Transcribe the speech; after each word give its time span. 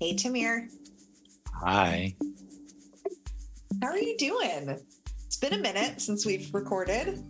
Hey, 0.00 0.14
Tamir. 0.14 0.68
Hi. 1.54 2.14
How 3.82 3.88
are 3.88 3.98
you 3.98 4.16
doing? 4.16 4.78
It's 5.26 5.36
been 5.36 5.54
a 5.54 5.58
minute 5.58 6.00
since 6.00 6.24
we've 6.24 6.54
recorded. 6.54 7.24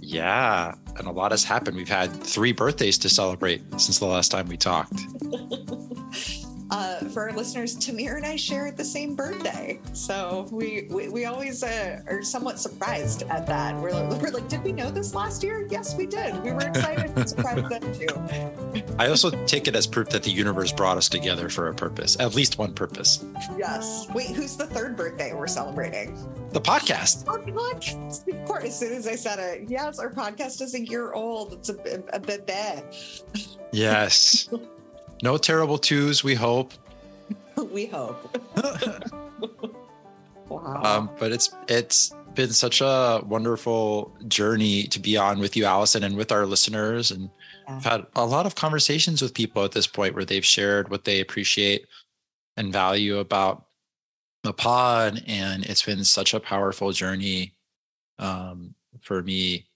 Yeah, 0.00 0.74
and 0.96 1.06
a 1.06 1.12
lot 1.12 1.30
has 1.30 1.44
happened. 1.44 1.76
We've 1.76 1.88
had 1.88 2.12
three 2.12 2.50
birthdays 2.50 2.98
to 2.98 3.08
celebrate 3.08 3.62
since 3.80 4.00
the 4.00 4.06
last 4.06 4.30
time 4.30 4.48
we 4.48 4.56
talked. 4.56 5.00
uh, 6.70 6.98
for 7.08 7.28
our 7.28 7.36
listeners, 7.36 7.76
Tamir 7.76 8.16
and 8.16 8.26
I 8.26 8.36
share 8.36 8.70
the 8.70 8.84
same 8.84 9.14
birthday, 9.14 9.80
so 9.92 10.46
we 10.50 10.86
we, 10.90 11.08
we 11.08 11.24
always 11.24 11.62
uh, 11.62 12.00
are 12.08 12.22
somewhat 12.22 12.58
surprised 12.58 13.22
at 13.30 13.46
that. 13.46 13.76
We're 13.76 13.92
like, 13.92 14.20
we're 14.20 14.30
like, 14.30 14.48
did 14.48 14.62
we 14.62 14.72
know 14.72 14.90
this 14.90 15.14
last 15.14 15.42
year? 15.42 15.66
Yes, 15.70 15.96
we 15.96 16.06
did. 16.06 16.42
We 16.42 16.52
were 16.52 16.66
excited 16.66 17.10
and 17.16 17.28
surprised 17.28 17.68
then 17.68 17.80
too. 17.94 18.84
I 18.98 19.08
also 19.08 19.30
take 19.46 19.68
it 19.68 19.76
as 19.76 19.86
proof 19.86 20.08
that 20.10 20.22
the 20.22 20.30
universe 20.30 20.72
brought 20.72 20.96
us 20.96 21.08
together 21.08 21.48
for 21.48 21.68
a 21.68 21.74
purpose, 21.74 22.16
at 22.20 22.34
least 22.34 22.58
one 22.58 22.74
purpose. 22.74 23.24
Yes. 23.56 24.06
Wait, 24.14 24.30
who's 24.30 24.56
the 24.56 24.66
third 24.66 24.96
birthday 24.96 25.32
we're 25.34 25.46
celebrating? 25.46 26.16
The 26.50 26.60
podcast. 26.60 27.28
Our 27.28 27.38
podcast. 27.38 28.28
Of 28.28 28.46
course, 28.46 28.64
as 28.64 28.78
soon 28.78 28.92
as 28.92 29.06
I 29.06 29.14
said 29.14 29.38
it, 29.38 29.68
yes, 29.68 29.98
our 29.98 30.10
podcast 30.10 30.60
is 30.60 30.74
a 30.74 30.84
year 30.84 31.12
old. 31.12 31.52
It's 31.52 31.68
a, 31.68 31.76
a, 32.12 32.16
a 32.16 32.20
bit 32.20 32.50
Yes. 33.72 34.48
No 35.22 35.36
terrible 35.36 35.78
twos, 35.78 36.22
we 36.22 36.34
hope. 36.34 36.72
we 37.56 37.86
hope. 37.86 38.36
wow. 40.48 40.82
Um, 40.82 41.10
but 41.18 41.32
it's 41.32 41.54
it's 41.68 42.14
been 42.34 42.52
such 42.52 42.80
a 42.80 43.20
wonderful 43.26 44.16
journey 44.28 44.84
to 44.84 45.00
be 45.00 45.16
on 45.16 45.40
with 45.40 45.56
you, 45.56 45.64
Alison, 45.64 46.04
and 46.04 46.16
with 46.16 46.30
our 46.30 46.46
listeners. 46.46 47.10
And 47.10 47.30
Yeah. 47.68 47.76
I've 47.76 47.84
had 47.84 48.06
a 48.14 48.24
lot 48.24 48.46
of 48.46 48.54
conversations 48.54 49.20
with 49.20 49.34
people 49.34 49.64
at 49.64 49.72
this 49.72 49.86
point 49.86 50.14
where 50.14 50.24
they've 50.24 50.44
shared 50.44 50.88
what 50.90 51.04
they 51.04 51.20
appreciate 51.20 51.86
and 52.56 52.72
value 52.72 53.18
about 53.18 53.66
the 54.44 54.52
pod. 54.52 55.22
And 55.26 55.64
it's 55.66 55.82
been 55.82 56.04
such 56.04 56.32
a 56.32 56.40
powerful 56.40 56.92
journey 56.92 57.54
um, 58.18 58.74
for 59.00 59.22
me 59.22 59.66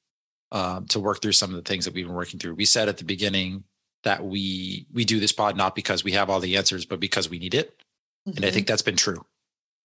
um, 0.53 0.87
to 0.87 1.01
work 1.01 1.21
through 1.21 1.33
some 1.33 1.51
of 1.51 1.57
the 1.57 1.69
things 1.69 1.85
that 1.85 1.95
we've 1.95 2.07
been 2.07 2.15
working 2.15 2.39
through. 2.39 2.55
We 2.55 2.65
said 2.65 2.89
at 2.89 2.99
the 2.99 3.05
beginning 3.05 3.65
that 4.05 4.25
we 4.25 4.87
we 4.93 5.05
do 5.05 5.21
this 5.21 5.33
pod 5.33 5.57
not 5.57 5.75
because 5.75 6.03
we 6.05 6.13
have 6.13 6.29
all 6.31 6.41
the 6.41 6.57
answers, 6.57 6.85
but 6.87 7.01
because 7.01 7.29
we 7.31 7.39
need 7.39 7.55
it. 7.55 7.81
And 8.27 8.45
I 8.45 8.49
Mhm. 8.49 8.53
think 8.53 8.67
that's 8.67 8.83
been 8.83 8.97
true. 8.97 9.25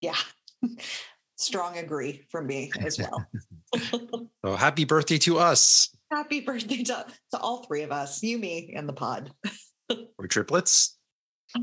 yeah. 0.02 0.16
Strong 1.40 1.78
agree 1.78 2.26
from 2.32 2.48
me 2.48 2.72
as 2.80 2.98
well. 3.00 3.26
So 4.46 4.56
happy 4.56 4.86
birthday 4.86 5.18
to 5.20 5.38
us. 5.40 5.90
Happy 6.10 6.40
birthday 6.42 6.84
to, 6.84 7.06
to 7.32 7.38
all 7.40 7.64
three 7.66 7.82
of 7.84 7.92
us, 7.92 8.24
you, 8.24 8.38
me, 8.40 8.74
and 8.76 8.88
the 8.88 8.94
pod. 8.94 9.32
We're 10.18 10.28
triplets. 10.28 10.98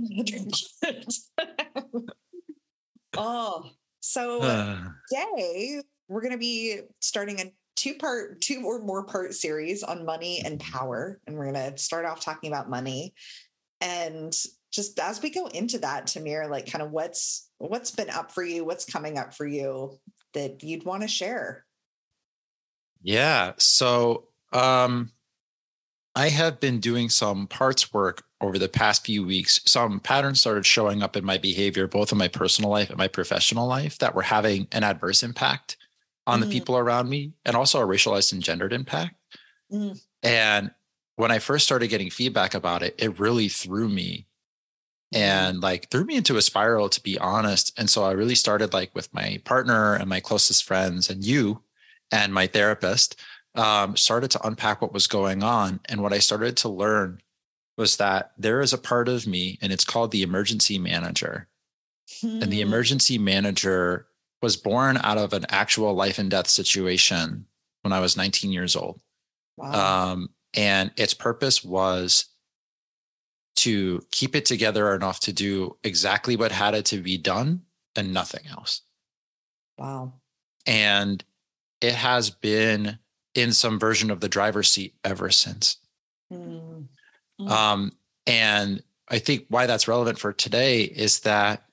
oh, 3.16 3.70
so 4.00 4.42
Uh, 4.42 4.78
today 5.08 5.80
we're 6.08 6.20
going 6.20 6.32
to 6.32 6.38
be 6.38 6.80
starting 7.00 7.40
a 7.40 7.52
two 7.76 7.94
part, 7.94 8.40
two 8.40 8.62
or 8.64 8.80
more 8.80 9.04
part 9.04 9.34
series 9.34 9.82
on 9.82 10.04
money 10.04 10.42
and 10.44 10.60
power. 10.60 11.20
And 11.26 11.36
we're 11.36 11.52
going 11.52 11.72
to 11.72 11.78
start 11.78 12.04
off 12.06 12.20
talking 12.20 12.52
about 12.52 12.70
money. 12.70 13.14
And 13.80 14.34
just 14.72 14.98
as 14.98 15.22
we 15.22 15.30
go 15.30 15.46
into 15.46 15.78
that, 15.78 16.06
Tamir, 16.06 16.48
like 16.50 16.70
kind 16.70 16.82
of 16.82 16.90
what's 16.90 17.50
what's 17.58 17.90
been 17.90 18.10
up 18.10 18.32
for 18.32 18.42
you, 18.42 18.64
what's 18.64 18.84
coming 18.84 19.18
up 19.18 19.34
for 19.34 19.46
you 19.46 19.98
that 20.34 20.62
you'd 20.62 20.84
want 20.84 21.02
to 21.02 21.08
share. 21.08 21.64
yeah. 23.02 23.52
So 23.58 24.28
um 24.52 25.10
I 26.16 26.28
have 26.28 26.60
been 26.60 26.78
doing 26.78 27.08
some 27.08 27.46
parts 27.48 27.92
work 27.92 28.22
over 28.40 28.58
the 28.58 28.68
past 28.68 29.04
few 29.04 29.24
weeks. 29.26 29.60
Some 29.66 29.98
patterns 29.98 30.40
started 30.40 30.64
showing 30.64 31.02
up 31.02 31.16
in 31.16 31.24
my 31.24 31.38
behavior, 31.38 31.88
both 31.88 32.12
in 32.12 32.18
my 32.18 32.28
personal 32.28 32.70
life 32.70 32.88
and 32.88 32.98
my 32.98 33.08
professional 33.08 33.66
life, 33.66 33.98
that 33.98 34.14
were 34.14 34.22
having 34.22 34.68
an 34.70 34.84
adverse 34.84 35.24
impact 35.24 35.76
on 36.26 36.40
the 36.40 36.46
Mm. 36.46 36.50
people 36.52 36.76
around 36.76 37.08
me 37.08 37.32
and 37.44 37.54
also 37.56 37.80
a 37.80 37.86
racialized 37.86 38.32
and 38.32 38.42
gendered 38.42 38.72
impact. 38.72 39.14
Mm. 39.72 40.00
And 40.22 40.70
when 41.16 41.30
I 41.30 41.38
first 41.38 41.64
started 41.66 41.88
getting 41.88 42.10
feedback 42.10 42.54
about 42.54 42.82
it, 42.82 42.94
it 42.98 43.18
really 43.18 43.48
threw 43.48 43.88
me 43.88 44.26
and 45.12 45.60
like 45.60 45.90
threw 45.90 46.04
me 46.04 46.16
into 46.16 46.36
a 46.36 46.42
spiral 46.42 46.88
to 46.88 47.00
be 47.00 47.16
honest 47.18 47.72
and 47.78 47.88
so 47.88 48.02
i 48.02 48.10
really 48.10 48.34
started 48.34 48.72
like 48.72 48.92
with 48.96 49.12
my 49.14 49.40
partner 49.44 49.94
and 49.94 50.08
my 50.08 50.18
closest 50.18 50.64
friends 50.64 51.08
and 51.08 51.22
you 51.24 51.62
and 52.10 52.34
my 52.34 52.48
therapist 52.48 53.14
um, 53.54 53.96
started 53.96 54.28
to 54.32 54.44
unpack 54.44 54.82
what 54.82 54.92
was 54.92 55.06
going 55.06 55.42
on 55.44 55.78
and 55.84 56.02
what 56.02 56.12
i 56.12 56.18
started 56.18 56.56
to 56.56 56.68
learn 56.68 57.20
was 57.76 57.98
that 57.98 58.32
there 58.38 58.60
is 58.60 58.72
a 58.72 58.78
part 58.78 59.08
of 59.08 59.24
me 59.24 59.56
and 59.62 59.72
it's 59.72 59.84
called 59.84 60.10
the 60.10 60.22
emergency 60.22 60.78
manager 60.80 61.46
and 62.22 62.50
the 62.50 62.62
Hmm. 62.62 62.68
emergency 62.68 63.16
manager 63.18 64.08
was 64.44 64.56
born 64.56 64.96
out 64.98 65.18
of 65.18 65.32
an 65.32 65.44
actual 65.48 65.94
life 65.94 66.18
and 66.18 66.30
death 66.30 66.48
situation 66.48 67.46
when 67.82 67.92
i 67.92 68.00
was 68.00 68.16
19 68.16 68.52
years 68.52 68.76
old 68.76 69.00
Wow. 69.56 70.12
um, 70.12 70.28
and 70.54 70.90
its 70.96 71.14
purpose 71.14 71.64
was 71.64 72.26
to 73.56 74.04
keep 74.10 74.34
it 74.34 74.44
together 74.44 74.94
enough 74.94 75.20
to 75.20 75.32
do 75.32 75.76
exactly 75.84 76.36
what 76.36 76.52
had 76.52 76.74
it 76.74 76.84
to 76.86 77.00
be 77.00 77.16
done 77.16 77.62
and 77.96 78.12
nothing 78.12 78.44
else. 78.50 78.82
wow. 79.78 80.12
And 80.66 81.22
it 81.80 81.94
has 81.94 82.30
been 82.30 82.98
in 83.34 83.52
some 83.52 83.78
version 83.78 84.10
of 84.10 84.20
the 84.20 84.28
driver's 84.28 84.72
seat 84.72 84.94
ever 85.04 85.30
since. 85.30 85.76
Mm. 86.32 86.86
Mm. 87.40 87.50
Um, 87.50 87.92
and 88.26 88.82
I 89.08 89.18
think 89.18 89.46
why 89.50 89.66
that's 89.66 89.86
relevant 89.88 90.18
for 90.18 90.32
today 90.32 90.82
is 90.82 91.20
that 91.20 91.64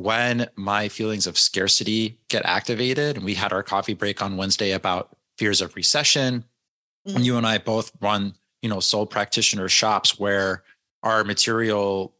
when 0.00 0.48
my 0.56 0.88
feelings 0.88 1.26
of 1.26 1.38
scarcity 1.38 2.18
get 2.28 2.44
activated, 2.46 3.16
and 3.16 3.24
we 3.24 3.34
had 3.34 3.52
our 3.52 3.62
coffee 3.62 3.94
break 3.94 4.22
on 4.22 4.36
Wednesday 4.38 4.72
about 4.72 5.16
fears 5.36 5.60
of 5.60 5.76
recession, 5.76 6.44
Mm. 7.06 7.16
and 7.16 7.26
you 7.26 7.36
and 7.36 7.46
I 7.46 7.58
both 7.58 7.92
run, 8.00 8.34
you 8.62 8.68
know, 8.68 8.80
sole 8.80 9.06
practitioner 9.06 9.68
shops 9.68 10.18
where 10.18 10.64
our 11.02 11.24
material 11.24 12.14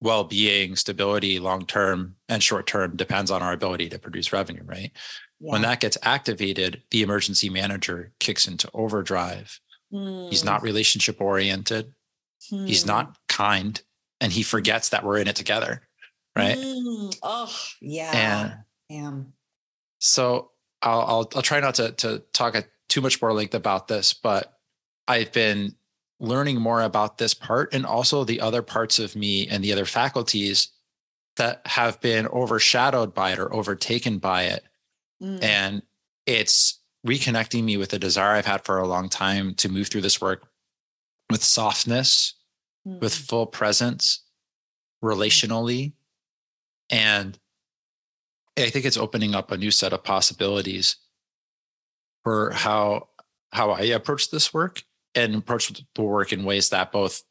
well-being, 0.00 0.76
stability, 0.76 1.38
long-term 1.38 2.16
and 2.28 2.42
short-term 2.42 2.96
depends 2.96 3.30
on 3.30 3.42
our 3.42 3.52
ability 3.52 3.88
to 3.88 3.98
produce 3.98 4.32
revenue, 4.32 4.62
right? 4.64 4.92
When 5.38 5.62
that 5.62 5.80
gets 5.80 5.96
activated, 6.02 6.82
the 6.90 7.02
emergency 7.02 7.48
manager 7.48 8.12
kicks 8.20 8.46
into 8.46 8.70
overdrive. 8.74 9.58
He's 9.90 10.44
not 10.44 10.62
relationship 10.62 11.20
oriented. 11.20 11.94
He's 12.40 12.84
Mm. 12.84 12.88
not 12.88 13.18
kind 13.28 13.80
and 14.20 14.32
he 14.32 14.42
forgets 14.42 14.90
that 14.90 15.04
we're 15.04 15.18
in 15.18 15.28
it 15.28 15.36
together, 15.36 15.88
right? 16.36 16.56
Mm. 16.56 17.16
Oh, 17.22 17.52
yeah. 17.80 18.10
And 18.14 18.54
Damn. 18.90 19.32
so 19.98 20.50
I'll, 20.82 21.00
I'll 21.00 21.30
I'll 21.34 21.42
try 21.42 21.60
not 21.60 21.74
to 21.76 21.92
to 21.92 22.18
talk 22.32 22.54
at 22.54 22.68
too 22.88 23.00
much 23.00 23.20
more 23.20 23.32
length 23.32 23.54
about 23.54 23.88
this, 23.88 24.12
but 24.12 24.58
I've 25.08 25.32
been 25.32 25.74
learning 26.20 26.60
more 26.60 26.82
about 26.82 27.18
this 27.18 27.34
part 27.34 27.74
and 27.74 27.84
also 27.84 28.24
the 28.24 28.40
other 28.40 28.62
parts 28.62 28.98
of 28.98 29.16
me 29.16 29.48
and 29.48 29.62
the 29.62 29.72
other 29.72 29.84
faculties 29.84 30.68
that 31.36 31.60
have 31.66 32.00
been 32.00 32.26
overshadowed 32.28 33.12
by 33.12 33.32
it 33.32 33.38
or 33.38 33.52
overtaken 33.54 34.18
by 34.18 34.44
it. 34.44 34.64
Mm. 35.22 35.42
And 35.42 35.82
it's 36.26 36.80
reconnecting 37.06 37.62
me 37.64 37.76
with 37.76 37.92
a 37.92 37.98
desire 37.98 38.34
I've 38.36 38.46
had 38.46 38.64
for 38.64 38.78
a 38.78 38.86
long 38.86 39.08
time 39.08 39.54
to 39.56 39.68
move 39.68 39.88
through 39.88 40.00
this 40.00 40.20
work 40.20 40.48
with 41.30 41.44
softness, 41.44 42.34
with 42.84 43.12
Mm. 43.12 43.28
full 43.28 43.46
presence, 43.46 44.20
relationally. 45.04 45.92
And 46.90 47.38
I 48.56 48.70
think 48.70 48.84
it's 48.84 48.96
opening 48.96 49.34
up 49.34 49.50
a 49.50 49.56
new 49.56 49.70
set 49.70 49.92
of 49.92 50.04
possibilities 50.04 50.96
for 52.24 52.50
how 52.52 53.08
how 53.52 53.70
I 53.70 53.82
approach 53.82 54.30
this 54.30 54.52
work 54.52 54.82
and 55.14 55.34
approach 55.34 55.72
the 55.94 56.02
work 56.02 56.32
in 56.32 56.44
ways 56.44 56.70
that 56.70 56.92
both 56.92 57.22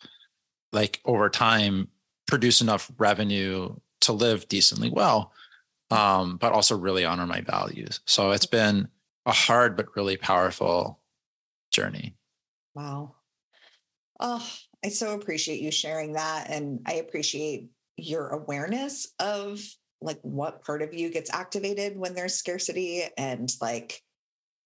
like 0.72 1.02
over 1.06 1.30
time 1.30 1.90
produce 2.28 2.62
enough 2.62 2.92
revenue 2.98 3.76
to 4.02 4.14
live 4.14 4.48
decently 4.48 4.90
well, 4.90 5.32
um, 5.92 6.38
but 6.38 6.54
also 6.54 6.78
really 6.78 7.06
honor 7.06 7.28
my 7.28 7.42
values. 7.42 8.02
So 8.06 8.32
it's 8.32 8.46
been 8.46 8.88
a 9.26 9.32
hard 9.32 9.78
but 9.78 9.96
really 9.96 10.18
powerful 10.18 11.00
journey. 11.72 12.16
Wow. 12.74 13.16
Oh, 14.20 14.48
I 14.84 14.90
so 14.90 15.14
appreciate 15.14 15.62
you 15.62 15.72
sharing 15.72 16.14
that. 16.14 16.50
And 16.50 16.82
I 16.86 16.94
appreciate 16.94 17.70
your 17.98 18.30
awareness 18.30 19.14
of 19.20 19.62
like 20.02 20.20
what 20.22 20.64
part 20.64 20.82
of 20.82 20.94
you 20.94 21.10
gets 21.10 21.34
activated 21.34 21.98
when 21.98 22.14
there's 22.14 22.36
scarcity 22.36 23.04
and 23.18 23.52
like 23.62 24.02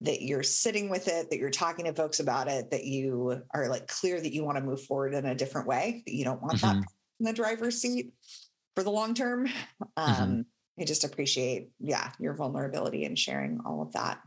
that 0.01 0.21
you're 0.21 0.43
sitting 0.43 0.89
with 0.89 1.07
it, 1.07 1.29
that 1.29 1.37
you're 1.39 1.49
talking 1.49 1.85
to 1.85 1.93
folks 1.93 2.19
about 2.19 2.47
it, 2.47 2.71
that 2.71 2.85
you 2.85 3.41
are 3.53 3.67
like 3.67 3.87
clear 3.87 4.19
that 4.19 4.33
you 4.33 4.43
want 4.43 4.57
to 4.57 4.63
move 4.63 4.81
forward 4.83 5.13
in 5.13 5.25
a 5.25 5.35
different 5.35 5.67
way, 5.67 6.03
that 6.05 6.13
you 6.13 6.23
don't 6.23 6.41
want 6.41 6.61
that 6.61 6.77
Mhm. 6.77 6.83
in 7.19 7.25
the 7.25 7.33
driver's 7.33 7.79
seat 7.79 8.13
for 8.75 8.83
the 8.83 8.91
long 8.91 9.13
term. 9.13 9.47
Um, 9.97 10.45
I 10.79 10.85
just 10.85 11.03
appreciate, 11.03 11.71
yeah, 11.79 12.11
your 12.19 12.33
vulnerability 12.33 13.03
and 13.03 13.19
sharing 13.19 13.59
all 13.65 13.81
of 13.81 13.91
that. 13.91 14.21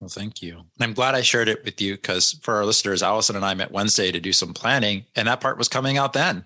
Well, 0.00 0.08
thank 0.08 0.42
you. 0.42 0.58
And 0.58 0.66
I'm 0.80 0.92
glad 0.92 1.14
I 1.14 1.22
shared 1.22 1.48
it 1.48 1.64
with 1.64 1.80
you 1.80 1.94
because 1.94 2.32
for 2.42 2.56
our 2.56 2.66
listeners, 2.66 3.02
Alison 3.02 3.36
and 3.36 3.44
I 3.44 3.54
met 3.54 3.70
Wednesday 3.70 4.10
to 4.12 4.20
do 4.20 4.32
some 4.32 4.52
planning, 4.52 5.06
and 5.14 5.28
that 5.28 5.40
part 5.40 5.56
was 5.56 5.68
coming 5.68 5.96
out 5.96 6.12
then. 6.12 6.44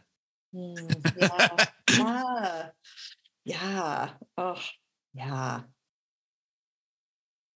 Mm, 0.55 1.17
yeah. 1.19 1.67
yeah. 1.91 2.67
Yeah. 3.45 4.11
Oh, 4.37 4.61
yeah. 5.15 5.61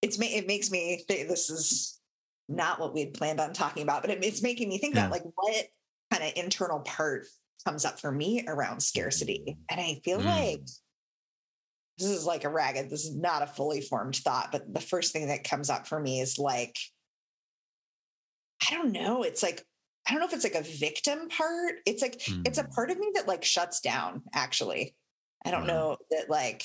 It's 0.03 0.19
it 0.21 0.47
makes 0.47 0.71
me 0.71 1.05
think 1.07 1.29
this 1.29 1.51
is 1.51 2.01
not 2.49 2.79
what 2.79 2.95
we 2.95 3.01
had 3.01 3.15
planned 3.15 3.41
on 3.41 3.53
talking 3.53 3.83
about, 3.83 4.03
but 4.03 4.11
it, 4.11 4.25
it's 4.25 4.43
making 4.43 4.69
me 4.69 4.79
think 4.79 4.95
yeah. 4.95 5.07
about 5.07 5.13
like 5.13 5.25
what 5.35 5.67
kind 6.11 6.25
of 6.25 6.33
internal 6.37 6.81
part 6.81 7.27
comes 7.65 7.85
up 7.85 7.99
for 7.99 8.13
me 8.13 8.45
around 8.47 8.81
scarcity. 8.81 9.57
And 9.71 9.81
I 9.81 10.01
feel 10.05 10.21
mm. 10.21 10.25
like 10.25 10.61
this 11.99 12.09
is 12.09 12.27
like 12.27 12.45
a 12.45 12.49
ragged, 12.49 12.91
this 12.91 13.05
is 13.05 13.17
not 13.17 13.43
a 13.43 13.47
fully 13.47 13.81
formed 13.81 14.17
thought, 14.17 14.51
but 14.53 14.73
the 14.73 14.81
first 14.81 15.13
thing 15.13 15.29
that 15.29 15.49
comes 15.49 15.71
up 15.71 15.87
for 15.87 15.99
me 15.99 16.21
is 16.21 16.39
like, 16.39 16.77
I 18.69 18.75
don't 18.75 18.93
know. 18.93 19.23
It's 19.23 19.43
like, 19.43 19.65
I 20.07 20.11
don't 20.11 20.21
know 20.21 20.27
if 20.27 20.35
it's 20.35 20.45
like 20.45 20.55
a 20.55 20.63
victim 20.63 21.29
part. 21.29 21.77
It's 21.87 22.03
like, 22.03 22.19
mm. 22.21 22.47
it's 22.47 22.59
a 22.59 22.65
part 22.65 22.91
of 22.91 22.99
me 22.99 23.11
that 23.15 23.27
like 23.27 23.45
shuts 23.45 23.81
down, 23.81 24.23
actually. 24.35 24.95
I 25.45 25.51
don't 25.51 25.67
know 25.67 25.97
that 26.11 26.29
like, 26.29 26.63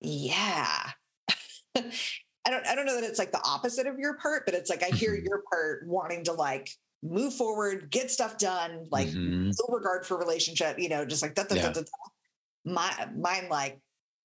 yeah. 0.00 0.90
I 2.46 2.50
don't 2.50 2.66
I 2.66 2.74
don't 2.74 2.84
know 2.84 3.00
that 3.00 3.08
it's 3.08 3.18
like 3.18 3.32
the 3.32 3.42
opposite 3.44 3.86
of 3.86 3.98
your 3.98 4.14
part, 4.18 4.44
but 4.44 4.54
it's 4.54 4.68
like 4.68 4.82
I 4.82 4.94
hear 4.94 5.12
mm-hmm. 5.12 5.24
your 5.26 5.42
part 5.50 5.86
wanting 5.86 6.24
to 6.24 6.32
like 6.32 6.70
move 7.02 7.34
forward, 7.34 7.90
get 7.90 8.10
stuff 8.10 8.38
done, 8.38 8.86
like 8.90 9.08
mm-hmm. 9.08 9.48
no 9.48 9.74
regard 9.74 10.06
for 10.06 10.18
relationship, 10.18 10.78
you 10.78 10.88
know, 10.88 11.04
just 11.04 11.22
like 11.22 11.34
that. 11.36 11.50
Yeah. 11.54 11.72
My 12.66 13.08
mine 13.16 13.48
like 13.50 13.80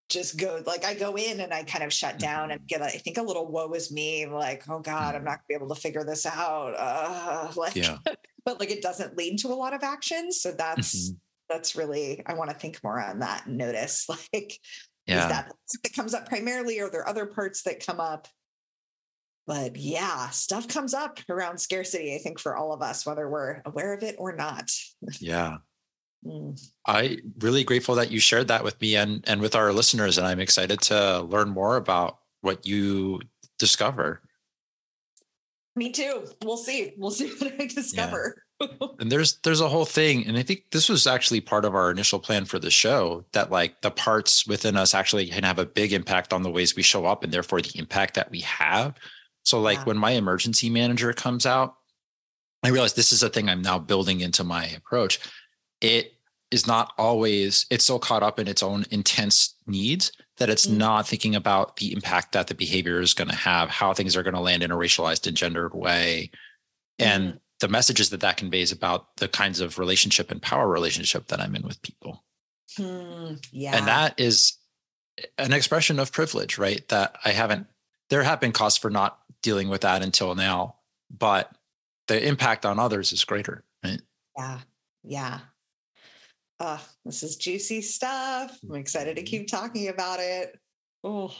just 0.09 0.37
go 0.37 0.61
like 0.65 0.83
I 0.83 0.95
go 0.95 1.15
in 1.15 1.39
and 1.39 1.53
I 1.53 1.63
kind 1.63 1.83
of 1.83 1.93
shut 1.93 2.17
down 2.17 2.51
and 2.51 2.61
mm-hmm. 2.61 2.67
get 2.67 2.81
I 2.81 2.89
think 2.89 3.17
a 3.17 3.23
little 3.23 3.47
woe 3.47 3.71
is 3.73 3.91
me, 3.91 4.25
like, 4.25 4.63
oh 4.67 4.79
God, 4.79 5.15
I'm 5.15 5.21
mm-hmm. 5.21 5.25
not 5.25 5.31
gonna 5.31 5.45
be 5.47 5.53
able 5.53 5.73
to 5.73 5.79
figure 5.79 6.03
this 6.03 6.25
out. 6.25 6.73
Uh, 6.77 7.51
like 7.55 7.75
yeah. 7.75 7.97
but 8.45 8.59
like 8.59 8.71
it 8.71 8.81
doesn't 8.81 9.17
lead 9.17 9.37
to 9.39 9.49
a 9.49 9.55
lot 9.55 9.73
of 9.73 9.83
action. 9.83 10.31
So 10.31 10.51
that's 10.51 11.09
mm-hmm. 11.09 11.15
that's 11.49 11.75
really 11.75 12.23
I 12.25 12.33
want 12.33 12.49
to 12.49 12.55
think 12.55 12.83
more 12.83 12.99
on 12.99 13.19
that 13.19 13.45
and 13.45 13.57
notice 13.57 14.07
like 14.33 14.59
yeah. 15.05 15.23
Is 15.23 15.31
that 15.31 15.51
that 15.83 15.93
comes 15.95 16.13
up 16.13 16.27
primarily? 16.27 16.79
Are 16.79 16.91
there 16.91 17.07
other 17.07 17.25
parts 17.25 17.63
that 17.63 17.85
come 17.85 17.99
up? 17.99 18.27
But 19.47 19.75
yeah, 19.75 20.29
stuff 20.29 20.67
comes 20.67 20.93
up 20.93 21.19
around 21.27 21.57
scarcity, 21.57 22.13
I 22.13 22.19
think, 22.19 22.37
for 22.37 22.55
all 22.55 22.71
of 22.71 22.83
us, 22.83 23.03
whether 23.03 23.27
we're 23.27 23.63
aware 23.65 23.95
of 23.95 24.03
it 24.03 24.15
or 24.19 24.35
not. 24.35 24.69
Yeah. 25.19 25.57
Mm. 26.25 26.59
I 26.85 27.19
really 27.39 27.63
grateful 27.63 27.95
that 27.95 28.11
you 28.11 28.19
shared 28.19 28.49
that 28.49 28.63
with 28.63 28.79
me 28.81 28.95
and 28.95 29.23
and 29.27 29.41
with 29.41 29.55
our 29.55 29.71
listeners, 29.71 30.17
and 30.17 30.27
I'm 30.27 30.39
excited 30.39 30.81
to 30.81 31.21
learn 31.21 31.49
more 31.49 31.77
about 31.77 32.19
what 32.41 32.65
you 32.65 33.21
discover. 33.57 34.21
Me 35.75 35.91
too. 35.91 36.25
We'll 36.43 36.57
see. 36.57 36.93
We'll 36.97 37.11
see 37.11 37.29
what 37.37 37.53
I 37.59 37.65
discover. 37.67 38.43
and 38.99 39.11
there's 39.11 39.37
there's 39.43 39.61
a 39.61 39.69
whole 39.69 39.85
thing 39.85 40.27
and 40.27 40.37
i 40.37 40.43
think 40.43 40.63
this 40.71 40.89
was 40.89 41.07
actually 41.07 41.39
part 41.39 41.63
of 41.63 41.75
our 41.75 41.89
initial 41.91 42.19
plan 42.19 42.43
for 42.43 42.59
the 42.59 42.69
show 42.69 43.23
that 43.31 43.49
like 43.49 43.79
the 43.81 43.91
parts 43.91 44.45
within 44.45 44.75
us 44.75 44.93
actually 44.93 45.27
can 45.27 45.43
have 45.43 45.59
a 45.59 45.65
big 45.65 45.93
impact 45.93 46.33
on 46.33 46.43
the 46.43 46.51
ways 46.51 46.75
we 46.75 46.83
show 46.83 47.05
up 47.05 47.23
and 47.23 47.31
therefore 47.31 47.61
the 47.61 47.79
impact 47.79 48.15
that 48.15 48.29
we 48.29 48.41
have 48.41 48.95
so 49.43 49.61
like 49.61 49.77
yeah. 49.77 49.83
when 49.85 49.97
my 49.97 50.11
emergency 50.11 50.69
manager 50.69 51.13
comes 51.13 51.45
out 51.45 51.75
i 52.63 52.69
realize 52.69 52.93
this 52.93 53.13
is 53.13 53.23
a 53.23 53.29
thing 53.29 53.47
i'm 53.47 53.61
now 53.61 53.79
building 53.79 54.19
into 54.19 54.43
my 54.43 54.65
approach 54.65 55.19
it 55.81 56.13
is 56.51 56.65
not 56.65 56.93
always 56.97 57.65
it's 57.69 57.85
so 57.85 57.99
caught 57.99 58.23
up 58.23 58.39
in 58.39 58.47
its 58.47 58.63
own 58.63 58.85
intense 58.91 59.55
needs 59.67 60.11
that 60.37 60.49
it's 60.49 60.65
mm-hmm. 60.65 60.77
not 60.77 61.07
thinking 61.07 61.35
about 61.35 61.77
the 61.77 61.93
impact 61.93 62.31
that 62.31 62.47
the 62.47 62.55
behavior 62.55 62.99
is 62.99 63.13
going 63.13 63.29
to 63.29 63.35
have 63.35 63.69
how 63.69 63.93
things 63.93 64.15
are 64.15 64.23
going 64.23 64.33
to 64.33 64.39
land 64.39 64.63
in 64.63 64.71
a 64.71 64.75
racialized 64.75 65.27
and 65.27 65.37
gendered 65.37 65.73
way 65.73 66.31
and 66.97 67.23
mm-hmm 67.23 67.37
the 67.59 67.67
messages 67.67 68.09
that 68.09 68.21
that 68.21 68.37
conveys 68.37 68.71
about 68.71 69.15
the 69.17 69.27
kinds 69.27 69.59
of 69.59 69.77
relationship 69.77 70.31
and 70.31 70.41
power 70.41 70.67
relationship 70.67 71.27
that 71.27 71.39
I'm 71.39 71.55
in 71.55 71.63
with 71.63 71.81
people. 71.81 72.23
Hmm, 72.77 73.35
yeah. 73.51 73.75
And 73.75 73.87
that 73.87 74.19
is 74.19 74.57
an 75.37 75.53
expression 75.53 75.99
of 75.99 76.11
privilege, 76.11 76.57
right? 76.57 76.87
That 76.87 77.17
I 77.25 77.31
haven't, 77.31 77.67
there 78.09 78.23
have 78.23 78.39
been 78.39 78.53
costs 78.53 78.79
for 78.79 78.89
not 78.89 79.19
dealing 79.41 79.69
with 79.69 79.81
that 79.81 80.01
until 80.01 80.35
now, 80.35 80.75
but 81.09 81.51
the 82.07 82.25
impact 82.25 82.65
on 82.65 82.79
others 82.79 83.11
is 83.11 83.25
greater, 83.25 83.65
right? 83.83 84.01
Yeah. 84.37 84.59
Yeah. 85.03 85.39
Uh, 86.59 86.79
this 87.05 87.23
is 87.23 87.37
juicy 87.37 87.81
stuff. 87.81 88.57
I'm 88.63 88.75
excited 88.75 89.15
to 89.15 89.23
keep 89.23 89.47
talking 89.47 89.87
about 89.87 90.19
it. 90.19 90.57
Oh, 91.03 91.33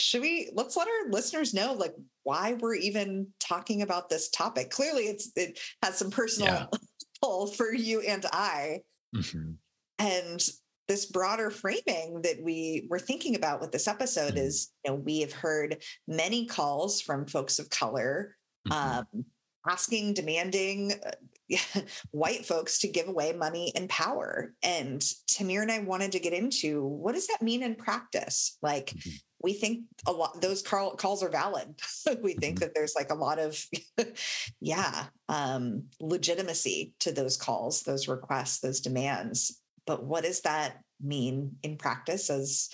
should 0.00 0.22
we 0.22 0.50
let's 0.54 0.76
let 0.76 0.88
our 0.88 1.10
listeners 1.10 1.54
know 1.54 1.72
like 1.72 1.94
why 2.22 2.54
we're 2.54 2.74
even 2.74 3.26
talking 3.40 3.82
about 3.82 4.08
this 4.08 4.28
topic 4.30 4.70
clearly 4.70 5.04
it's 5.04 5.32
it 5.36 5.58
has 5.82 5.96
some 5.96 6.10
personal 6.10 6.52
yeah. 6.52 6.66
pull 7.22 7.48
for 7.48 7.72
you 7.72 8.00
and 8.00 8.24
i 8.32 8.80
mm-hmm. 9.14 9.52
and 9.98 10.48
this 10.86 11.06
broader 11.06 11.50
framing 11.50 12.20
that 12.22 12.40
we 12.42 12.86
were 12.88 12.98
thinking 12.98 13.34
about 13.34 13.60
with 13.60 13.72
this 13.72 13.88
episode 13.88 14.34
mm-hmm. 14.34 14.46
is 14.46 14.70
you 14.84 14.92
know 14.92 14.96
we 14.96 15.20
have 15.20 15.32
heard 15.32 15.82
many 16.06 16.46
calls 16.46 17.00
from 17.00 17.26
folks 17.26 17.58
of 17.58 17.68
color 17.70 18.36
mm-hmm. 18.68 18.98
um, 18.98 19.24
asking 19.68 20.14
demanding 20.14 20.92
uh, 21.04 21.10
white 22.10 22.44
folks 22.44 22.78
to 22.80 22.88
give 22.88 23.08
away 23.08 23.32
money 23.32 23.72
and 23.74 23.88
power 23.88 24.52
and 24.62 25.00
tamir 25.30 25.62
and 25.62 25.72
i 25.72 25.78
wanted 25.78 26.12
to 26.12 26.20
get 26.20 26.32
into 26.32 26.84
what 26.84 27.14
does 27.14 27.26
that 27.28 27.42
mean 27.42 27.62
in 27.62 27.74
practice 27.74 28.58
like 28.62 28.86
mm-hmm 28.86 29.16
we 29.42 29.52
think 29.52 29.84
a 30.06 30.12
lot 30.12 30.40
those 30.40 30.62
call, 30.62 30.96
calls 30.96 31.22
are 31.22 31.28
valid 31.28 31.68
we 32.22 32.34
think 32.34 32.56
mm-hmm. 32.56 32.64
that 32.64 32.74
there's 32.74 32.94
like 32.96 33.10
a 33.10 33.14
lot 33.14 33.38
of 33.38 33.62
yeah 34.60 35.06
um, 35.28 35.84
legitimacy 36.00 36.92
to 37.00 37.12
those 37.12 37.36
calls 37.36 37.82
those 37.82 38.08
requests 38.08 38.60
those 38.60 38.80
demands 38.80 39.60
but 39.86 40.04
what 40.04 40.24
does 40.24 40.42
that 40.42 40.78
mean 41.00 41.56
in 41.62 41.76
practice 41.76 42.30
as 42.30 42.68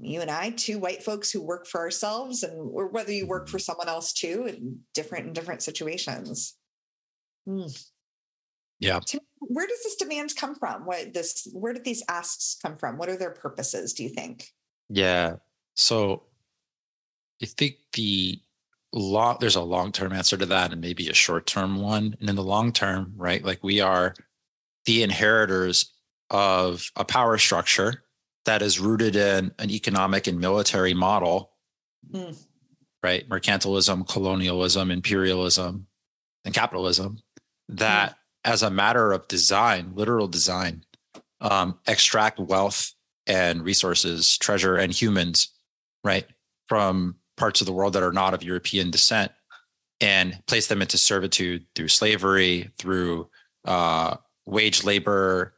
you 0.00 0.20
and 0.20 0.30
i 0.30 0.50
two 0.50 0.78
white 0.78 1.02
folks 1.02 1.30
who 1.30 1.42
work 1.42 1.66
for 1.66 1.80
ourselves 1.80 2.42
and 2.42 2.54
or 2.54 2.88
whether 2.88 3.12
you 3.12 3.26
work 3.26 3.48
for 3.48 3.58
mm-hmm. 3.58 3.62
someone 3.62 3.88
else 3.88 4.12
too 4.12 4.46
in 4.46 4.78
different 4.94 5.26
in 5.26 5.32
different 5.32 5.62
situations 5.62 6.56
mm. 7.48 7.88
Yeah 8.80 9.00
where 9.40 9.66
does 9.66 9.82
this 9.82 9.96
demand 9.96 10.34
come 10.36 10.54
from 10.54 10.84
what 10.84 11.12
this 11.12 11.48
where 11.52 11.72
did 11.72 11.84
these 11.84 12.02
asks 12.08 12.56
come 12.62 12.76
from 12.76 12.98
what 12.98 13.08
are 13.08 13.16
their 13.16 13.30
purposes 13.30 13.92
do 13.92 14.02
you 14.02 14.08
think 14.08 14.52
yeah 14.88 15.36
so 15.74 16.24
I 17.42 17.46
think 17.46 17.76
the 17.92 18.40
long 18.92 19.36
there's 19.40 19.56
a 19.56 19.62
long-term 19.62 20.12
answer 20.12 20.36
to 20.36 20.46
that 20.46 20.72
and 20.72 20.80
maybe 20.80 21.08
a 21.08 21.14
short-term 21.14 21.80
one. 21.80 22.16
And 22.20 22.28
in 22.28 22.36
the 22.36 22.42
long 22.42 22.72
term, 22.72 23.12
right? 23.16 23.44
Like 23.44 23.62
we 23.62 23.80
are 23.80 24.14
the 24.86 25.02
inheritors 25.02 25.92
of 26.30 26.90
a 26.96 27.04
power 27.04 27.38
structure 27.38 28.02
that 28.44 28.62
is 28.62 28.80
rooted 28.80 29.14
in 29.14 29.52
an 29.58 29.70
economic 29.70 30.26
and 30.26 30.40
military 30.40 30.94
model, 30.94 31.52
mm. 32.10 32.36
right? 33.02 33.28
Mercantilism, 33.28 34.08
colonialism, 34.08 34.90
imperialism, 34.90 35.86
and 36.44 36.54
capitalism 36.54 37.18
that, 37.68 38.10
mm. 38.10 38.14
As 38.48 38.62
a 38.62 38.70
matter 38.70 39.12
of 39.12 39.28
design, 39.28 39.92
literal 39.94 40.26
design, 40.26 40.82
um, 41.42 41.78
extract 41.86 42.40
wealth 42.40 42.94
and 43.26 43.62
resources, 43.62 44.38
treasure, 44.38 44.76
and 44.76 44.90
humans 44.90 45.52
right, 46.02 46.24
from 46.66 47.16
parts 47.36 47.60
of 47.60 47.66
the 47.66 47.74
world 47.74 47.92
that 47.92 48.02
are 48.02 48.12
not 48.12 48.32
of 48.32 48.42
European 48.42 48.90
descent 48.90 49.30
and 50.00 50.40
place 50.46 50.66
them 50.66 50.80
into 50.80 50.96
servitude 50.96 51.66
through 51.74 51.88
slavery, 51.88 52.70
through 52.78 53.28
uh, 53.66 54.16
wage 54.46 54.82
labor, 54.82 55.52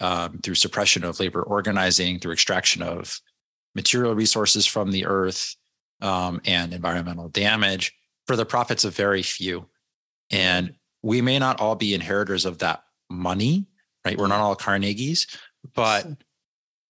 um, 0.00 0.38
through 0.38 0.54
suppression 0.54 1.02
of 1.02 1.18
labor 1.18 1.42
organizing, 1.42 2.20
through 2.20 2.32
extraction 2.32 2.82
of 2.82 3.20
material 3.74 4.14
resources 4.14 4.64
from 4.64 4.92
the 4.92 5.06
earth 5.06 5.56
um, 6.02 6.40
and 6.44 6.72
environmental 6.72 7.28
damage 7.30 7.92
for 8.28 8.36
the 8.36 8.46
profits 8.46 8.84
of 8.84 8.94
very 8.94 9.22
few. 9.24 9.66
And 10.30 10.74
we 11.08 11.22
may 11.22 11.38
not 11.38 11.58
all 11.58 11.74
be 11.74 11.94
inheritors 11.94 12.44
of 12.44 12.58
that 12.58 12.84
money, 13.08 13.66
right? 14.04 14.18
We're 14.18 14.26
not 14.26 14.40
all 14.40 14.54
Carnegies, 14.54 15.26
but 15.74 16.06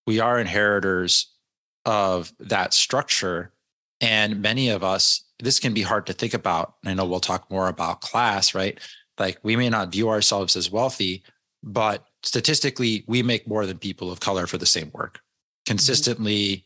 we 0.09 0.19
are 0.19 0.41
inheritors 0.41 1.37
of 1.85 2.33
that 2.41 2.75
structure. 2.75 3.53
And 4.01 4.43
many 4.43 4.71
of 4.71 4.83
us, 4.83 5.23
this 5.39 5.61
can 5.61 5.73
be 5.73 5.83
hard 5.83 6.05
to 6.07 6.13
think 6.13 6.35
about. 6.35 6.75
I 6.85 6.95
know 6.95 7.05
we'll 7.05 7.21
talk 7.21 7.49
more 7.49 7.69
about 7.69 8.01
class, 8.01 8.57
right? 8.57 8.81
Like 9.21 9.39
we 9.45 9.55
may 9.55 9.71
not 9.71 9.93
view 9.93 10.09
ourselves 10.09 10.57
as 10.57 10.69
wealthy, 10.69 11.23
but 11.63 12.05
statistically, 12.25 13.05
we 13.07 13.23
make 13.23 13.47
more 13.47 13.67
than 13.67 13.79
people 13.79 14.11
of 14.11 14.19
color 14.19 14.49
for 14.49 14.59
the 14.59 14.67
same 14.67 14.91
work 14.93 15.21
consistently. 15.65 16.65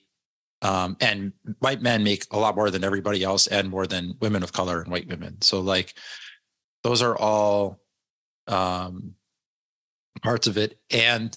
Um, 0.62 0.96
and 1.02 1.34
white 1.58 1.82
men 1.82 2.02
make 2.02 2.24
a 2.30 2.38
lot 2.38 2.56
more 2.56 2.70
than 2.70 2.82
everybody 2.82 3.22
else 3.22 3.46
and 3.46 3.68
more 3.68 3.86
than 3.86 4.14
women 4.22 4.42
of 4.42 4.54
color 4.54 4.80
and 4.80 4.90
white 4.90 5.08
women. 5.08 5.42
So, 5.42 5.60
like, 5.60 5.92
those 6.82 7.02
are 7.02 7.16
all 7.16 7.80
um, 8.48 9.14
parts 10.22 10.46
of 10.46 10.56
it. 10.56 10.78
And 10.90 11.36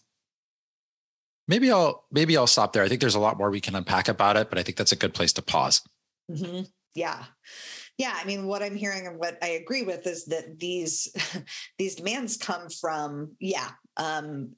maybe 1.47 1.71
I'll 1.71 2.05
maybe 2.11 2.37
I'll 2.37 2.47
stop 2.47 2.73
there. 2.73 2.83
I 2.83 2.87
think 2.87 3.01
there's 3.01 3.15
a 3.15 3.19
lot 3.19 3.37
more 3.37 3.49
we 3.49 3.61
can 3.61 3.75
unpack 3.75 4.07
about 4.07 4.37
it, 4.37 4.49
but 4.49 4.57
I 4.57 4.63
think 4.63 4.77
that's 4.77 4.91
a 4.91 4.97
good 4.97 5.13
place 5.13 5.33
to 5.33 5.41
pause. 5.41 5.81
Mm-hmm. 6.31 6.63
Yeah. 6.95 7.25
Yeah, 7.97 8.13
I 8.15 8.25
mean, 8.25 8.47
what 8.47 8.63
I'm 8.63 8.75
hearing 8.75 9.05
and 9.07 9.19
what 9.19 9.37
I 9.41 9.49
agree 9.49 9.83
with 9.83 10.07
is 10.07 10.25
that 10.25 10.59
these 10.59 11.13
these 11.77 11.95
demands 11.95 12.37
come 12.37 12.69
from, 12.69 13.33
yeah, 13.39 13.71
um, 13.97 14.53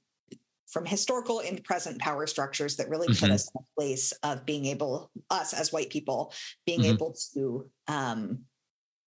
from 0.67 0.85
historical 0.85 1.39
and 1.39 1.63
present 1.63 1.99
power 1.99 2.27
structures 2.27 2.75
that 2.75 2.89
really 2.89 3.07
Mhm. 3.07 3.19
put 3.19 3.31
us 3.31 3.49
in 3.53 3.61
a 3.61 3.79
place 3.79 4.11
of 4.23 4.45
being 4.45 4.65
able, 4.65 5.11
us 5.29 5.53
as 5.53 5.71
white 5.71 5.89
people, 5.89 6.33
being 6.65 6.81
Mhm. 6.81 6.89
able 6.93 7.15
to 7.33 7.69
um, 7.87 8.45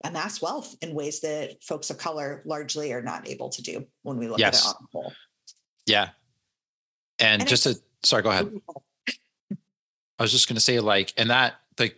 amass 0.05 0.41
wealth 0.41 0.75
in 0.81 0.95
ways 0.95 1.21
that 1.21 1.63
folks 1.63 1.91
of 1.91 1.99
color 1.99 2.43
largely 2.45 2.93
are 2.93 3.03
not 3.03 3.29
able 3.29 3.49
to 3.51 3.63
do 3.63 3.87
when 4.03 4.17
we 4.17 4.29
look 4.29 4.39
Yes. 4.39 4.65
at 4.67 4.71
it 4.71 4.77
on 4.77 4.87
the 4.93 4.99
whole. 4.99 5.13
Yeah. 5.87 6.09
And, 7.19 7.43
And 7.43 7.49
just 7.49 7.65
to 7.65 7.77
sorry, 8.03 8.23
go 8.23 8.31
ahead. 8.31 8.51
I 10.19 10.23
was 10.23 10.33
just 10.33 10.49
going 10.49 10.57
to 10.57 10.61
say, 10.61 10.81
like, 10.81 11.13
and 11.17 11.31
that 11.31 11.55
the 11.77 11.93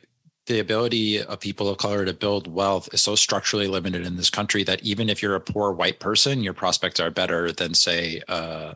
the 0.47 0.59
ability 0.59 1.23
of 1.23 1.39
people 1.39 1.69
of 1.69 1.79
color 1.79 2.05
to 2.05 2.13
build 2.13 2.53
wealth 2.53 2.89
is 2.93 3.01
so 3.01 3.15
structurally 3.15 3.69
limited 3.69 4.05
in 4.05 4.17
this 4.17 4.29
country 4.31 4.65
that 4.65 4.83
even 4.83 5.09
if 5.09 5.23
you're 5.23 5.37
a 5.37 5.41
poor 5.41 5.71
white 5.71 6.01
person, 6.01 6.43
your 6.43 6.53
prospects 6.53 6.99
are 6.99 7.13
better 7.13 7.53
than, 7.53 7.73
say, 7.75 8.21
uh, 8.27 8.75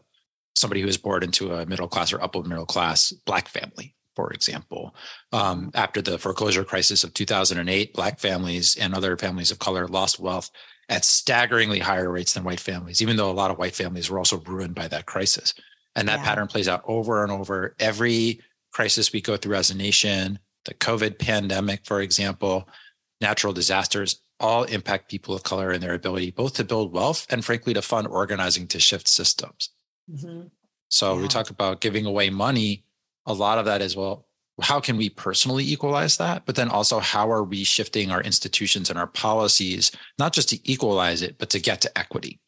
somebody 0.55 0.81
who 0.81 0.87
is 0.87 0.97
born 0.97 1.25
into 1.25 1.53
a 1.53 1.67
middle 1.67 1.89
class 1.89 2.13
or 2.13 2.23
upper 2.23 2.41
middle 2.45 2.67
class 2.67 3.11
black 3.11 3.49
family, 3.49 3.97
for 4.17 4.33
example. 4.33 4.97
Um, 5.33 5.71
after 5.75 6.03
the 6.03 6.19
foreclosure 6.19 6.65
crisis 6.65 7.05
of 7.05 7.15
2008, 7.15 7.93
black 7.93 8.19
families 8.19 8.75
and 8.77 8.95
other 8.95 9.17
families 9.17 9.51
of 9.51 9.59
color 9.61 9.87
lost 9.87 10.19
wealth 10.19 10.51
at 10.89 11.05
staggeringly 11.05 11.79
higher 11.79 12.11
rates 12.11 12.33
than 12.33 12.45
white 12.45 12.61
families, 12.61 13.03
even 13.03 13.17
though 13.17 13.31
a 13.31 13.33
lot 13.33 13.51
of 13.51 13.59
white 13.59 13.75
families 13.77 14.11
were 14.11 14.19
also 14.19 14.39
ruined 14.41 14.75
by 14.75 14.89
that 14.89 15.07
crisis. 15.07 15.53
And 15.95 16.09
that 16.09 16.21
Yeah. 16.21 16.25
pattern 16.25 16.47
plays 16.49 16.69
out 16.69 16.83
over 16.87 17.23
and 17.23 17.31
over. 17.31 17.75
Every 17.79 18.41
crisis 18.73 19.13
we 19.13 19.21
go 19.21 19.37
through 19.37 19.57
as 19.57 19.71
a 19.71 19.77
nation, 19.77 20.39
the 20.65 20.75
COVID 20.75 21.19
pandemic, 21.19 21.85
for 21.85 22.01
example, 22.01 22.69
natural 23.21 23.53
disasters, 23.53 24.21
all 24.39 24.65
impact 24.65 25.11
people 25.11 25.35
of 25.35 25.43
color 25.43 25.71
and 25.71 25.83
their 25.83 25.95
ability 25.95 26.31
both 26.31 26.55
to 26.55 26.65
build 26.65 26.93
wealth 26.93 27.27
and, 27.31 27.45
frankly, 27.45 27.73
to 27.75 27.81
fund 27.83 28.07
organizing 28.07 28.67
to 28.69 28.79
shift 28.79 29.09
systems. 29.09 29.71
Mhm. 30.11 30.51
So 30.89 31.17
we 31.17 31.27
talk 31.27 31.51
about 31.51 31.81
giving 31.81 32.07
away 32.07 32.31
money. 32.31 32.85
A 33.27 33.33
lot 33.35 33.59
of 33.59 33.65
that 33.67 33.83
is, 33.83 33.97
well, 33.97 34.27
how 34.63 34.81
can 34.81 34.97
we 34.97 35.11
personally 35.11 35.65
equalize 35.65 36.17
that? 36.17 36.47
But 36.47 36.57
then 36.57 36.69
also, 36.69 36.99
how 36.99 37.31
are 37.31 37.45
we 37.45 37.63
shifting 37.65 38.11
our 38.11 38.23
institutions 38.23 38.89
and 38.89 38.99
our 38.99 39.07
policies, 39.07 39.93
not 40.19 40.33
just 40.33 40.49
to 40.51 40.71
equalize 40.71 41.23
it, 41.23 41.37
but 41.39 41.51
to 41.51 41.59
get 41.61 41.81
to 41.83 41.99
equity? 41.99 42.41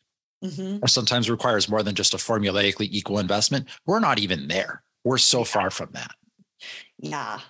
Mhm. 0.42 0.80
Or 0.82 0.88
sometimes 0.88 1.28
requires 1.28 1.68
more 1.68 1.82
than 1.82 1.94
just 1.94 2.14
a 2.14 2.16
formulaically 2.16 2.88
equal 2.90 3.18
investment. 3.18 3.68
We're 3.86 3.98
not 4.00 4.18
even 4.18 4.48
there. 4.48 4.84
We're 5.04 5.18
so 5.18 5.44
far 5.44 5.70
from 5.70 5.90
that. 5.92 6.12
Yeah. 6.98 7.40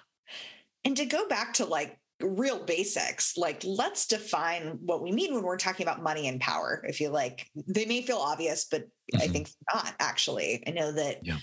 And 0.85 0.97
to 0.97 1.04
go 1.04 1.28
back 1.28 1.54
to 1.54 1.64
like 1.66 1.99
real 2.20 2.58
basics, 2.64 3.37
like 3.37 3.62
let's 3.62 4.06
define 4.06 4.78
what 4.80 5.02
we 5.02 5.12
mean 5.12 5.35
when 5.35 5.44
we're 5.44 5.56
talking 5.58 5.85
about 5.87 6.02
money 6.02 6.26
and 6.26 6.40
power. 6.40 6.82
If 6.88 7.00
you 7.00 7.11
like, 7.11 7.49
they 7.54 7.85
may 7.85 8.02
feel 8.02 8.18
obvious, 8.18 8.64
but 8.64 8.87
I 9.14 9.28
Mhm. 9.28 9.32
think 9.32 9.50
not 9.73 9.94
actually. 10.00 10.64
I 10.66 10.70
know 10.70 10.90
that, 10.92 11.25
Yeah. 11.25 11.38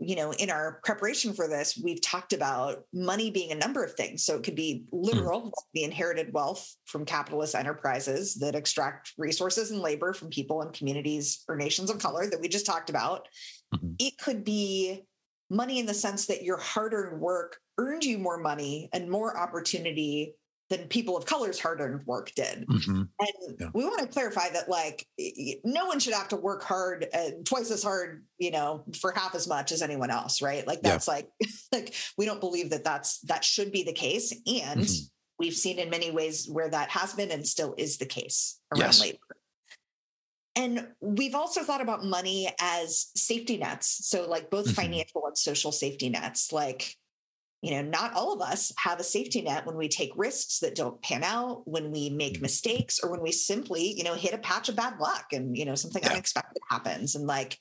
You 0.00 0.14
know, 0.14 0.32
in 0.32 0.48
our 0.48 0.80
preparation 0.84 1.32
for 1.32 1.48
this, 1.48 1.80
we've 1.82 2.00
talked 2.00 2.32
about 2.32 2.84
money 2.92 3.30
being 3.30 3.50
a 3.50 3.56
number 3.56 3.82
of 3.82 3.94
things. 3.94 4.24
So 4.24 4.36
it 4.36 4.44
could 4.44 4.54
be 4.54 4.84
literal, 4.92 5.44
like 5.44 5.52
the 5.74 5.82
inherited 5.82 6.32
wealth 6.32 6.72
from 6.84 7.04
capitalist 7.04 7.56
enterprises 7.56 8.36
that 8.36 8.54
extract 8.54 9.12
resources 9.18 9.72
and 9.72 9.80
labor 9.80 10.12
from 10.12 10.30
people 10.30 10.62
and 10.62 10.72
communities 10.72 11.42
or 11.48 11.56
nations 11.56 11.90
of 11.90 11.98
color 11.98 12.26
that 12.30 12.40
we 12.40 12.48
just 12.48 12.66
talked 12.66 12.90
about. 12.90 13.26
Mhm. 13.74 13.96
It 13.98 14.16
could 14.18 14.44
be 14.44 15.04
money 15.50 15.80
in 15.80 15.86
the 15.86 15.94
sense 15.94 16.26
that 16.26 16.44
your 16.44 16.58
hard-earned 16.58 17.20
work 17.20 17.58
earned 17.78 18.04
you 18.04 18.18
more 18.18 18.38
money 18.38 18.88
and 18.92 19.10
more 19.10 19.36
opportunity 19.36 20.36
than 20.70 20.86
people 20.88 21.16
of 21.16 21.24
color's 21.24 21.58
hard-earned 21.58 22.06
work 22.06 22.30
did. 22.34 22.66
Mhm. 22.66 23.08
And 23.18 23.56
Yeah. 23.60 23.70
we 23.74 23.84
want 23.84 24.00
to 24.00 24.06
clarify 24.06 24.50
that 24.50 24.68
like 24.68 25.06
no 25.64 25.86
one 25.86 25.98
should 25.98 26.12
have 26.14 26.28
to 26.28 26.36
work 26.36 26.62
hard 26.62 27.06
uh, 27.14 27.30
twice 27.44 27.70
as 27.70 27.82
hard, 27.82 28.26
you 28.38 28.50
know, 28.50 28.84
for 29.00 29.12
half 29.12 29.34
as 29.34 29.46
much 29.48 29.72
as 29.72 29.80
anyone 29.82 30.10
else, 30.10 30.42
right? 30.42 30.66
Like 30.66 30.80
Yeah. 30.84 30.90
that's 30.90 31.08
like 31.08 31.28
like 31.72 31.94
we 32.18 32.26
don't 32.26 32.40
believe 32.40 32.70
that 32.70 32.84
that's 32.84 33.20
that 33.20 33.44
should 33.44 33.72
be 33.72 33.82
the 33.82 33.92
case 33.94 34.32
and 34.46 34.80
Mhm. 34.80 35.10
we've 35.38 35.56
seen 35.56 35.78
in 35.78 35.88
many 35.88 36.10
ways 36.10 36.46
where 36.48 36.68
that 36.68 36.90
has 36.90 37.14
been 37.14 37.30
and 37.30 37.46
still 37.46 37.74
is 37.78 37.96
the 37.98 38.06
case 38.06 38.60
around 38.72 38.80
Yes. 38.80 39.00
labor. 39.00 39.18
And 40.56 40.88
we've 41.00 41.36
also 41.36 41.62
thought 41.62 41.80
about 41.80 42.04
money 42.04 42.52
as 42.58 43.06
safety 43.14 43.56
nets. 43.58 44.08
So, 44.08 44.28
like 44.28 44.50
both 44.50 44.66
Mhm. 44.66 44.74
financial 44.74 45.24
and 45.26 45.38
social 45.38 45.70
safety 45.70 46.08
nets. 46.08 46.52
Like, 46.52 46.96
you 47.62 47.72
know, 47.72 47.82
not 47.82 48.14
all 48.14 48.32
of 48.32 48.40
us 48.40 48.72
have 48.78 49.00
a 49.00 49.04
safety 49.04 49.42
net 49.42 49.66
when 49.66 49.76
we 49.76 49.88
take 49.88 50.12
risks 50.16 50.60
that 50.60 50.74
don't 50.76 51.02
pan 51.02 51.24
out, 51.24 51.66
when 51.66 51.90
we 51.90 52.10
make 52.10 52.40
Mhm. 52.40 52.42
mistakes, 52.42 53.00
or 53.02 53.10
when 53.10 53.22
we 53.22 53.32
simply, 53.32 53.92
you 53.96 54.04
know, 54.04 54.14
hit 54.14 54.34
a 54.34 54.38
patch 54.38 54.68
of 54.68 54.76
bad 54.76 54.98
luck 55.00 55.26
and, 55.32 55.56
you 55.56 55.64
know, 55.64 55.74
something 55.74 56.04
Yeah. 56.04 56.10
unexpected 56.10 56.62
happens. 56.70 57.14
And 57.16 57.26
like, 57.26 57.58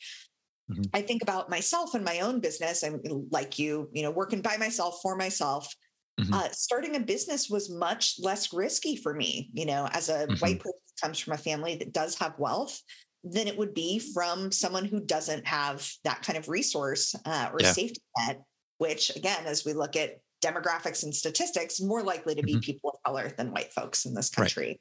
Mhm. 0.67 0.91
I 0.93 1.01
think 1.01 1.21
about 1.21 1.49
myself 1.49 1.93
and 1.93 2.05
my 2.05 2.19
own 2.21 2.39
business. 2.39 2.83
I'm 2.83 3.01
like 3.31 3.59
you, 3.59 3.89
you 3.93 4.03
know, 4.03 4.11
working 4.11 4.41
by 4.41 4.57
myself 4.57 4.99
for 5.01 5.15
myself. 5.15 5.73
Mhm. 6.17 6.37
Uh, 6.37 6.49
starting 6.51 6.95
a 6.95 6.99
business 7.01 7.49
was 7.49 7.69
much 7.69 8.15
less 8.19 8.53
risky 8.53 8.95
for 8.97 9.13
me, 9.15 9.51
you 9.53 9.65
know, 9.65 9.87
as 9.93 10.09
a 10.09 10.27
Mhm. 10.29 10.37
white 10.39 10.59
person 10.59 10.79
who 10.87 11.07
comes 11.07 11.19
from 11.19 11.33
a 11.33 11.37
family 11.37 11.75
that 11.77 11.93
does 11.93 12.15
have 12.15 12.39
wealth 12.39 12.81
than 13.23 13.47
it 13.47 13.57
would 13.57 13.73
be 13.73 13.99
from 13.99 14.51
someone 14.51 14.85
who 14.85 14.99
doesn't 15.01 15.47
have 15.47 15.89
that 16.05 16.23
kind 16.23 16.37
of 16.37 16.49
resource 16.49 17.15
uh, 17.25 17.49
or 17.53 17.61
Yeah. 17.61 17.75
safety 17.75 18.01
net, 18.17 18.41
which 18.77 19.15
again, 19.15 19.45
as 19.45 19.65
we 19.65 19.73
look 19.73 19.95
at 19.95 20.19
demographics 20.43 21.03
and 21.03 21.13
statistics, 21.15 21.81
more 21.81 22.03
likely 22.03 22.35
to 22.35 22.43
be 22.43 22.55
Mhm. 22.55 22.61
people 22.61 22.89
of 22.91 23.03
color 23.03 23.33
than 23.37 23.51
white 23.51 23.73
folks 23.73 24.05
in 24.05 24.13
this 24.13 24.29
Right. 24.37 24.45
country. 24.45 24.79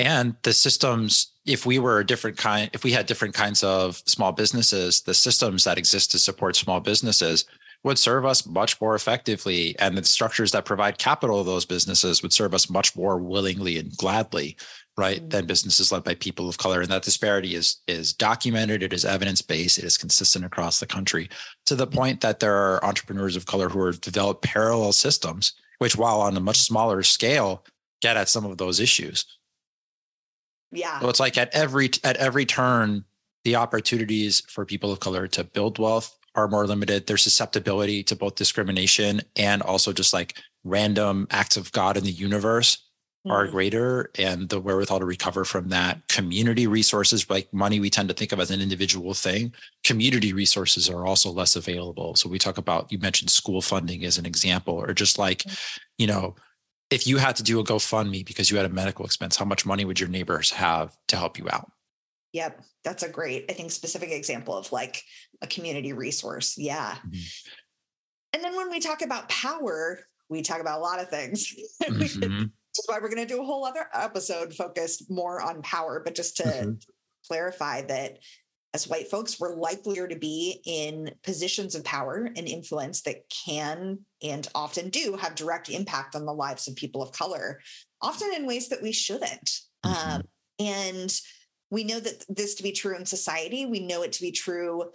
and 0.00 0.36
the 0.44 0.52
systems 0.52 1.32
if 1.44 1.66
we 1.66 1.80
were 1.80 1.98
a 1.98 2.06
different 2.06 2.36
kind 2.38 2.70
if 2.72 2.84
we 2.84 2.92
had 2.92 3.04
different 3.06 3.34
kinds 3.34 3.64
of 3.64 4.00
small 4.06 4.30
businesses 4.30 5.00
the 5.00 5.14
systems 5.14 5.64
that 5.64 5.76
exist 5.76 6.12
to 6.12 6.20
support 6.20 6.54
small 6.54 6.78
businesses 6.78 7.46
would 7.84 7.98
serve 7.98 8.24
us 8.26 8.44
much 8.46 8.80
more 8.80 8.94
effectively 8.94 9.78
and 9.78 9.96
the 9.96 10.04
structures 10.04 10.50
that 10.52 10.64
provide 10.64 10.98
capital 10.98 11.42
to 11.44 11.48
those 11.48 11.64
businesses 11.64 12.22
would 12.22 12.32
serve 12.32 12.52
us 12.52 12.68
much 12.68 12.96
more 12.96 13.18
willingly 13.18 13.78
and 13.78 13.96
gladly 13.96 14.56
right 14.96 15.22
Mhm. 15.22 15.30
than 15.30 15.46
businesses 15.46 15.92
led 15.92 16.02
by 16.02 16.14
people 16.14 16.48
of 16.48 16.58
color 16.58 16.80
and 16.80 16.90
that 16.90 17.04
disparity 17.04 17.54
is 17.54 17.76
is 17.86 18.12
documented 18.12 18.82
it 18.82 18.92
is 18.92 19.04
evidence 19.04 19.40
based 19.42 19.78
it 19.78 19.84
is 19.84 19.96
consistent 19.96 20.44
across 20.44 20.80
the 20.80 20.86
country 20.86 21.30
to 21.66 21.76
the 21.76 21.86
point 21.86 22.20
that 22.20 22.40
there 22.40 22.56
are 22.56 22.84
entrepreneurs 22.84 23.36
of 23.36 23.46
color 23.46 23.68
who 23.68 23.86
have 23.86 24.00
developed 24.00 24.42
parallel 24.42 24.92
systems 24.92 25.52
which 25.78 25.94
while 25.96 26.20
on 26.20 26.36
a 26.36 26.40
much 26.40 26.58
smaller 26.58 27.02
scale 27.04 27.64
get 28.02 28.16
at 28.16 28.28
some 28.28 28.44
of 28.44 28.58
those 28.58 28.80
issues 28.80 29.24
Yeah. 30.72 30.98
so 31.00 31.08
it's 31.08 31.20
like 31.20 31.38
at 31.38 31.54
every 31.54 31.90
at 32.02 32.16
every 32.16 32.44
turn, 32.44 33.04
the 33.44 33.54
opportunities 33.56 34.40
for 34.48 34.66
people 34.66 34.90
of 34.92 34.98
color 35.00 35.28
to 35.28 35.44
build 35.44 35.78
wealth 35.78 36.17
are 36.38 36.48
more 36.48 36.66
limited. 36.66 37.06
Their 37.06 37.16
susceptibility 37.16 38.02
to 38.04 38.14
both 38.14 38.36
discrimination 38.36 39.20
and 39.34 39.60
also 39.60 39.92
just 39.92 40.12
like 40.12 40.38
random 40.62 41.26
acts 41.30 41.56
of 41.56 41.72
God 41.72 41.96
in 41.96 42.04
the 42.04 42.12
universe 42.12 42.78
are 43.28 43.46
Mhm. 43.46 43.50
greater, 43.50 44.10
and 44.14 44.48
the 44.48 44.60
wherewithal 44.60 45.00
to 45.00 45.04
recover 45.04 45.44
from 45.44 45.68
that. 45.70 46.06
Community 46.08 46.68
resources, 46.68 47.28
like 47.28 47.52
money, 47.52 47.80
we 47.80 47.90
tend 47.90 48.08
to 48.08 48.14
think 48.14 48.30
of 48.30 48.38
as 48.38 48.52
an 48.52 48.62
individual 48.62 49.12
thing. 49.12 49.52
Community 49.82 50.32
resources 50.32 50.88
are 50.88 51.04
also 51.04 51.30
less 51.30 51.56
available. 51.56 52.14
So 52.14 52.28
we 52.28 52.38
talk 52.38 52.56
about 52.56 52.90
you 52.92 52.98
mentioned 52.98 53.30
school 53.30 53.60
funding 53.60 54.04
as 54.04 54.16
an 54.18 54.24
example, 54.26 54.74
or 54.74 54.94
just 54.94 55.18
like, 55.18 55.44
you 55.98 56.06
know, 56.06 56.36
if 56.90 57.06
you 57.06 57.18
had 57.18 57.34
to 57.36 57.42
do 57.42 57.58
a 57.58 57.64
GoFundMe 57.64 58.24
because 58.24 58.50
you 58.50 58.56
had 58.56 58.64
a 58.64 58.70
medical 58.82 59.04
expense, 59.04 59.36
how 59.36 59.44
much 59.44 59.66
money 59.66 59.84
would 59.84 60.00
your 60.00 60.08
neighbors 60.08 60.52
have 60.52 60.96
to 61.08 61.16
help 61.16 61.36
you 61.38 61.48
out? 61.50 61.70
Yep. 62.32 62.62
That's 62.84 63.02
a 63.02 63.08
great, 63.08 63.46
I 63.50 63.54
think, 63.54 63.72
specific 63.72 64.10
example 64.10 64.54
of 64.54 64.70
like 64.70 65.02
a 65.42 65.46
community 65.46 65.92
resource. 65.92 66.56
Yeah. 66.58 66.96
Mhm. 67.06 67.44
And 68.32 68.44
then 68.44 68.56
when 68.56 68.70
we 68.70 68.80
talk 68.80 69.02
about 69.02 69.28
power, 69.28 70.00
we 70.28 70.42
talk 70.42 70.60
about 70.60 70.78
a 70.78 70.82
lot 70.82 71.00
of 71.00 71.08
things. 71.08 71.54
Mhm. 71.82 71.98
Which 72.00 72.84
is 72.84 72.86
why 72.86 72.98
we're 73.00 73.08
going 73.12 73.26
to 73.26 73.34
do 73.34 73.40
a 73.40 73.46
whole 73.46 73.64
other 73.64 73.88
episode 73.92 74.54
focused 74.54 75.10
more 75.10 75.40
on 75.40 75.62
power. 75.62 76.00
But 76.04 76.14
just 76.14 76.36
to 76.38 76.42
Mhm. 76.44 76.82
clarify 77.26 77.82
that 77.82 78.18
as 78.74 78.86
white 78.86 79.10
folks, 79.10 79.40
we're 79.40 79.56
likelier 79.56 80.06
to 80.06 80.16
be 80.16 80.60
in 80.66 81.14
positions 81.22 81.74
of 81.74 81.82
power 81.84 82.30
and 82.36 82.46
influence 82.46 83.00
that 83.02 83.28
can 83.30 84.04
and 84.22 84.46
often 84.54 84.90
do 84.90 85.16
have 85.16 85.34
direct 85.34 85.70
impact 85.70 86.14
on 86.14 86.26
the 86.26 86.34
lives 86.34 86.68
of 86.68 86.76
people 86.76 87.02
of 87.02 87.10
color, 87.12 87.60
often 88.02 88.32
in 88.34 88.44
ways 88.46 88.68
that 88.68 88.82
we 88.82 88.92
shouldn't. 88.92 89.62
Mhm. 89.86 90.16
Um, 90.16 90.22
and 90.58 91.20
we 91.70 91.84
know 91.84 91.98
that 91.98 92.24
this 92.28 92.54
to 92.56 92.62
be 92.62 92.72
true 92.72 92.94
in 92.94 93.06
society. 93.06 93.64
We 93.64 93.80
know 93.80 94.02
it 94.02 94.12
to 94.12 94.20
be 94.20 94.30
true 94.32 94.92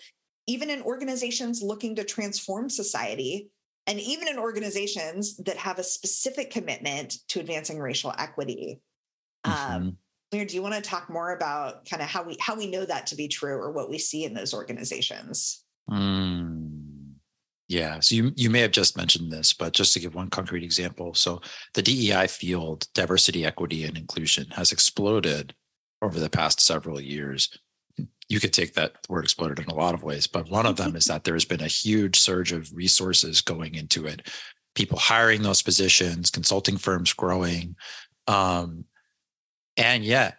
even 0.48 0.70
in 0.70 0.82
organizations 0.82 1.62
looking 1.62 1.96
to 1.96 2.04
transform 2.04 2.70
society 2.70 3.50
and 3.88 4.00
even 4.00 4.28
in 4.28 4.38
organizations 4.38 5.38
that 5.38 5.58
have 5.58 5.80
a 5.80 5.84
specific 5.84 6.50
commitment 6.52 7.18
to 7.28 7.40
advancing 7.40 7.80
racial 7.80 8.14
equity. 8.18 8.82
Um, 9.44 9.54
Mhm. 9.54 9.98
Lear, 10.32 10.46
do 10.46 10.56
you 10.56 10.62
want 10.64 10.74
to 10.76 10.82
talk 10.82 11.10
more 11.10 11.36
about 11.36 11.86
kind 11.86 12.02
of 12.02 12.08
how 12.08 12.24
we 12.24 12.38
how 12.40 12.56
we 12.56 12.66
know 12.68 12.86
that 12.86 13.06
to 13.08 13.16
be 13.16 13.28
true 13.28 13.56
or 13.56 13.72
what 13.72 13.90
we 13.90 13.98
see 14.00 14.24
in 14.24 14.34
those 14.34 14.54
organizations? 14.54 15.64
Mm. 15.90 17.14
Yeah. 17.68 18.00
So 18.00 18.16
you 18.16 18.32
you 18.36 18.50
may 18.50 18.60
have 18.60 18.72
just 18.72 18.98
mentioned 18.98 19.32
this, 19.32 19.54
but 19.54 19.74
just 19.74 19.94
to 19.94 20.00
give 20.00 20.16
one 20.16 20.30
concrete 20.30 20.64
example, 20.64 21.14
so 21.14 21.42
the 21.74 21.82
DEI 21.82 22.28
field, 22.28 22.88
diversity, 22.94 23.46
equity, 23.46 23.84
and 23.84 23.98
inclusion, 23.98 24.50
has 24.52 24.72
exploded 24.72 25.54
over 26.02 26.20
the 26.20 26.30
past 26.30 26.60
several 26.60 27.00
years. 27.00 27.50
You 28.30 28.40
could 28.40 28.54
take 28.54 28.74
that 28.74 28.96
word 29.10 29.24
exploded 29.24 29.60
in 29.60 29.70
a 29.70 29.76
lot 29.76 29.94
of 29.94 30.04
ways, 30.04 30.28
but 30.28 30.50
one 30.50 30.66
of 30.66 30.78
them 30.78 30.96
is 30.96 31.06
that 31.06 31.24
there 31.24 31.36
has 31.36 31.46
been 31.46 31.62
a 31.62 31.68
huge 31.68 32.20
surge 32.20 32.52
of 32.52 32.74
resources 32.74 33.42
going 33.42 33.76
into 33.76 34.06
it. 34.06 34.28
People 34.76 34.98
hiring 34.98 35.42
those 35.42 35.62
positions, 35.62 36.32
consulting 36.32 36.78
firms 36.78 37.14
growing. 37.14 37.76
Um, 38.28 38.86
and 39.78 40.04
yet, 40.04 40.38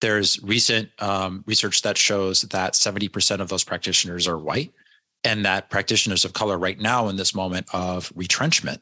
there's 0.00 0.42
recent 0.42 0.90
um, 0.98 1.44
research 1.46 1.82
that 1.82 1.96
shows 1.96 2.42
that 2.42 2.74
70% 2.74 3.40
of 3.40 3.48
those 3.48 3.64
practitioners 3.64 4.26
are 4.28 4.38
white, 4.38 4.72
and 5.24 5.44
that 5.44 5.70
practitioners 5.70 6.24
of 6.24 6.32
color, 6.32 6.58
right 6.58 6.78
now, 6.78 7.08
in 7.08 7.16
this 7.16 7.34
moment 7.34 7.66
of 7.72 8.12
retrenchment 8.14 8.80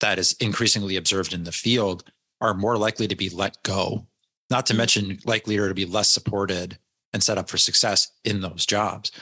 that 0.00 0.18
is 0.18 0.34
increasingly 0.34 0.96
observed 0.96 1.32
in 1.32 1.44
the 1.44 1.52
field, 1.52 2.04
are 2.40 2.54
more 2.54 2.76
likely 2.76 3.08
to 3.08 3.16
be 3.16 3.28
let 3.28 3.62
go, 3.62 4.06
not 4.50 4.66
to 4.66 4.72
mm-hmm. 4.72 4.78
mention 4.78 5.18
likelier 5.24 5.68
to 5.68 5.74
be 5.74 5.86
less 5.86 6.10
supported 6.10 6.78
and 7.14 7.22
set 7.22 7.38
up 7.38 7.48
for 7.48 7.56
success 7.56 8.08
in 8.24 8.42
those 8.42 8.66
jobs. 8.66 9.12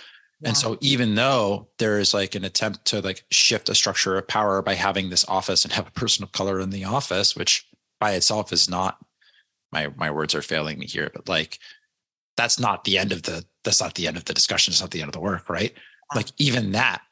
Yeah. 0.40 0.48
And 0.48 0.56
so 0.56 0.76
even 0.80 1.14
though 1.14 1.68
there 1.78 2.00
is 2.00 2.12
like 2.12 2.34
an 2.34 2.44
attempt 2.44 2.84
to 2.86 3.00
like 3.00 3.22
shift 3.30 3.68
a 3.68 3.74
structure 3.76 4.16
of 4.16 4.26
power 4.26 4.62
by 4.62 4.74
having 4.74 5.10
this 5.10 5.28
office 5.28 5.64
and 5.64 5.72
have 5.72 5.86
a 5.86 5.92
person 5.92 6.24
of 6.24 6.32
color 6.32 6.58
in 6.58 6.70
the 6.70 6.84
office, 6.84 7.36
which 7.36 7.68
by 8.00 8.12
itself 8.12 8.52
is 8.52 8.68
not 8.68 8.98
my 9.70 9.88
my 9.96 10.10
words 10.10 10.34
are 10.34 10.42
failing 10.42 10.78
me 10.78 10.86
here, 10.86 11.10
but 11.14 11.28
like 11.28 11.60
that's 12.36 12.58
not 12.58 12.82
the 12.82 12.98
end 12.98 13.12
of 13.12 13.22
the 13.22 13.44
that's 13.62 13.80
not 13.80 13.94
the 13.94 14.08
end 14.08 14.16
of 14.16 14.24
the 14.24 14.34
discussion, 14.34 14.72
it's 14.72 14.80
not 14.80 14.90
the 14.90 15.00
end 15.00 15.08
of 15.08 15.12
the 15.12 15.20
work, 15.20 15.48
right? 15.48 15.72
Yeah. 15.74 16.16
Like 16.16 16.28
even 16.38 16.72
that 16.72 17.02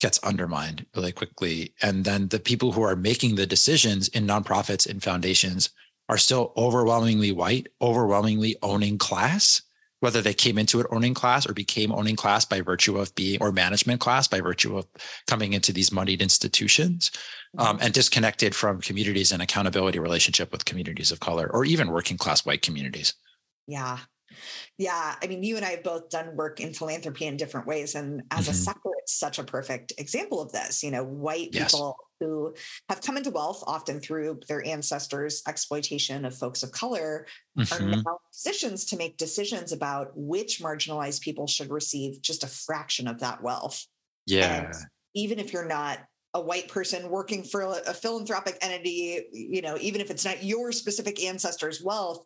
gets 0.00 0.18
undermined 0.20 0.86
really 0.96 1.12
quickly. 1.12 1.74
And 1.82 2.04
then 2.04 2.28
the 2.28 2.40
people 2.40 2.72
who 2.72 2.82
are 2.82 2.96
making 2.96 3.34
the 3.34 3.46
decisions 3.46 4.08
in 4.08 4.26
nonprofits 4.26 4.88
and 4.88 5.02
foundations 5.02 5.70
are 6.08 6.16
still 6.18 6.54
overwhelmingly 6.56 7.32
white, 7.32 7.68
overwhelmingly 7.82 8.56
owning 8.62 8.96
class 8.96 9.60
whether 10.00 10.20
they 10.20 10.34
came 10.34 10.58
into 10.58 10.80
it 10.80 10.86
owning 10.90 11.14
class 11.14 11.48
or 11.48 11.52
became 11.52 11.92
owning 11.92 12.16
class 12.16 12.44
by 12.44 12.60
virtue 12.60 12.98
of 12.98 13.14
being 13.14 13.40
or 13.40 13.52
management 13.52 14.00
class 14.00 14.26
by 14.26 14.40
virtue 14.40 14.76
of 14.76 14.86
coming 15.26 15.52
into 15.52 15.72
these 15.72 15.92
moneyed 15.92 16.22
institutions 16.22 17.10
um, 17.58 17.76
mm-hmm. 17.76 17.84
and 17.84 17.94
disconnected 17.94 18.54
from 18.54 18.80
communities 18.80 19.32
and 19.32 19.42
accountability 19.42 19.98
relationship 19.98 20.50
with 20.52 20.64
communities 20.64 21.12
of 21.12 21.20
color 21.20 21.50
or 21.52 21.64
even 21.64 21.90
working 21.90 22.16
class 22.16 22.44
white 22.44 22.62
communities 22.62 23.14
yeah 23.66 23.98
yeah. 24.78 25.16
I 25.22 25.26
mean, 25.26 25.42
you 25.42 25.56
and 25.56 25.64
I 25.64 25.70
have 25.70 25.82
both 25.82 26.08
done 26.08 26.36
work 26.36 26.60
in 26.60 26.72
philanthropy 26.72 27.26
in 27.26 27.36
different 27.36 27.66
ways. 27.66 27.94
And 27.94 28.22
as 28.30 28.44
mm-hmm. 28.44 28.52
a 28.52 28.54
sector, 28.54 28.90
it's 28.98 29.12
such 29.12 29.38
a 29.38 29.44
perfect 29.44 29.92
example 29.98 30.40
of 30.40 30.52
this. 30.52 30.82
You 30.82 30.90
know, 30.90 31.04
white 31.04 31.50
yes. 31.52 31.72
people 31.72 31.96
who 32.20 32.54
have 32.88 33.00
come 33.00 33.16
into 33.16 33.30
wealth 33.30 33.64
often 33.66 34.00
through 34.00 34.40
their 34.46 34.64
ancestors' 34.66 35.42
exploitation 35.48 36.24
of 36.24 36.36
folks 36.36 36.62
of 36.62 36.70
color 36.70 37.26
mm-hmm. 37.58 37.74
are 37.74 37.86
now 37.86 38.18
positions 38.32 38.84
to 38.84 38.96
make 38.96 39.16
decisions 39.16 39.72
about 39.72 40.12
which 40.14 40.60
marginalized 40.60 41.22
people 41.22 41.46
should 41.46 41.70
receive 41.70 42.20
just 42.22 42.44
a 42.44 42.48
fraction 42.48 43.08
of 43.08 43.18
that 43.20 43.42
wealth. 43.42 43.86
Yeah. 44.26 44.66
And 44.66 44.74
even 45.14 45.38
if 45.38 45.52
you're 45.52 45.66
not 45.66 46.00
a 46.34 46.40
white 46.40 46.68
person 46.68 47.10
working 47.10 47.42
for 47.42 47.62
a, 47.62 47.70
a 47.88 47.94
philanthropic 47.94 48.56
entity, 48.60 49.26
you 49.32 49.62
know, 49.62 49.76
even 49.80 50.00
if 50.00 50.10
it's 50.10 50.24
not 50.24 50.44
your 50.44 50.70
specific 50.70 51.24
ancestors' 51.24 51.82
wealth, 51.82 52.24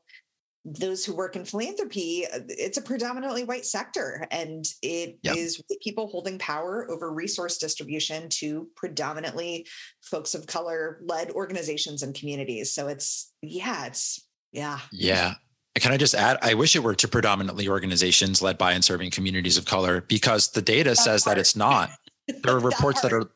those 0.64 1.04
who 1.04 1.14
work 1.14 1.36
in 1.36 1.44
philanthropy, 1.44 2.26
uh, 2.32 2.40
it's 2.48 2.78
a 2.78 2.82
predominantly 2.82 3.44
white 3.44 3.66
sector, 3.66 4.26
and 4.30 4.64
it 4.82 5.18
yep. 5.22 5.36
is 5.36 5.62
people 5.82 6.06
holding 6.06 6.38
power 6.38 6.90
over 6.90 7.12
resource 7.12 7.58
distribution 7.58 8.28
to 8.30 8.68
predominantly 8.74 9.66
folks 10.00 10.34
of 10.34 10.46
color 10.46 11.00
led 11.02 11.30
organizations 11.32 12.02
and 12.02 12.14
communities. 12.14 12.72
So 12.72 12.88
it's, 12.88 13.32
yeah, 13.42 13.86
it's, 13.86 14.26
yeah. 14.52 14.78
Yeah. 14.90 15.34
Can 15.78 15.92
I 15.92 15.96
just 15.96 16.14
add? 16.14 16.38
I 16.40 16.54
wish 16.54 16.76
it 16.76 16.82
were 16.82 16.94
to 16.94 17.08
predominantly 17.08 17.68
organizations 17.68 18.40
led 18.40 18.56
by 18.56 18.72
and 18.72 18.84
serving 18.84 19.10
communities 19.10 19.58
of 19.58 19.64
color 19.64 20.02
because 20.02 20.52
the 20.52 20.62
data 20.62 20.90
that 20.90 20.96
says 20.96 21.24
part. 21.24 21.36
that 21.36 21.40
it's 21.40 21.56
not. 21.56 21.90
There 22.28 22.54
are 22.54 22.60
reports 22.60 23.02
that, 23.02 23.10
that 23.10 23.16
are 23.16 23.30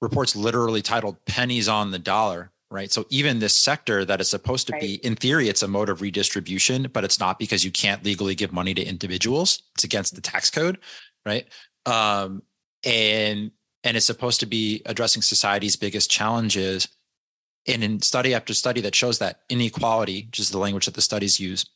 reports 0.00 0.36
literally 0.36 0.82
titled 0.82 1.24
pennies 1.24 1.68
on 1.68 1.90
the 1.90 1.98
dollar 1.98 2.51
right? 2.72 2.90
So 2.90 3.04
even 3.10 3.38
this 3.38 3.54
sector 3.54 4.04
that 4.06 4.20
is 4.20 4.30
supposed 4.30 4.66
to 4.68 4.72
right. 4.72 4.80
be, 4.80 4.94
in 4.96 5.14
theory, 5.14 5.48
it's 5.48 5.62
a 5.62 5.68
mode 5.68 5.90
of 5.90 6.00
redistribution, 6.00 6.88
but 6.92 7.04
it's 7.04 7.20
not 7.20 7.38
because 7.38 7.64
you 7.64 7.70
can't 7.70 8.02
legally 8.02 8.34
give 8.34 8.52
money 8.52 8.72
to 8.74 8.82
individuals. 8.82 9.62
It's 9.74 9.84
against 9.84 10.14
the 10.14 10.22
tax 10.22 10.50
code, 10.50 10.78
right? 11.26 11.46
Um, 11.86 12.42
and 12.84 13.50
and 13.84 13.96
it's 13.96 14.06
supposed 14.06 14.40
to 14.40 14.46
be 14.46 14.80
addressing 14.86 15.22
society's 15.22 15.76
biggest 15.76 16.10
challenges. 16.10 16.88
And 17.68 17.84
in 17.84 18.00
study 18.00 18.34
after 18.34 18.54
study 18.54 18.80
that 18.82 18.94
shows 18.94 19.18
that 19.18 19.40
inequality, 19.48 20.26
which 20.26 20.38
is 20.40 20.50
the 20.50 20.58
language 20.58 20.86
that 20.86 20.94
the 20.94 21.02
studies 21.02 21.38
use, 21.38 21.66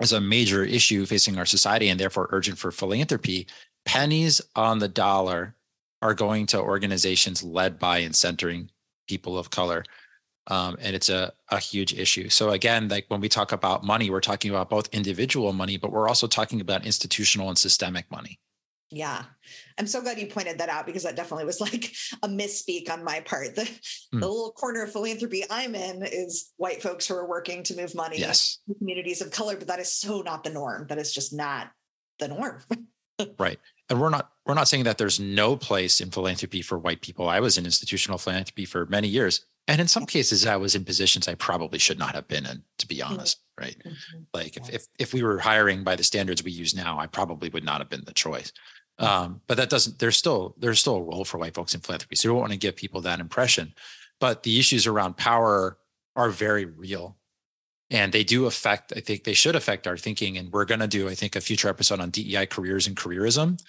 is 0.00 0.12
a 0.12 0.20
major 0.20 0.62
issue 0.62 1.04
facing 1.06 1.38
our 1.38 1.46
society 1.46 1.88
and 1.88 1.98
therefore 1.98 2.28
urgent 2.30 2.58
for 2.58 2.70
philanthropy. 2.70 3.46
Pennies 3.84 4.40
on 4.54 4.78
the 4.78 4.88
dollar 4.88 5.54
are 6.02 6.14
going 6.14 6.46
to 6.46 6.60
organizations 6.60 7.42
led 7.42 7.78
by 7.78 7.98
and 7.98 8.14
centering 8.14 8.70
people 9.08 9.38
of 9.38 9.50
color 9.50 9.84
um, 10.48 10.76
and 10.80 10.96
it's 10.96 11.08
a, 11.08 11.32
a 11.50 11.58
huge 11.58 11.94
issue. 11.94 12.28
So 12.28 12.50
again 12.50 12.88
like 12.88 13.06
when 13.08 13.20
we 13.20 13.28
talk 13.28 13.52
about 13.52 13.84
money 13.84 14.10
we're 14.10 14.20
talking 14.20 14.50
about 14.50 14.68
both 14.68 14.88
individual 14.92 15.52
money 15.52 15.76
but 15.76 15.92
we're 15.92 16.08
also 16.08 16.26
talking 16.26 16.60
about 16.60 16.84
institutional 16.84 17.48
and 17.48 17.58
systemic 17.58 18.10
money. 18.10 18.38
Yeah. 18.90 19.24
I'm 19.78 19.86
so 19.86 20.00
glad 20.00 20.18
you 20.18 20.26
pointed 20.26 20.56
that 20.58 20.70
out 20.70 20.86
because 20.86 21.02
that 21.02 21.14
definitely 21.14 21.44
was 21.44 21.60
like 21.68 21.92
a 22.22 22.28
misspeak 22.28 22.90
on 22.90 23.04
my 23.04 23.20
part. 23.20 23.54
The, 23.54 23.62
mm. 23.62 24.20
the 24.20 24.26
little 24.26 24.52
corner 24.52 24.82
of 24.82 24.92
philanthropy 24.92 25.44
i'm 25.50 25.74
in 25.74 26.02
is 26.02 26.52
white 26.56 26.82
folks 26.82 27.06
who 27.06 27.14
are 27.14 27.28
working 27.28 27.62
to 27.64 27.76
move 27.76 27.94
money 27.94 28.18
yes. 28.18 28.58
communities 28.78 29.20
of 29.20 29.30
color 29.30 29.56
but 29.56 29.68
that 29.68 29.78
is 29.78 29.92
so 29.92 30.22
not 30.22 30.44
the 30.44 30.50
norm. 30.50 30.86
That 30.88 30.98
is 30.98 31.12
just 31.12 31.32
not 31.32 31.70
the 32.18 32.28
norm. 32.28 32.60
Right. 33.36 33.58
And 33.90 34.00
we're 34.00 34.10
not 34.10 34.30
we're 34.46 34.54
not 34.54 34.68
saying 34.68 34.84
that 34.84 34.96
there's 34.96 35.18
no 35.18 35.56
place 35.56 36.00
in 36.00 36.10
philanthropy 36.10 36.62
for 36.62 36.78
white 36.78 37.00
people. 37.00 37.28
I 37.28 37.40
was 37.40 37.58
in 37.58 37.64
institutional 37.64 38.16
philanthropy 38.16 38.64
for 38.64 38.86
many 38.86 39.08
years 39.08 39.44
and 39.68 39.82
in 39.82 39.86
some 39.86 40.06
cases, 40.06 40.46
I 40.46 40.56
was 40.56 40.74
in 40.74 40.84
positions 40.84 41.28
I 41.28 41.34
probably 41.34 41.78
should 41.78 41.98
not 41.98 42.14
have 42.14 42.26
been 42.26 42.46
in, 42.46 42.62
to 42.78 42.88
be 42.88 43.02
honest, 43.02 43.42
right? 43.60 43.76
Mm-hmm. 43.86 44.18
Like 44.32 44.56
if, 44.56 44.70
if 44.70 44.86
if 44.98 45.12
we 45.12 45.22
were 45.22 45.38
hiring 45.38 45.84
by 45.84 45.94
the 45.94 46.02
standards 46.02 46.42
we 46.42 46.50
use 46.50 46.74
now, 46.74 46.98
I 46.98 47.06
probably 47.06 47.50
would 47.50 47.64
not 47.64 47.80
have 47.80 47.90
been 47.90 48.04
the 48.06 48.14
choice. 48.14 48.50
Um, 48.98 49.42
but 49.46 49.58
that 49.58 49.70
doesn't. 49.70 49.98
There's 49.98 50.16
still 50.16 50.56
there's 50.58 50.80
still 50.80 50.96
a 50.96 51.02
role 51.02 51.24
for 51.24 51.38
white 51.38 51.54
folks 51.54 51.74
in 51.74 51.80
philanthropy, 51.80 52.16
so 52.16 52.28
we 52.28 52.32
don't 52.32 52.40
want 52.40 52.52
to 52.52 52.58
give 52.58 52.76
people 52.76 53.02
that 53.02 53.20
impression. 53.20 53.74
But 54.18 54.42
the 54.42 54.58
issues 54.58 54.86
around 54.86 55.18
power 55.18 55.78
are 56.16 56.30
very 56.30 56.64
real, 56.64 57.16
and 57.90 58.10
they 58.10 58.24
do 58.24 58.46
affect. 58.46 58.92
I 58.96 59.00
think 59.00 59.24
they 59.24 59.34
should 59.34 59.54
affect 59.54 59.86
our 59.86 59.98
thinking. 59.98 60.38
And 60.38 60.50
we're 60.50 60.64
going 60.64 60.80
to 60.80 60.88
do, 60.88 61.08
I 61.08 61.14
think, 61.14 61.36
a 61.36 61.40
future 61.40 61.68
episode 61.68 62.00
on 62.00 62.10
DEI 62.10 62.46
careers 62.46 62.86
and 62.86 62.96
careerism, 62.96 63.62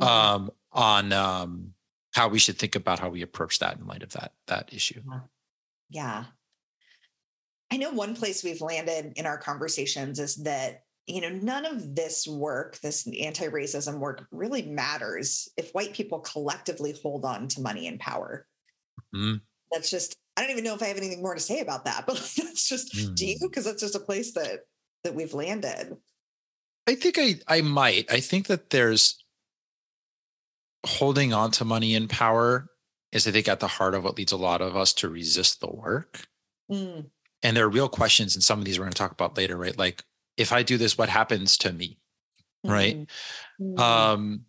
mm-hmm. 0.00 0.04
um, 0.04 0.50
on 0.72 1.12
um, 1.12 1.74
how 2.12 2.28
we 2.28 2.38
should 2.38 2.58
think 2.58 2.76
about 2.76 2.98
how 2.98 3.08
we 3.08 3.22
approach 3.22 3.60
that 3.60 3.78
in 3.78 3.86
light 3.86 4.02
of 4.02 4.10
that 4.12 4.32
that 4.48 4.68
issue. 4.72 5.00
Yeah. 5.90 6.24
I 7.70 7.76
know 7.76 7.90
one 7.90 8.14
place 8.14 8.44
we've 8.44 8.60
landed 8.60 9.14
in 9.16 9.26
our 9.26 9.38
conversations 9.38 10.18
is 10.18 10.36
that 10.44 10.84
you 11.06 11.20
know 11.20 11.28
none 11.28 11.66
of 11.66 11.94
this 11.94 12.26
work 12.26 12.78
this 12.80 13.06
anti-racism 13.20 13.98
work 13.98 14.26
really 14.30 14.62
matters 14.62 15.48
if 15.56 15.70
white 15.72 15.92
people 15.92 16.20
collectively 16.20 16.94
hold 17.02 17.24
on 17.24 17.48
to 17.48 17.60
money 17.60 17.86
and 17.86 18.00
power 18.00 18.46
mm. 19.14 19.40
that's 19.70 19.90
just 19.90 20.16
i 20.36 20.40
don't 20.40 20.50
even 20.50 20.64
know 20.64 20.74
if 20.74 20.82
i 20.82 20.86
have 20.86 20.96
anything 20.96 21.22
more 21.22 21.34
to 21.34 21.40
say 21.40 21.60
about 21.60 21.84
that 21.84 22.04
but 22.06 22.14
that's 22.14 22.68
just 22.68 22.94
mm. 22.94 23.14
do 23.14 23.26
you 23.26 23.36
because 23.42 23.64
that's 23.64 23.82
just 23.82 23.94
a 23.94 24.00
place 24.00 24.32
that 24.32 24.60
that 25.02 25.14
we've 25.14 25.34
landed 25.34 25.94
i 26.86 26.94
think 26.94 27.18
i 27.18 27.34
i 27.48 27.60
might 27.60 28.10
i 28.10 28.20
think 28.20 28.46
that 28.46 28.70
there's 28.70 29.22
holding 30.86 31.32
on 31.32 31.50
to 31.50 31.64
money 31.64 31.94
and 31.94 32.08
power 32.08 32.66
is 33.14 33.26
I 33.26 33.30
think 33.30 33.48
at 33.48 33.60
the 33.60 33.68
heart 33.68 33.94
of 33.94 34.04
what 34.04 34.18
leads 34.18 34.32
a 34.32 34.36
lot 34.36 34.60
of 34.60 34.76
us 34.76 34.92
to 34.94 35.08
resist 35.08 35.60
the 35.60 35.70
work. 35.70 36.26
Mm. 36.70 37.06
And 37.42 37.56
there 37.56 37.64
are 37.64 37.70
real 37.70 37.88
questions, 37.88 38.34
and 38.34 38.42
some 38.42 38.58
of 38.58 38.64
these 38.64 38.78
we're 38.78 38.84
going 38.84 38.92
to 38.92 38.98
talk 38.98 39.12
about 39.12 39.36
later, 39.36 39.56
right? 39.56 39.76
Like, 39.78 40.02
if 40.36 40.52
I 40.52 40.62
do 40.62 40.76
this, 40.76 40.98
what 40.98 41.08
happens 41.08 41.56
to 41.58 41.72
me? 41.72 41.98
Mm. 42.66 42.70
Right. 42.70 42.96
Mm-hmm. 43.60 43.78
Um, 43.78 44.40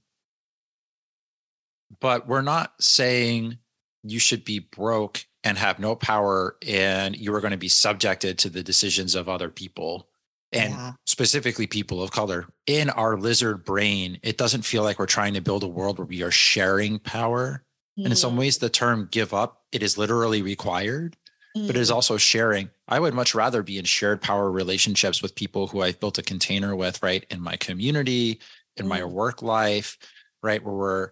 but 1.99 2.27
we're 2.27 2.41
not 2.41 2.73
saying 2.79 3.59
you 4.03 4.19
should 4.19 4.43
be 4.43 4.59
broke 4.59 5.25
and 5.43 5.57
have 5.57 5.77
no 5.77 5.95
power 5.95 6.57
and 6.67 7.15
you 7.15 7.33
are 7.35 7.41
going 7.41 7.51
to 7.51 7.57
be 7.57 7.67
subjected 7.67 8.39
to 8.39 8.49
the 8.49 8.63
decisions 8.63 9.13
of 9.13 9.29
other 9.29 9.49
people 9.49 10.07
and 10.51 10.73
yeah. 10.73 10.91
specifically 11.05 11.67
people 11.67 12.01
of 12.01 12.11
color. 12.11 12.47
In 12.65 12.89
our 12.89 13.17
lizard 13.17 13.63
brain, 13.63 14.19
it 14.23 14.37
doesn't 14.37 14.63
feel 14.63 14.83
like 14.83 14.97
we're 14.97 15.05
trying 15.05 15.35
to 15.35 15.41
build 15.41 15.63
a 15.63 15.67
world 15.67 15.99
where 15.99 16.07
we 16.07 16.23
are 16.23 16.31
sharing 16.31 16.97
power 16.99 17.63
and 17.97 18.07
in 18.07 18.15
some 18.15 18.35
ways, 18.35 18.57
the 18.57 18.69
term 18.69 19.07
give 19.09 19.33
up, 19.33 19.63
it 19.71 19.81
is 19.81 19.97
literally 19.97 20.41
required, 20.41 21.15
mm. 21.55 21.67
but 21.67 21.75
it 21.75 21.79
is 21.79 21.91
mm. 21.91 21.95
also 21.95 22.17
sharing. 22.17 22.69
I 22.87 22.99
would 22.99 23.13
much 23.13 23.33
rather 23.33 23.63
be 23.63 23.77
in 23.77 23.85
shared 23.85 24.21
power 24.21 24.51
relationships 24.51 25.21
with 25.21 25.35
people 25.35 25.67
who 25.67 25.81
I've 25.81 25.99
built 25.99 26.17
a 26.17 26.23
container 26.23 26.75
with, 26.75 27.01
right? 27.01 27.25
In 27.29 27.41
my 27.41 27.55
community, 27.55 28.39
in 28.75 28.85
mm. 28.85 28.89
my 28.89 29.03
work 29.05 29.41
life, 29.41 29.97
right? 30.43 30.63
Where 30.63 30.73
we're 30.73 31.09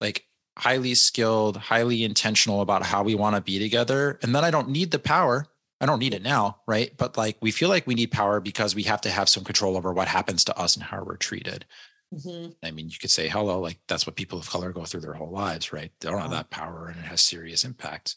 like 0.00 0.26
highly 0.58 0.94
skilled, 0.94 1.56
highly 1.56 2.04
intentional 2.04 2.60
about 2.60 2.82
how 2.82 3.02
we 3.02 3.14
want 3.14 3.36
to 3.36 3.42
be 3.42 3.58
together. 3.58 4.18
And 4.22 4.34
then 4.34 4.44
I 4.44 4.50
don't 4.50 4.70
need 4.70 4.90
the 4.90 4.98
power. 4.98 5.46
I 5.80 5.86
don't 5.86 5.98
need 5.98 6.14
it 6.14 6.22
now, 6.22 6.58
right? 6.66 6.94
But 6.96 7.16
like 7.16 7.36
we 7.40 7.50
feel 7.50 7.68
like 7.68 7.86
we 7.86 7.94
need 7.94 8.10
power 8.10 8.40
because 8.40 8.74
we 8.74 8.84
have 8.84 9.02
to 9.02 9.10
have 9.10 9.28
some 9.28 9.44
control 9.44 9.76
over 9.76 9.92
what 9.92 10.08
happens 10.08 10.44
to 10.44 10.58
us 10.58 10.74
and 10.74 10.84
how 10.84 11.02
we're 11.02 11.16
treated. 11.16 11.66
Mm-hmm. 12.14 12.52
I 12.62 12.70
mean, 12.70 12.88
you 12.88 12.98
could 12.98 13.10
say, 13.10 13.28
hello, 13.28 13.60
like 13.60 13.78
that's 13.88 14.06
what 14.06 14.16
people 14.16 14.38
of 14.38 14.48
color 14.48 14.72
go 14.72 14.84
through 14.84 15.00
their 15.00 15.14
whole 15.14 15.30
lives, 15.30 15.72
right? 15.72 15.90
They 16.00 16.08
don't 16.08 16.20
have 16.20 16.30
that 16.30 16.50
power 16.50 16.88
and 16.88 16.98
it 16.98 17.08
has 17.08 17.20
serious 17.20 17.64
impact. 17.64 18.16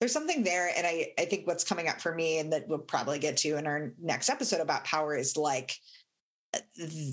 There's 0.00 0.12
something 0.12 0.42
there. 0.42 0.72
And 0.74 0.86
I, 0.86 1.12
I 1.18 1.26
think 1.26 1.46
what's 1.46 1.64
coming 1.64 1.88
up 1.88 2.00
for 2.00 2.14
me 2.14 2.38
and 2.38 2.52
that 2.52 2.66
we'll 2.66 2.78
probably 2.78 3.18
get 3.18 3.36
to 3.38 3.58
in 3.58 3.66
our 3.66 3.92
next 4.00 4.30
episode 4.30 4.60
about 4.60 4.84
power 4.84 5.14
is 5.14 5.36
like 5.36 5.74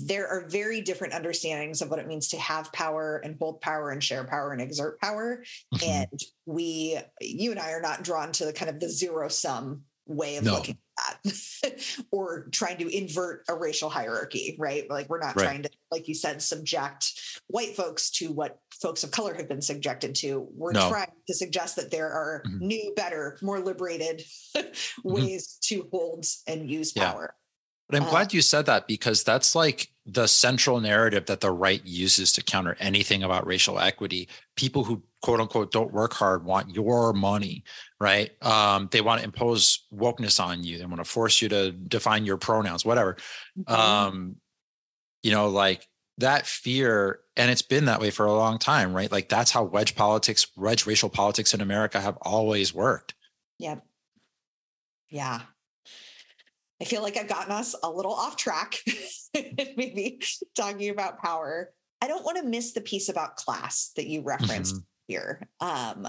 there 0.06 0.26
are 0.26 0.48
very 0.48 0.80
different 0.80 1.12
understandings 1.12 1.80
of 1.82 1.90
what 1.90 1.98
it 1.98 2.08
means 2.08 2.28
to 2.28 2.38
have 2.38 2.72
power 2.72 3.20
and 3.22 3.36
hold 3.38 3.60
power 3.60 3.90
and 3.90 4.02
share 4.02 4.24
power 4.24 4.52
and 4.52 4.60
exert 4.60 4.98
power. 5.00 5.44
Mm-hmm. 5.74 5.88
And 5.88 6.20
we, 6.46 6.98
you 7.20 7.50
and 7.50 7.60
I 7.60 7.72
are 7.72 7.80
not 7.80 8.02
drawn 8.02 8.32
to 8.32 8.46
the 8.46 8.52
kind 8.52 8.70
of 8.70 8.80
the 8.80 8.88
zero 8.88 9.28
sum 9.28 9.82
way 10.06 10.36
of 10.36 10.44
no. 10.44 10.54
looking 10.54 10.78
that 10.98 11.84
or 12.10 12.48
trying 12.50 12.78
to 12.78 12.88
invert 12.88 13.44
a 13.48 13.54
racial 13.54 13.88
hierarchy, 13.88 14.56
right? 14.58 14.88
Like 14.90 15.08
we're 15.08 15.20
not 15.20 15.36
right. 15.36 15.44
trying 15.44 15.62
to, 15.62 15.70
like 15.90 16.08
you 16.08 16.14
said, 16.14 16.42
subject 16.42 17.40
white 17.48 17.76
folks 17.76 18.10
to 18.10 18.32
what 18.32 18.58
folks 18.80 19.04
of 19.04 19.10
color 19.10 19.34
have 19.34 19.48
been 19.48 19.62
subjected 19.62 20.14
to. 20.16 20.48
We're 20.54 20.72
no. 20.72 20.88
trying 20.88 21.12
to 21.26 21.34
suggest 21.34 21.76
that 21.76 21.90
there 21.90 22.10
are 22.10 22.42
mm-hmm. 22.46 22.66
new, 22.66 22.92
better, 22.96 23.38
more 23.42 23.60
liberated 23.60 24.24
mm-hmm. 24.56 25.08
ways 25.08 25.58
mm-hmm. 25.62 25.82
to 25.82 25.88
hold 25.90 26.26
and 26.46 26.70
use 26.70 26.92
yeah. 26.94 27.12
power. 27.12 27.34
But 27.88 27.96
I'm 27.96 28.08
uh, 28.08 28.10
glad 28.10 28.34
you 28.34 28.42
said 28.42 28.66
that 28.66 28.86
because 28.86 29.24
that's 29.24 29.54
like 29.54 29.88
the 30.04 30.26
central 30.26 30.80
narrative 30.80 31.26
that 31.26 31.40
the 31.40 31.50
right 31.50 31.84
uses 31.84 32.32
to 32.34 32.42
counter 32.42 32.76
anything 32.78 33.22
about 33.22 33.46
racial 33.46 33.78
equity. 33.78 34.28
People 34.56 34.84
who 34.84 35.02
quote 35.22 35.40
unquote 35.40 35.72
don't 35.72 35.92
work 35.92 36.12
hard 36.12 36.44
want 36.44 36.74
your 36.74 37.12
money, 37.12 37.64
right? 38.00 38.30
Um, 38.42 38.88
they 38.90 39.00
want 39.00 39.20
to 39.20 39.24
impose 39.24 39.86
wokeness 39.92 40.42
on 40.42 40.62
you. 40.62 40.78
They 40.78 40.86
want 40.86 41.04
to 41.04 41.10
force 41.10 41.42
you 41.42 41.48
to 41.48 41.72
define 41.72 42.24
your 42.24 42.36
pronouns, 42.36 42.84
whatever. 42.84 43.16
Mm-hmm. 43.58 43.72
Um, 43.72 44.36
you 45.22 45.30
know, 45.30 45.48
like 45.48 45.86
that 46.18 46.46
fear, 46.46 47.20
and 47.36 47.50
it's 47.50 47.62
been 47.62 47.86
that 47.86 48.00
way 48.00 48.10
for 48.10 48.26
a 48.26 48.34
long 48.34 48.58
time, 48.58 48.92
right? 48.92 49.10
Like 49.10 49.28
that's 49.28 49.50
how 49.50 49.64
wedge 49.64 49.94
politics, 49.94 50.46
wedge 50.56 50.86
racial 50.86 51.08
politics 51.08 51.54
in 51.54 51.60
America 51.60 52.00
have 52.00 52.16
always 52.22 52.74
worked. 52.74 53.14
Yep. 53.58 53.84
Yeah. 55.10 55.40
I 56.80 56.84
feel 56.84 57.02
like 57.02 57.16
I've 57.16 57.28
gotten 57.28 57.52
us 57.52 57.74
a 57.82 57.90
little 57.90 58.12
off 58.12 58.36
track, 58.36 58.76
maybe 59.34 60.20
talking 60.56 60.90
about 60.90 61.18
power. 61.18 61.72
I 62.00 62.06
don't 62.06 62.24
want 62.24 62.38
to 62.38 62.44
miss 62.44 62.72
the 62.72 62.80
piece 62.80 63.08
about 63.08 63.36
class 63.36 63.90
that 63.96 64.06
you 64.06 64.22
referenced 64.22 64.76
mm-hmm. 64.76 64.84
Here. 65.08 65.48
Um, 65.60 66.06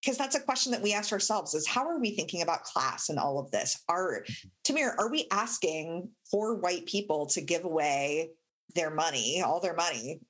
because 0.00 0.16
that's 0.16 0.36
a 0.36 0.40
question 0.40 0.70
that 0.72 0.82
we 0.82 0.92
ask 0.92 1.10
ourselves 1.12 1.54
is 1.54 1.66
how 1.66 1.88
are 1.88 1.98
we 1.98 2.12
thinking 2.12 2.42
about 2.42 2.62
class 2.62 3.08
and 3.08 3.18
all 3.18 3.40
of 3.40 3.50
this? 3.50 3.82
Are. 3.88 4.24
Tamir, 4.64 4.94
are 4.96 5.10
we 5.10 5.26
asking 5.32 6.10
for 6.30 6.54
white 6.54 6.86
people 6.86 7.26
to 7.26 7.40
give 7.40 7.64
away 7.64 8.30
their 8.76 8.90
money, 8.90 9.42
all 9.44 9.60
their 9.60 9.74
money, 9.74 10.20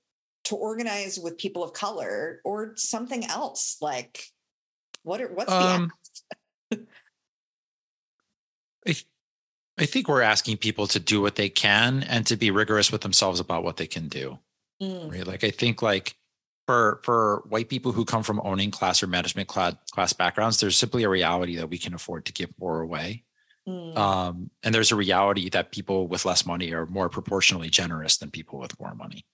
to 0.45 0.57
organize 0.57 1.19
with 1.19 1.37
people 1.37 1.63
of 1.63 1.75
color 1.75 2.41
or 2.45 2.73
something 2.77 3.27
else? 3.27 3.77
Like 3.83 4.25
what 5.03 5.21
are 5.21 5.35
what's 5.35 5.53
um, 5.53 5.91
the 6.71 6.87
I 9.79 9.87
think 9.87 10.09
we're 10.09 10.23
asking 10.23 10.57
people 10.57 10.87
to 10.89 10.99
do 10.99 11.21
what 11.21 11.37
they 11.37 11.49
can 11.49 12.03
and 12.03 12.27
to 12.27 12.37
be 12.37 12.51
rigorous 12.51 12.91
with 12.91 13.03
themselves 13.03 13.39
about 13.39 13.63
what 13.63 13.77
they 13.77 13.87
can 13.87 14.09
do. 14.09 14.39
Mm. 14.83 15.11
Right. 15.11 15.27
Like 15.27 15.45
I 15.45 15.51
think 15.51 15.83
like 15.83 16.17
for 16.69 17.01
for 17.03 17.45
white 17.49 17.71
people 17.71 17.93
who 17.93 18.05
come 18.05 18.23
from 18.23 18.43
owning 18.45 18.71
class 18.71 19.03
or 19.03 19.07
management 19.07 19.49
class 19.49 19.73
class 19.91 20.13
backgrounds, 20.13 20.61
there's 20.61 20.77
simply 20.77 21.03
a 21.03 21.09
reality 21.09 21.57
that 21.57 21.71
we 21.71 21.79
can 21.79 21.95
afford 21.95 22.27
to 22.27 22.33
give 22.35 22.51
more 22.61 22.83
away. 22.83 23.25
Mm. 23.67 23.97
Um, 23.97 24.51
and 24.63 24.75
there's 24.75 24.93
a 24.93 24.97
reality 24.97 25.49
that 25.49 25.73
people 25.73 26.09
with 26.09 26.27
less 26.27 26.45
money 26.45 26.75
are 26.75 26.85
more 26.85 27.09
proportionally 27.09 27.71
generous 27.71 28.19
than 28.19 28.31
people 28.31 28.59
with 28.59 28.79
more 28.79 28.95
money. 28.95 29.25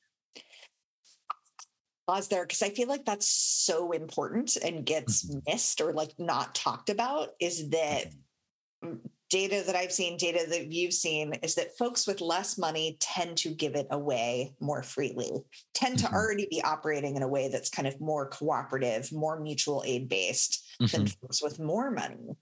Pause 2.06 2.28
there 2.28 2.44
because 2.44 2.62
I 2.62 2.68
feel 2.68 2.86
like 2.86 3.04
that's 3.04 3.26
so 3.26 3.90
important 3.90 4.54
and 4.54 4.86
gets 4.86 5.26
mm-hmm. 5.26 5.40
missed 5.44 5.80
or 5.80 5.92
like 5.92 6.12
not 6.16 6.54
talked 6.54 6.88
about 6.88 7.30
is 7.40 7.70
that 7.70 8.12
mm-hmm 8.84 9.06
data 9.34 9.64
that 9.66 9.74
I've 9.74 9.90
seen, 9.90 10.16
data 10.16 10.48
that 10.48 10.70
you've 10.70 10.92
seen, 10.92 11.32
is 11.42 11.56
that 11.56 11.76
folks 11.76 12.06
with 12.06 12.20
less 12.20 12.56
money 12.56 12.96
tend 13.00 13.36
to 13.38 13.48
give 13.48 13.74
it 13.74 13.88
away 13.90 14.54
more 14.60 14.84
freely, 14.84 15.32
tend 15.74 15.98
to 15.98 16.06
mm-hmm. 16.06 16.14
already 16.14 16.46
be 16.48 16.62
operating 16.62 17.16
in 17.16 17.22
a 17.24 17.28
way 17.28 17.48
that's 17.48 17.68
kind 17.68 17.88
of 17.88 18.00
more 18.00 18.28
cooperative, 18.28 19.10
more 19.10 19.40
mutual 19.40 19.82
aid 19.84 20.08
based 20.08 20.64
mm-hmm. 20.80 20.96
than 20.96 21.06
folks 21.08 21.42
with 21.42 21.58
more 21.58 21.90
money. 21.90 22.36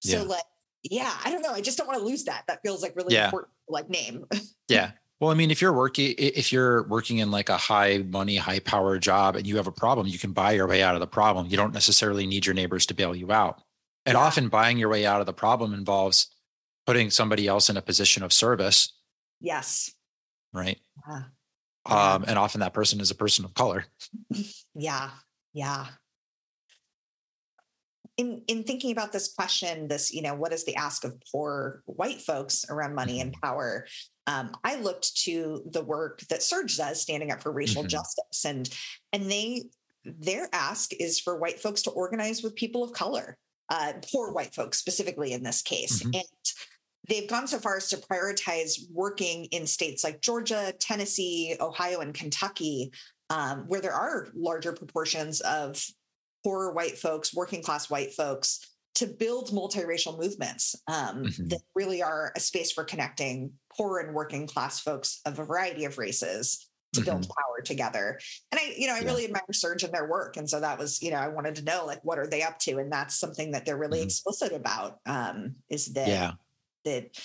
So, 0.00 0.22
yeah. 0.22 0.22
like, 0.22 0.42
yeah, 0.82 1.14
I 1.24 1.30
don't 1.30 1.42
know. 1.42 1.52
I 1.52 1.60
just 1.60 1.78
don't 1.78 1.86
want 1.86 2.00
to 2.00 2.04
lose 2.04 2.24
that. 2.24 2.42
That 2.48 2.58
feels 2.64 2.82
like 2.82 2.96
really 2.96 3.14
yeah. 3.14 3.26
important, 3.26 3.52
like 3.68 3.88
name. 3.88 4.24
yeah. 4.68 4.90
Well, 5.20 5.30
I 5.30 5.34
mean, 5.34 5.52
if 5.52 5.62
you're 5.62 5.72
working, 5.72 6.12
if 6.18 6.52
you're 6.52 6.88
working 6.88 7.18
in 7.18 7.30
like 7.30 7.50
a 7.50 7.56
high 7.56 7.98
money, 7.98 8.36
high 8.36 8.58
power 8.58 8.98
job 8.98 9.36
and 9.36 9.46
you 9.46 9.56
have 9.58 9.68
a 9.68 9.72
problem, 9.72 10.08
you 10.08 10.18
can 10.18 10.32
buy 10.32 10.52
your 10.52 10.66
way 10.66 10.82
out 10.82 10.94
of 10.94 11.00
the 11.00 11.06
problem. 11.06 11.46
You 11.46 11.56
don't 11.56 11.72
necessarily 11.72 12.26
need 12.26 12.44
your 12.44 12.54
neighbors 12.56 12.84
to 12.86 12.94
bail 12.94 13.14
you 13.14 13.30
out. 13.30 13.62
And 14.06 14.16
often 14.16 14.48
buying 14.48 14.78
your 14.78 14.88
way 14.88 15.04
out 15.04 15.20
of 15.20 15.26
the 15.26 15.32
problem 15.32 15.74
involves 15.74 16.28
putting 16.86 17.10
somebody 17.10 17.48
else 17.48 17.68
in 17.68 17.76
a 17.76 17.82
position 17.82 18.22
of 18.22 18.32
service. 18.32 18.94
Yes. 19.40 19.92
Right. 20.52 20.78
Yeah. 21.08 21.22
Um, 21.86 22.24
and 22.26 22.38
often 22.38 22.60
that 22.60 22.72
person 22.72 23.00
is 23.00 23.10
a 23.10 23.14
person 23.14 23.44
of 23.44 23.54
color. 23.54 23.84
Yeah. 24.74 25.10
Yeah. 25.52 25.86
In 28.16 28.42
in 28.46 28.62
thinking 28.62 28.92
about 28.92 29.12
this 29.12 29.34
question, 29.34 29.88
this, 29.88 30.12
you 30.12 30.22
know, 30.22 30.34
what 30.34 30.52
is 30.52 30.64
the 30.64 30.76
ask 30.76 31.04
of 31.04 31.20
poor 31.30 31.82
white 31.84 32.20
folks 32.20 32.64
around 32.70 32.94
money 32.94 33.20
and 33.20 33.32
mm-hmm. 33.32 33.46
power? 33.46 33.86
Um, 34.26 34.52
I 34.64 34.76
looked 34.76 35.16
to 35.24 35.62
the 35.70 35.82
work 35.82 36.20
that 36.30 36.40
SURJ 36.40 36.76
does, 36.78 37.02
standing 37.02 37.30
up 37.30 37.42
for 37.42 37.52
racial 37.52 37.82
mm-hmm. 37.82 37.88
justice, 37.88 38.44
and 38.44 38.68
and 39.12 39.30
they 39.30 39.64
their 40.04 40.48
ask 40.52 40.92
is 40.94 41.20
for 41.20 41.38
white 41.38 41.60
folks 41.60 41.82
to 41.82 41.90
organize 41.90 42.42
with 42.42 42.54
people 42.54 42.84
of 42.84 42.92
color 42.92 43.36
uh, 43.68 43.94
poor 44.12 44.32
white 44.32 44.54
folks 44.54 44.78
specifically 44.78 45.32
in 45.32 45.42
this 45.42 45.62
case. 45.62 46.02
Mm-hmm. 46.02 46.14
And 46.14 46.24
they've 47.08 47.28
gone 47.28 47.46
so 47.46 47.58
far 47.58 47.76
as 47.76 47.88
to 47.90 47.96
prioritize 47.96 48.80
working 48.92 49.46
in 49.46 49.66
states 49.66 50.04
like 50.04 50.20
Georgia, 50.20 50.72
Tennessee, 50.78 51.56
Ohio, 51.60 52.00
and 52.00 52.14
Kentucky, 52.14 52.92
um, 53.30 53.64
where 53.66 53.80
there 53.80 53.92
are 53.92 54.28
larger 54.34 54.72
proportions 54.72 55.40
of 55.40 55.84
poor 56.44 56.72
white 56.72 56.98
folks, 56.98 57.34
working 57.34 57.62
class 57.62 57.90
white 57.90 58.12
folks, 58.14 58.60
to 58.94 59.06
build 59.06 59.50
multiracial 59.50 60.18
movements 60.18 60.74
um, 60.88 61.24
mm-hmm. 61.24 61.48
that 61.48 61.60
really 61.74 62.02
are 62.02 62.32
a 62.34 62.40
space 62.40 62.72
for 62.72 62.82
connecting 62.82 63.52
poor 63.76 63.98
and 63.98 64.14
working 64.14 64.46
class 64.46 64.80
folks 64.80 65.20
of 65.26 65.38
a 65.38 65.44
variety 65.44 65.84
of 65.84 65.98
races 65.98 66.66
to 66.96 67.00
mm-hmm. 67.00 67.10
build 67.10 67.28
power 67.28 67.62
together. 67.64 68.18
And 68.52 68.60
I, 68.60 68.74
you 68.76 68.86
know, 68.86 68.94
I 68.94 69.00
yeah. 69.00 69.04
really 69.06 69.24
admire 69.24 69.42
SURJ 69.52 69.84
and 69.84 69.94
their 69.94 70.08
work. 70.08 70.36
And 70.36 70.48
so 70.48 70.60
that 70.60 70.78
was, 70.78 71.02
you 71.02 71.10
know, 71.10 71.18
I 71.18 71.28
wanted 71.28 71.56
to 71.56 71.64
know 71.64 71.84
like 71.86 72.04
what 72.04 72.18
are 72.18 72.26
they 72.26 72.42
up 72.42 72.58
to? 72.60 72.78
And 72.78 72.92
that's 72.92 73.18
something 73.18 73.52
that 73.52 73.64
they're 73.64 73.76
really 73.76 73.98
mm-hmm. 73.98 74.06
explicit 74.06 74.52
about 74.52 74.98
um, 75.06 75.56
is 75.70 75.92
that 75.94 76.08
yeah. 76.08 76.32
that 76.84 77.16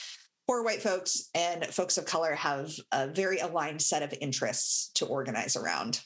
poor 0.47 0.63
white 0.63 0.81
folks 0.81 1.29
and 1.33 1.65
folks 1.65 1.97
of 1.97 2.05
color 2.05 2.35
have 2.35 2.71
a 2.91 3.07
very 3.07 3.39
aligned 3.39 3.81
set 3.81 4.03
of 4.03 4.13
interests 4.21 4.91
to 4.95 5.05
organize 5.05 5.55
around. 5.55 6.01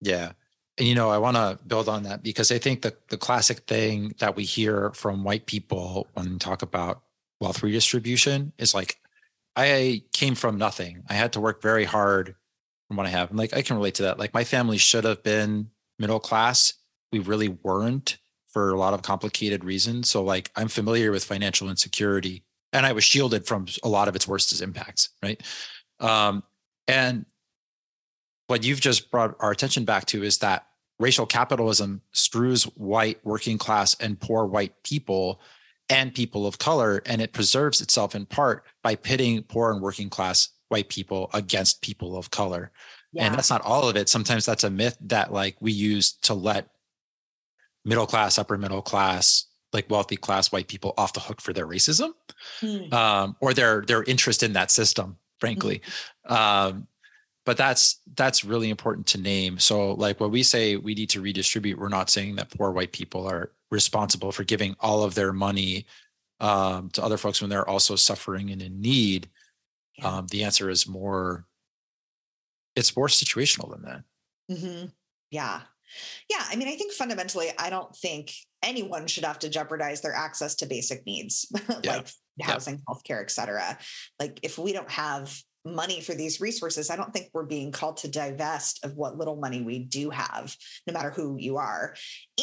Yeah. 0.00 0.32
And 0.78 0.88
you 0.88 0.94
know, 0.94 1.10
I 1.10 1.18
want 1.18 1.36
to 1.36 1.58
build 1.66 1.88
on 1.88 2.04
that 2.04 2.22
because 2.22 2.50
I 2.50 2.58
think 2.58 2.82
the 2.82 2.96
the 3.08 3.18
classic 3.18 3.60
thing 3.60 4.14
that 4.18 4.36
we 4.36 4.44
hear 4.44 4.90
from 4.94 5.24
white 5.24 5.46
people 5.46 6.06
when 6.14 6.32
we 6.32 6.38
talk 6.38 6.62
about 6.62 7.02
wealth 7.40 7.62
redistribution 7.62 8.52
is 8.56 8.74
like, 8.74 8.98
I 9.54 10.04
came 10.12 10.34
from 10.34 10.56
nothing. 10.56 11.02
I 11.10 11.14
had 11.14 11.34
to 11.34 11.40
work 11.40 11.60
very 11.60 11.84
hard 11.84 12.36
from 12.92 12.98
what 12.98 13.06
I 13.06 13.10
have. 13.10 13.30
And 13.30 13.38
like 13.38 13.54
I 13.54 13.62
can 13.62 13.76
relate 13.76 13.94
to 13.94 14.02
that. 14.02 14.18
Like 14.18 14.34
my 14.34 14.44
family 14.44 14.76
should 14.76 15.04
have 15.04 15.22
been 15.22 15.70
middle 15.98 16.20
class. 16.20 16.74
We 17.10 17.20
really 17.20 17.48
weren't 17.48 18.18
for 18.48 18.70
a 18.70 18.78
lot 18.78 18.92
of 18.92 19.00
complicated 19.00 19.64
reasons. 19.64 20.10
So 20.10 20.22
like 20.22 20.50
I'm 20.56 20.68
familiar 20.68 21.10
with 21.10 21.24
financial 21.24 21.70
insecurity 21.70 22.44
and 22.70 22.84
I 22.84 22.92
was 22.92 23.02
shielded 23.02 23.46
from 23.46 23.64
a 23.82 23.88
lot 23.88 24.08
of 24.08 24.16
its 24.16 24.28
worst 24.28 24.60
impacts. 24.60 25.08
Right. 25.22 25.42
Um, 26.00 26.42
and 26.86 27.24
what 28.48 28.62
you've 28.62 28.82
just 28.82 29.10
brought 29.10 29.36
our 29.40 29.52
attention 29.52 29.86
back 29.86 30.04
to 30.06 30.22
is 30.22 30.38
that 30.38 30.66
racial 30.98 31.24
capitalism 31.24 32.02
screws 32.12 32.64
white 32.64 33.24
working 33.24 33.56
class 33.56 33.96
and 34.00 34.20
poor 34.20 34.44
white 34.44 34.74
people 34.82 35.40
and 35.88 36.14
people 36.14 36.46
of 36.46 36.58
color 36.58 37.00
and 37.06 37.22
it 37.22 37.32
preserves 37.32 37.80
itself 37.80 38.14
in 38.14 38.26
part 38.26 38.64
by 38.82 38.94
pitting 38.94 39.42
poor 39.44 39.72
and 39.72 39.80
working 39.80 40.10
class 40.10 40.50
white 40.72 40.88
people 40.88 41.30
against 41.34 41.82
people 41.82 42.16
of 42.16 42.30
color. 42.30 42.72
Yeah. 43.12 43.26
And 43.26 43.34
that's 43.34 43.50
not 43.50 43.62
all 43.62 43.88
of 43.88 43.96
it. 43.96 44.08
Sometimes 44.08 44.46
that's 44.46 44.64
a 44.64 44.70
myth 44.70 44.96
that 45.02 45.32
like 45.32 45.56
we 45.60 45.70
use 45.70 46.12
to 46.22 46.34
let 46.34 46.70
middle 47.84 48.06
class, 48.06 48.38
upper 48.38 48.58
middle 48.58 48.82
class, 48.82 49.46
like 49.72 49.88
wealthy 49.90 50.16
class 50.16 50.50
white 50.50 50.68
people 50.68 50.94
off 50.96 51.12
the 51.12 51.20
hook 51.20 51.40
for 51.40 51.52
their 51.52 51.66
racism 51.66 52.12
mm. 52.60 52.92
um, 52.92 53.36
or 53.40 53.54
their 53.54 53.82
their 53.82 54.02
interest 54.04 54.42
in 54.42 54.54
that 54.54 54.70
system, 54.70 55.16
frankly. 55.38 55.82
Mm. 56.28 56.36
Um, 56.36 56.86
but 57.44 57.56
that's 57.56 58.00
that's 58.14 58.44
really 58.44 58.70
important 58.70 59.06
to 59.08 59.18
name. 59.20 59.58
So 59.58 59.92
like 59.92 60.20
when 60.20 60.30
we 60.30 60.42
say 60.42 60.76
we 60.76 60.94
need 60.94 61.10
to 61.10 61.20
redistribute, 61.20 61.78
we're 61.78 61.88
not 61.88 62.10
saying 62.10 62.36
that 62.36 62.50
poor 62.56 62.70
white 62.70 62.92
people 62.92 63.26
are 63.26 63.52
responsible 63.70 64.32
for 64.32 64.44
giving 64.44 64.76
all 64.80 65.02
of 65.02 65.14
their 65.14 65.32
money 65.32 65.86
um, 66.40 66.90
to 66.90 67.02
other 67.02 67.16
folks 67.16 67.40
when 67.40 67.50
they're 67.50 67.68
also 67.68 67.96
suffering 67.96 68.50
and 68.50 68.62
in 68.62 68.80
need, 68.80 69.28
Yeah. 69.98 70.08
um, 70.08 70.26
the 70.28 70.44
answer 70.44 70.70
is 70.70 70.88
more. 70.88 71.46
It's 72.74 72.96
more 72.96 73.08
situational 73.08 73.70
than 73.70 73.82
that. 73.82 74.04
hmm 74.58 74.86
Yeah. 75.30 75.60
Yeah. 76.30 76.42
I 76.48 76.56
mean, 76.56 76.68
I 76.68 76.76
think 76.76 76.92
fundamentally, 76.92 77.50
I 77.58 77.68
don't 77.68 77.94
think 77.94 78.32
anyone 78.62 79.06
should 79.06 79.24
have 79.24 79.38
to 79.40 79.50
jeopardize 79.50 80.00
their 80.00 80.14
access 80.14 80.54
to 80.56 80.66
basic 80.66 81.04
needs 81.04 81.46
Yeah. 81.82 81.96
like 81.96 82.08
housing, 82.40 82.80
healthcare, 82.88 83.20
et 83.20 83.30
cetera. 83.30 83.76
Like, 84.18 84.40
if 84.42 84.56
we 84.58 84.72
don't 84.72 84.90
have 84.90 85.36
money 85.66 86.00
for 86.00 86.14
these 86.14 86.40
resources, 86.40 86.88
I 86.90 86.96
don't 86.96 87.12
think 87.12 87.28
we're 87.34 87.44
being 87.44 87.72
called 87.72 87.98
to 87.98 88.08
divest 88.08 88.84
of 88.84 88.96
what 88.96 89.18
little 89.18 89.36
money 89.36 89.60
we 89.62 89.80
do 89.80 90.08
have, 90.10 90.56
no 90.86 90.94
matter 90.94 91.10
who 91.10 91.36
you 91.38 91.58
are. 91.58 91.94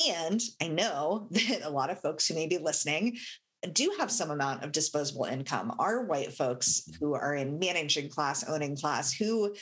And 0.08 0.40
I 0.62 0.68
know 0.68 1.28
that 1.32 1.62
a 1.64 1.70
lot 1.72 1.90
of 1.90 2.00
folks 2.02 2.28
who 2.28 2.36
may 2.36 2.46
be 2.48 2.60
listening 2.60 3.18
do 3.68 3.94
have 4.00 4.12
some 4.12 4.32
amount 4.32 4.64
of 4.64 4.72
disposable 4.72 5.26
income 5.26 5.76
are 5.80 6.06
white 6.06 6.34
folks 6.34 6.90
who 7.00 7.14
are 7.14 7.36
in 7.36 7.60
managing 7.60 8.10
class, 8.10 8.48
owning 8.48 8.78
class, 8.78 9.12
who 9.12 9.54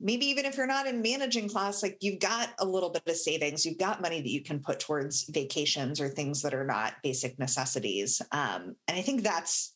maybe 0.00 0.26
even 0.26 0.44
if 0.44 0.56
you're 0.56 0.66
not 0.66 0.86
in 0.86 1.00
managing 1.00 1.48
class, 1.48 1.82
like 1.82 1.96
you've 2.00 2.20
got 2.20 2.50
a 2.58 2.64
little 2.64 2.90
bit 2.90 3.02
of 3.06 3.16
savings, 3.16 3.64
you've 3.64 3.78
got 3.78 4.02
money 4.02 4.20
that 4.20 4.28
you 4.28 4.42
can 4.42 4.60
put 4.60 4.80
towards 4.80 5.24
vacations 5.30 6.00
or 6.00 6.08
things 6.08 6.42
that 6.42 6.52
are 6.52 6.66
not 6.66 6.94
basic 7.02 7.38
necessities. 7.38 8.20
Um, 8.32 8.76
and 8.88 8.96
I 8.98 9.02
think 9.02 9.22
that's, 9.22 9.74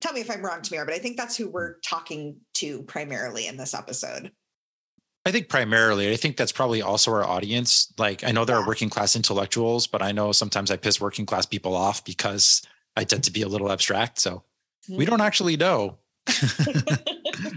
tell 0.00 0.12
me 0.12 0.20
if 0.20 0.30
I'm 0.30 0.42
wrong, 0.42 0.60
Tamir, 0.60 0.86
but 0.86 0.94
I 0.94 0.98
think 0.98 1.16
that's 1.16 1.36
who 1.36 1.50
we're 1.50 1.80
talking 1.80 2.36
to 2.54 2.82
primarily 2.84 3.46
in 3.46 3.56
this 3.56 3.74
episode. 3.74 4.30
I 5.26 5.32
think 5.32 5.50
primarily, 5.50 6.10
I 6.10 6.16
think 6.16 6.38
that's 6.38 6.52
probably 6.52 6.80
also 6.80 7.10
our 7.10 7.24
audience. 7.24 7.92
Like, 7.98 8.24
I 8.24 8.30
know 8.30 8.46
there 8.46 8.56
Yeah. 8.56 8.62
are 8.62 8.66
working 8.66 8.88
class 8.88 9.16
intellectuals, 9.16 9.86
but 9.86 10.00
I 10.00 10.12
know 10.12 10.32
sometimes 10.32 10.70
I 10.70 10.78
piss 10.78 10.98
working 10.98 11.26
class 11.26 11.44
people 11.44 11.74
off 11.74 12.02
because 12.04 12.62
I 12.98 13.04
tend 13.04 13.24
to 13.24 13.30
be 13.32 13.42
a 13.42 13.48
little 13.48 13.70
abstract. 13.70 14.18
So 14.18 14.42
we 14.88 15.04
don't 15.06 15.20
actually 15.20 15.56
know 15.56 15.98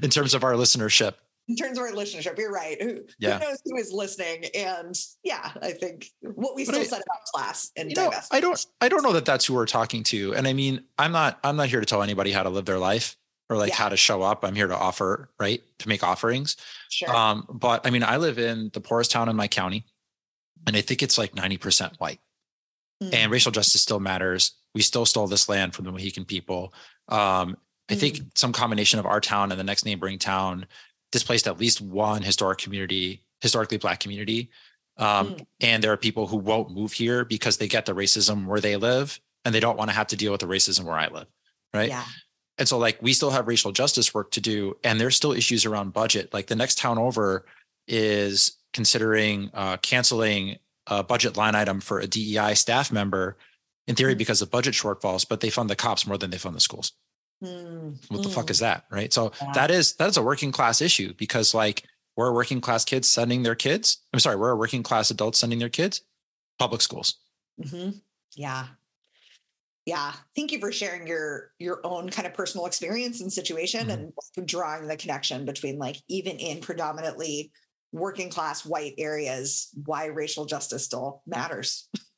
in 0.04 0.10
terms 0.10 0.34
of 0.34 0.43
our 0.43 0.54
listenership. 0.54 1.15
in 1.47 1.56
terms 1.56 1.77
of 1.77 1.84
our 1.84 1.91
listenership, 1.91 2.38
you're 2.38 2.51
right. 2.51 2.82
Who, 2.82 3.01
Yeah. 3.19 3.39
who 3.39 3.45
knows 3.45 3.58
who 3.65 3.75
is 3.77 3.91
listening? 3.91 4.45
And 4.56 4.95
yeah, 5.23 5.51
I 5.62 5.71
think 5.71 6.12
what 6.21 6.56
we 6.56 6.63
But 6.65 6.75
still 6.75 6.82
I- 6.82 6.86
said 6.86 7.01
about 7.01 7.23
class 7.34 7.71
and 7.75 7.89
You 7.89 7.95
know, 7.95 8.10
divestment. 8.12 8.27
I 8.32 8.39
don't, 8.39 8.65
I 8.82 8.89
don't 8.89 9.04
know 9.04 9.13
that 9.13 9.25
that's 9.25 9.45
who 9.45 9.56
we're 9.56 9.65
talking 9.65 10.04
to. 10.04 10.36
And 10.36 10.47
I 10.47 10.54
mean, 10.54 10.84
I'm 10.97 11.12
not, 11.12 11.39
I'm 11.43 11.56
not 11.58 11.69
here 11.69 11.80
to 11.80 11.86
tell 11.86 12.04
anybody 12.04 12.32
how 12.32 12.43
to 12.43 12.49
live 12.49 12.65
their 12.65 12.80
life 12.80 13.17
or 13.49 13.58
like 13.58 13.69
Yeah. 13.69 13.75
how 13.75 13.89
to 13.89 13.97
show 13.97 14.21
up. 14.21 14.45
I'm 14.45 14.56
here 14.56 14.67
to 14.67 14.77
offer, 14.77 15.30
right, 15.39 15.62
to 15.80 15.89
make 15.89 16.04
offerings. 16.04 16.56
Sure. 16.89 17.13
Um, 17.13 17.45
but 17.49 17.86
I 17.86 17.89
mean, 17.89 18.04
I 18.04 18.17
live 18.17 18.38
in 18.38 18.69
the 18.73 18.80
poorest 18.82 19.10
town 19.12 19.27
in 19.27 19.36
my 19.36 19.47
county, 19.47 19.86
and 20.67 20.77
I 20.77 20.82
think 20.82 21.01
it's 21.01 21.17
like 21.17 21.34
90% 21.34 21.99
white. 21.99 22.19
Mm. 23.04 23.15
and 23.15 23.32
racial 23.32 23.51
justice 23.51 23.82
still 23.82 23.99
matters. 23.99 24.51
We 24.73 24.81
still 24.81 25.05
stole 25.05 25.27
this 25.27 25.49
land 25.49 25.73
from 25.75 25.86
the 25.86 25.91
Mohican 25.91 26.25
people. 26.25 26.73
Um, 27.10 27.57
I 27.89 27.95
think 27.95 28.15
Mm. 28.17 28.38
some 28.38 28.53
combination 28.53 28.99
of 28.99 29.05
our 29.05 29.19
town 29.19 29.51
and 29.51 29.60
the 29.60 29.63
next 29.65 29.86
neighboring 29.86 30.17
town 30.19 30.65
displaced 31.12 31.47
at 31.47 31.60
least 31.60 31.81
one 31.81 32.21
historic 32.21 32.60
community, 32.60 33.21
historically 33.41 33.77
black 33.77 33.99
community. 33.99 34.49
Um, 34.97 35.36
Mm. 35.36 35.45
And 35.62 35.84
there 35.84 35.91
are 35.91 35.97
people 35.97 36.27
who 36.27 36.38
won't 36.38 36.71
move 36.71 36.93
here 36.93 37.25
because 37.25 37.57
they 37.57 37.67
get 37.67 37.86
the 37.86 37.93
racism 37.93 38.45
where 38.45 38.62
they 38.62 38.77
live 38.77 39.19
and 39.43 39.53
they 39.53 39.60
don't 39.60 39.77
want 39.77 39.89
to 39.89 39.95
have 39.95 40.07
to 40.07 40.15
deal 40.15 40.31
with 40.31 40.41
the 40.41 40.47
racism 40.47 40.86
where 40.86 40.97
I 40.97 41.07
live. 41.07 41.27
Right. 41.73 41.89
Yeah. 41.89 42.05
And 42.57 42.67
so, 42.67 42.77
like, 42.77 43.01
we 43.01 43.13
still 43.13 43.31
have 43.31 43.47
racial 43.47 43.71
justice 43.71 44.13
work 44.13 44.29
to 44.31 44.41
do, 44.41 44.77
and 44.84 44.99
there's 44.99 45.15
still 45.15 45.31
issues 45.31 45.65
around 45.65 45.93
budget. 45.93 46.34
Like, 46.34 46.47
the 46.47 46.55
next 46.55 46.77
town 46.77 46.97
over 46.99 47.45
is 47.88 48.57
considering 48.73 49.49
uh, 49.53 49.77
canceling 49.77 50.57
a 50.88 51.01
budget 51.03 51.38
line 51.38 51.55
item 51.55 51.79
for 51.81 51.99
a 51.99 52.07
DEI 52.07 52.53
staff 52.53 52.91
member, 52.91 53.38
in 53.88 53.96
theory, 53.96 54.15
Mhm. 54.15 54.20
because 54.20 54.41
of 54.41 54.52
budget 54.52 54.74
shortfalls, 54.74 55.28
but 55.28 55.39
they 55.41 55.50
fund 55.50 55.70
the 55.70 55.76
cops 55.76 56.06
more 56.08 56.17
than 56.17 56.30
they 56.30 56.38
fund 56.38 56.56
the 56.56 56.60
schools. 56.62 56.94
Mm, 57.44 57.98
What 58.10 58.22
the 58.24 58.30
fuck 58.30 58.46
mm. 58.48 58.52
is 58.52 58.60
that? 58.60 58.86
Right. 58.91 59.12
So, 59.12 59.32
Yeah. 59.41 59.52
that 59.54 59.72
is 59.72 59.94
that 59.96 60.10
is 60.10 60.17
a 60.17 60.22
working 60.22 60.52
class 60.52 60.82
issue 60.82 61.13
because, 61.15 61.54
like, 61.54 61.84
we're 62.15 62.32
working 62.34 62.62
class 62.62 62.86
kids 62.86 63.08
sending 63.08 63.41
their 63.44 63.56
kids. 63.56 63.98
I'm 64.13 64.20
sorry, 64.20 64.36
we're 64.36 64.56
working 64.56 64.84
class 64.84 65.10
adults 65.12 65.39
sending 65.39 65.60
their 65.60 65.70
kids 65.70 66.02
public 66.60 66.82
schools. 66.82 67.15
hmm 67.58 67.89
Yeah. 68.36 68.67
Yeah. 69.86 70.13
Thank 70.36 70.52
you 70.52 70.60
for 70.60 70.72
sharing 70.72 71.08
your 71.08 71.54
your 71.58 71.82
own 71.86 72.10
kind 72.12 72.28
of 72.28 72.36
personal 72.36 72.67
experience 72.67 73.20
and 73.22 73.34
situation 73.34 73.88
Mhm. 73.88 74.13
and 74.38 74.48
drawing 74.48 74.88
the 74.88 74.96
connection 74.98 75.46
between 75.46 75.80
like 75.80 75.98
even 76.08 76.38
in 76.38 76.62
predominantly 76.62 77.52
working 77.91 78.30
class 78.30 78.63
white 78.63 78.94
areas, 79.00 79.70
why 79.86 80.06
racial 80.06 80.46
justice 80.46 80.86
still 80.86 81.24
matters, 81.26 81.89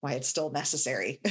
why 0.00 0.12
it's 0.12 0.28
still 0.28 0.50
necessary. 0.50 1.20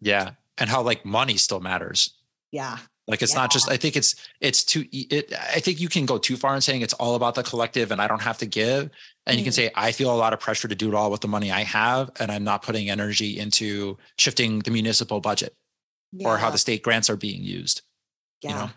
Yeah. 0.00 0.30
And 0.56 0.68
how, 0.68 0.82
like, 0.82 1.04
money 1.04 1.36
still 1.36 1.60
matters. 1.60 2.14
yeah. 2.50 2.78
Like 3.06 3.22
it's 3.22 3.34
not 3.34 3.50
just. 3.50 3.70
I 3.70 3.78
think 3.78 3.96
it's 3.96 4.16
it's 4.38 4.62
too. 4.64 4.84
It. 4.92 5.32
I 5.32 5.60
think 5.60 5.80
you 5.80 5.88
can 5.88 6.04
go 6.04 6.18
too 6.18 6.36
far 6.36 6.54
in 6.54 6.60
saying 6.60 6.82
it's 6.82 6.92
all 6.92 7.14
about 7.14 7.34
the 7.36 7.42
collective, 7.42 7.90
and 7.90 8.02
I 8.02 8.06
don't 8.06 8.20
have 8.20 8.36
to 8.38 8.46
give. 8.46 8.90
And 9.24 9.38
you 9.38 9.44
can 9.44 9.52
Mm. 9.52 9.56
say 9.56 9.70
I 9.74 9.92
feel 9.92 10.12
a 10.14 10.18
lot 10.18 10.34
of 10.34 10.40
pressure 10.40 10.68
to 10.68 10.74
do 10.74 10.88
it 10.90 10.94
all 10.94 11.10
with 11.10 11.22
the 11.22 11.28
money 11.28 11.50
I 11.50 11.62
have, 11.62 12.10
and 12.20 12.30
I'm 12.30 12.44
not 12.44 12.60
putting 12.62 12.90
energy 12.90 13.38
into 13.38 13.96
shifting 14.18 14.58
the 14.58 14.70
municipal 14.70 15.20
budget 15.22 15.54
or 16.22 16.36
how 16.36 16.50
the 16.50 16.58
state 16.58 16.82
grants 16.82 17.08
are 17.08 17.16
being 17.16 17.42
used. 17.42 17.80
yeah. 18.42 18.50
you 18.50 18.56
know? 18.56 18.70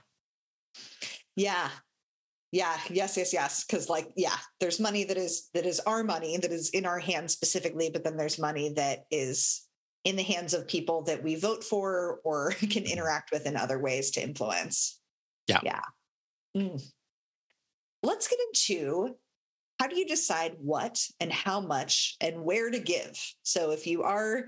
Yeah. 1.35 1.69
Yeah. 2.51 2.77
Yes, 2.89 3.15
yes, 3.15 3.31
yes. 3.31 3.63
Cause 3.63 3.89
like, 3.89 4.11
yeah, 4.17 4.35
there's 4.59 4.79
money 4.79 5.05
that 5.05 5.17
is 5.17 5.49
that 5.53 5.65
is 5.65 5.79
our 5.81 6.03
money 6.03 6.37
that 6.37 6.51
is 6.51 6.69
in 6.71 6.85
our 6.85 6.99
hands 6.99 7.31
specifically, 7.33 7.89
but 7.89 8.03
then 8.03 8.17
there's 8.17 8.37
money 8.37 8.73
that 8.75 9.05
is 9.09 9.67
in 10.03 10.15
the 10.15 10.23
hands 10.23 10.53
of 10.53 10.67
people 10.67 11.03
that 11.03 11.23
we 11.23 11.35
vote 11.35 11.63
for 11.63 12.19
or 12.23 12.51
can 12.69 12.83
interact 12.83 13.31
with 13.31 13.45
in 13.45 13.55
other 13.55 13.79
ways 13.79 14.11
to 14.11 14.23
influence. 14.23 14.99
Yeah. 15.47 15.59
Yeah. 15.63 15.81
Mm. 16.57 16.81
Let's 18.03 18.27
get 18.27 18.39
into 18.53 19.15
how 19.79 19.87
do 19.87 19.97
you 19.97 20.05
decide 20.05 20.55
what 20.59 20.99
and 21.19 21.31
how 21.31 21.61
much 21.61 22.15
and 22.19 22.43
where 22.43 22.69
to 22.69 22.79
give? 22.79 23.17
So 23.43 23.71
if 23.71 23.87
you 23.87 24.03
are 24.03 24.47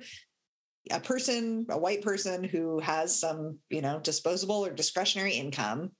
a 0.91 0.99
person, 0.99 1.65
a 1.69 1.77
white 1.77 2.01
person 2.01 2.43
who 2.43 2.79
has 2.79 3.17
some, 3.17 3.59
you 3.69 3.81
know, 3.81 3.99
disposable 3.99 4.65
or 4.65 4.71
discretionary 4.71 5.33
income 5.33 5.91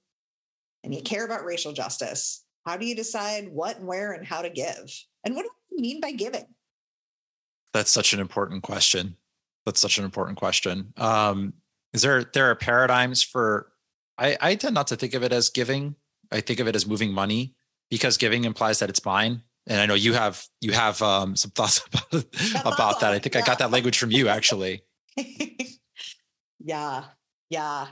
and 0.84 0.94
you 0.94 1.02
care 1.02 1.24
about 1.24 1.44
racial 1.44 1.72
justice, 1.72 2.44
how 2.64 2.76
do 2.76 2.86
you 2.86 2.94
decide 2.94 3.48
what 3.48 3.78
and 3.78 3.86
where 3.86 4.12
and 4.12 4.26
how 4.26 4.42
to 4.42 4.50
give? 4.50 4.92
And 5.24 5.34
what 5.34 5.42
do 5.42 5.50
you 5.72 5.82
mean 5.82 6.00
by 6.00 6.12
giving? 6.12 6.46
That's 7.72 7.90
such 7.90 8.12
an 8.12 8.20
important 8.20 8.62
question. 8.62 9.16
That's 9.66 9.80
such 9.80 9.98
an 9.98 10.04
important 10.04 10.38
question. 10.38 10.92
Um, 10.96 11.54
is 11.92 12.02
there 12.02 12.24
there 12.24 12.50
are 12.50 12.54
paradigms 12.54 13.22
for? 13.22 13.72
I 14.18 14.36
I 14.40 14.54
tend 14.54 14.74
not 14.74 14.88
to 14.88 14.96
think 14.96 15.14
of 15.14 15.22
it 15.22 15.32
as 15.32 15.48
giving. 15.48 15.96
I 16.30 16.40
think 16.40 16.60
of 16.60 16.68
it 16.68 16.76
as 16.76 16.86
moving 16.86 17.12
money 17.12 17.54
because 17.90 18.16
giving 18.16 18.44
implies 18.44 18.78
that 18.80 18.90
it's 18.90 19.04
mine. 19.04 19.42
And 19.66 19.80
I 19.80 19.86
know 19.86 19.94
you 19.94 20.12
have 20.12 20.44
you 20.60 20.72
have 20.72 21.00
um, 21.00 21.36
some 21.36 21.50
thoughts 21.52 21.80
about, 22.12 22.26
about 22.64 23.00
that. 23.00 23.12
I 23.12 23.18
think 23.18 23.36
I 23.36 23.40
got 23.40 23.58
that 23.58 23.70
language 23.70 23.98
from 23.98 24.10
you 24.10 24.28
actually. 24.28 24.82
yeah. 26.58 27.04
Yeah. 27.48 27.86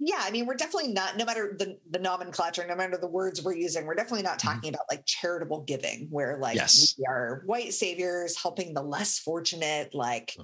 Yeah, 0.00 0.20
I 0.20 0.30
mean, 0.30 0.46
we're 0.46 0.54
definitely 0.54 0.92
not, 0.92 1.16
no 1.16 1.24
matter 1.24 1.56
the, 1.58 1.78
the 1.90 1.98
nomenclature, 1.98 2.64
no 2.66 2.76
matter 2.76 2.96
the 2.96 3.08
words 3.08 3.42
we're 3.42 3.56
using, 3.56 3.84
we're 3.84 3.96
definitely 3.96 4.22
not 4.22 4.38
Mhm. 4.38 4.42
talking 4.42 4.68
about 4.74 4.86
like 4.90 5.04
charitable 5.06 5.62
giving, 5.62 6.06
where 6.10 6.38
like 6.38 6.54
Yes. 6.54 6.94
we 6.96 7.04
are 7.06 7.42
white 7.46 7.74
saviors 7.74 8.40
helping 8.40 8.74
the 8.74 8.82
less 8.82 9.18
fortunate, 9.18 9.94
like, 9.94 10.36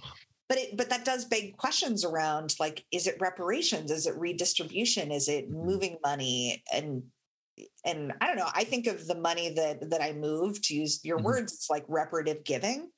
but 0.48 0.58
it, 0.58 0.76
but 0.76 0.90
that 0.90 1.04
does 1.04 1.24
beg 1.24 1.56
questions 1.56 2.04
around 2.04 2.54
like, 2.58 2.84
is 2.90 3.06
it 3.06 3.16
reparations? 3.20 3.90
Is 3.92 4.06
it 4.06 4.16
redistribution? 4.16 5.12
Is 5.12 5.28
it 5.28 5.48
Mhm. 5.48 5.64
moving 5.64 5.98
money? 6.04 6.62
And 6.72 7.04
and 7.84 8.12
I 8.20 8.26
don't 8.26 8.36
know. 8.36 8.50
I 8.52 8.64
think 8.64 8.88
of 8.88 9.06
the 9.06 9.14
money 9.14 9.50
that 9.54 9.88
that 9.90 10.02
I 10.02 10.12
move 10.12 10.60
to 10.62 10.74
use 10.74 11.04
your 11.04 11.20
Mhm. 11.20 11.24
words. 11.24 11.52
It's 11.52 11.70
like 11.70 11.84
reparative 11.88 12.42
giving. 12.42 12.90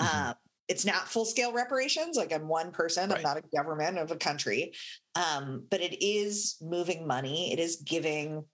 Mhm. 0.00 0.30
Um, 0.30 0.34
it's 0.70 0.84
not 0.84 1.08
full 1.08 1.24
scale 1.24 1.52
reparations. 1.52 2.16
Like 2.16 2.32
I'm 2.32 2.46
one 2.46 2.70
person. 2.70 3.10
I'm 3.10 3.22
not 3.22 3.36
a 3.36 3.42
government 3.54 3.98
of 3.98 4.12
a 4.12 4.16
country. 4.16 4.72
Um, 5.16 5.66
but 5.68 5.80
it 5.80 6.02
is 6.02 6.56
moving 6.62 7.08
money. 7.08 7.52
It 7.52 7.58
is 7.58 7.82
giving. 7.84 8.44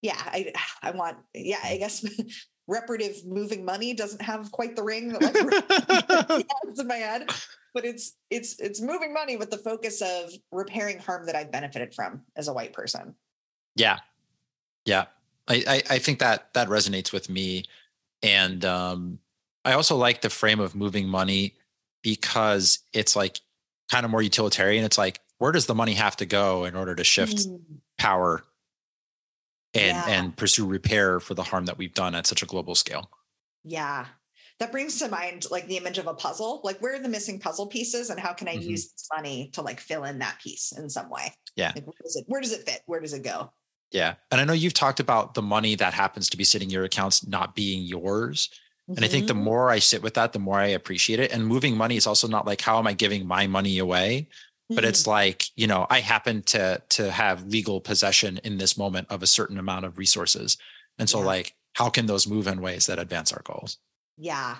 Yeah, 0.00 0.16
I 0.16 0.52
I 0.82 0.92
want. 0.92 1.18
Yeah, 1.34 1.58
I 1.62 1.76
guess 1.76 2.06
reparative 2.68 3.26
moving 3.26 3.64
money 3.64 3.92
doesn't 3.92 4.22
have 4.22 4.52
quite 4.52 4.76
the 4.76 4.84
ring 4.84 5.08
that 5.08 5.20
like 5.20 6.46
in 6.78 6.86
my 6.86 6.94
head. 6.94 7.28
But 7.74 7.84
it's 7.84 8.16
it's 8.30 8.60
it's 8.60 8.80
moving 8.80 9.12
money 9.12 9.36
with 9.36 9.50
the 9.50 9.58
focus 9.58 10.00
of 10.00 10.30
repairing 10.52 11.00
harm 11.00 11.26
that 11.26 11.34
I've 11.34 11.50
benefited 11.50 11.92
from 11.92 12.22
as 12.36 12.46
a 12.46 12.52
white 12.52 12.72
person. 12.72 13.16
Yeah. 13.74 13.98
Yeah. 14.84 15.06
I, 15.48 15.64
I, 15.66 15.82
I 15.94 15.98
think 15.98 16.20
that 16.20 16.54
that 16.54 16.68
resonates 16.68 17.12
with 17.12 17.28
me. 17.28 17.64
And 18.22 18.64
um, 18.64 19.18
I 19.68 19.74
also 19.74 19.96
like 19.96 20.22
the 20.22 20.30
frame 20.30 20.60
of 20.60 20.74
moving 20.74 21.06
money 21.06 21.54
because 22.02 22.78
it's 22.94 23.14
like 23.14 23.40
kind 23.90 24.04
of 24.06 24.10
more 24.10 24.22
utilitarian. 24.22 24.82
It's 24.84 24.96
like, 24.96 25.20
where 25.38 25.52
does 25.52 25.66
the 25.66 25.74
money 25.74 25.92
have 25.92 26.16
to 26.16 26.26
go 26.26 26.64
in 26.64 26.74
order 26.74 26.94
to 26.94 27.04
shift 27.04 27.36
Mm, 27.38 27.60
power 27.98 28.44
and 29.74 29.96
Yeah. 29.96 30.04
and 30.08 30.36
pursue 30.36 30.66
repair 30.66 31.20
for 31.20 31.34
the 31.34 31.42
harm 31.42 31.66
that 31.66 31.76
we've 31.76 31.92
done 31.92 32.14
at 32.14 32.26
such 32.26 32.42
a 32.42 32.46
global 32.46 32.74
scale? 32.74 33.10
Yeah. 33.64 34.06
that 34.60 34.72
brings 34.72 34.98
to 34.98 35.08
mind 35.08 35.46
like 35.52 35.68
the 35.68 35.76
image 35.76 35.98
of 35.98 36.08
a 36.08 36.14
puzzle. 36.14 36.60
Like 36.64 36.80
where 36.80 36.94
are 36.96 36.98
the 36.98 37.08
missing 37.08 37.38
puzzle 37.38 37.68
pieces 37.68 38.10
and 38.10 38.18
how 38.18 38.32
can 38.32 38.48
I 38.48 38.56
Mhm. 38.56 38.64
use 38.70 38.90
this 38.90 39.06
money 39.14 39.50
to 39.52 39.62
like 39.62 39.78
fill 39.78 40.02
in 40.02 40.18
that 40.18 40.40
piece 40.42 40.72
in 40.72 40.90
some 40.90 41.08
way? 41.10 41.32
Yeah. 41.54 41.70
Like, 41.76 41.86
where 41.86 41.94
does 42.02 42.16
it 42.16 42.24
where 42.26 42.40
does 42.40 42.50
it 42.52 42.68
fit? 42.68 42.82
Where 42.86 42.98
does 42.98 43.12
it 43.12 43.22
go? 43.22 43.52
Yeah. 43.92 44.16
And 44.32 44.40
I 44.40 44.44
know 44.44 44.54
you've 44.54 44.74
talked 44.74 44.98
about 44.98 45.34
the 45.34 45.42
money 45.42 45.76
that 45.76 45.94
happens 45.94 46.28
to 46.30 46.36
be 46.36 46.42
sitting 46.42 46.70
in 46.70 46.72
your 46.72 46.82
accounts 46.82 47.24
not 47.24 47.54
being 47.54 47.82
yours. 47.82 48.50
And 48.88 49.04
I 49.04 49.08
think 49.08 49.26
the 49.26 49.34
Mhm. 49.34 49.42
more 49.42 49.70
I 49.70 49.80
sit 49.80 50.02
with 50.02 50.14
that, 50.14 50.32
the 50.32 50.38
more 50.38 50.58
I 50.58 50.68
appreciate 50.68 51.20
it. 51.20 51.30
And 51.32 51.46
moving 51.46 51.76
money 51.76 51.96
is 51.96 52.06
also 52.06 52.26
not 52.26 52.46
like, 52.46 52.60
how 52.62 52.78
am 52.78 52.86
I 52.86 52.94
giving 52.94 53.26
my 53.26 53.46
money 53.46 53.78
away? 53.78 54.28
But 54.70 54.84
it's 54.84 55.06
like, 55.06 55.44
you 55.56 55.66
know, 55.66 55.86
I 55.88 56.00
happen 56.00 56.42
to 56.44 56.82
to 56.90 57.10
have 57.10 57.44
legal 57.46 57.80
possession 57.80 58.38
in 58.44 58.58
this 58.58 58.76
moment 58.76 59.06
of 59.10 59.22
a 59.22 59.26
certain 59.26 59.58
amount 59.58 59.84
of 59.86 59.96
resources. 59.98 60.58
And 60.98 61.08
so 61.08 61.20
Yeah. 61.20 61.26
like, 61.26 61.54
how 61.74 61.88
can 61.90 62.06
those 62.06 62.26
move 62.26 62.46
in 62.46 62.60
ways 62.60 62.86
that 62.86 62.98
advance 62.98 63.32
our 63.32 63.42
goals? 63.42 63.78
Yeah. 64.18 64.58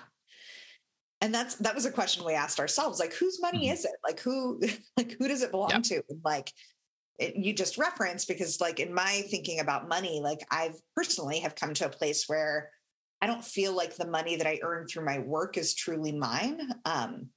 And 1.21 1.33
that's 1.33 1.55
that 1.55 1.75
was 1.75 1.85
a 1.85 1.91
question 1.91 2.23
we 2.25 2.33
asked 2.33 2.59
ourselves 2.59 2.99
like 2.99 3.13
whose 3.13 3.41
money 3.41 3.67
Mhm. 3.67 3.73
is 3.73 3.85
it? 3.85 3.91
Like 4.03 4.19
who 4.19 4.59
like 4.97 5.11
who 5.19 5.27
does 5.27 5.41
it 5.43 5.51
belong 5.51 5.69
Yeah. 5.71 5.79
to? 5.81 6.03
Like 6.23 6.51
it, 7.19 7.35
you 7.35 7.53
just 7.53 7.77
referenced 7.77 8.27
because 8.27 8.61
like 8.61 8.79
in 8.79 8.93
my 8.93 9.23
thinking 9.29 9.59
about 9.59 9.87
money 9.89 10.21
like 10.23 10.39
I've 10.49 10.79
personally 10.95 11.39
have 11.41 11.53
come 11.55 11.73
to 11.75 11.85
a 11.85 11.89
place 11.89 12.23
where 12.27 12.71
I 13.21 13.27
don't 13.27 13.43
feel 13.43 13.73
like 13.73 13.95
the 13.95 14.07
money 14.07 14.35
that 14.37 14.47
I 14.47 14.59
earn 14.63 14.87
through 14.87 15.05
my 15.05 15.19
work 15.19 15.57
is 15.57 15.73
truly 15.75 16.11
mine. 16.11 16.61
Um 16.85 17.31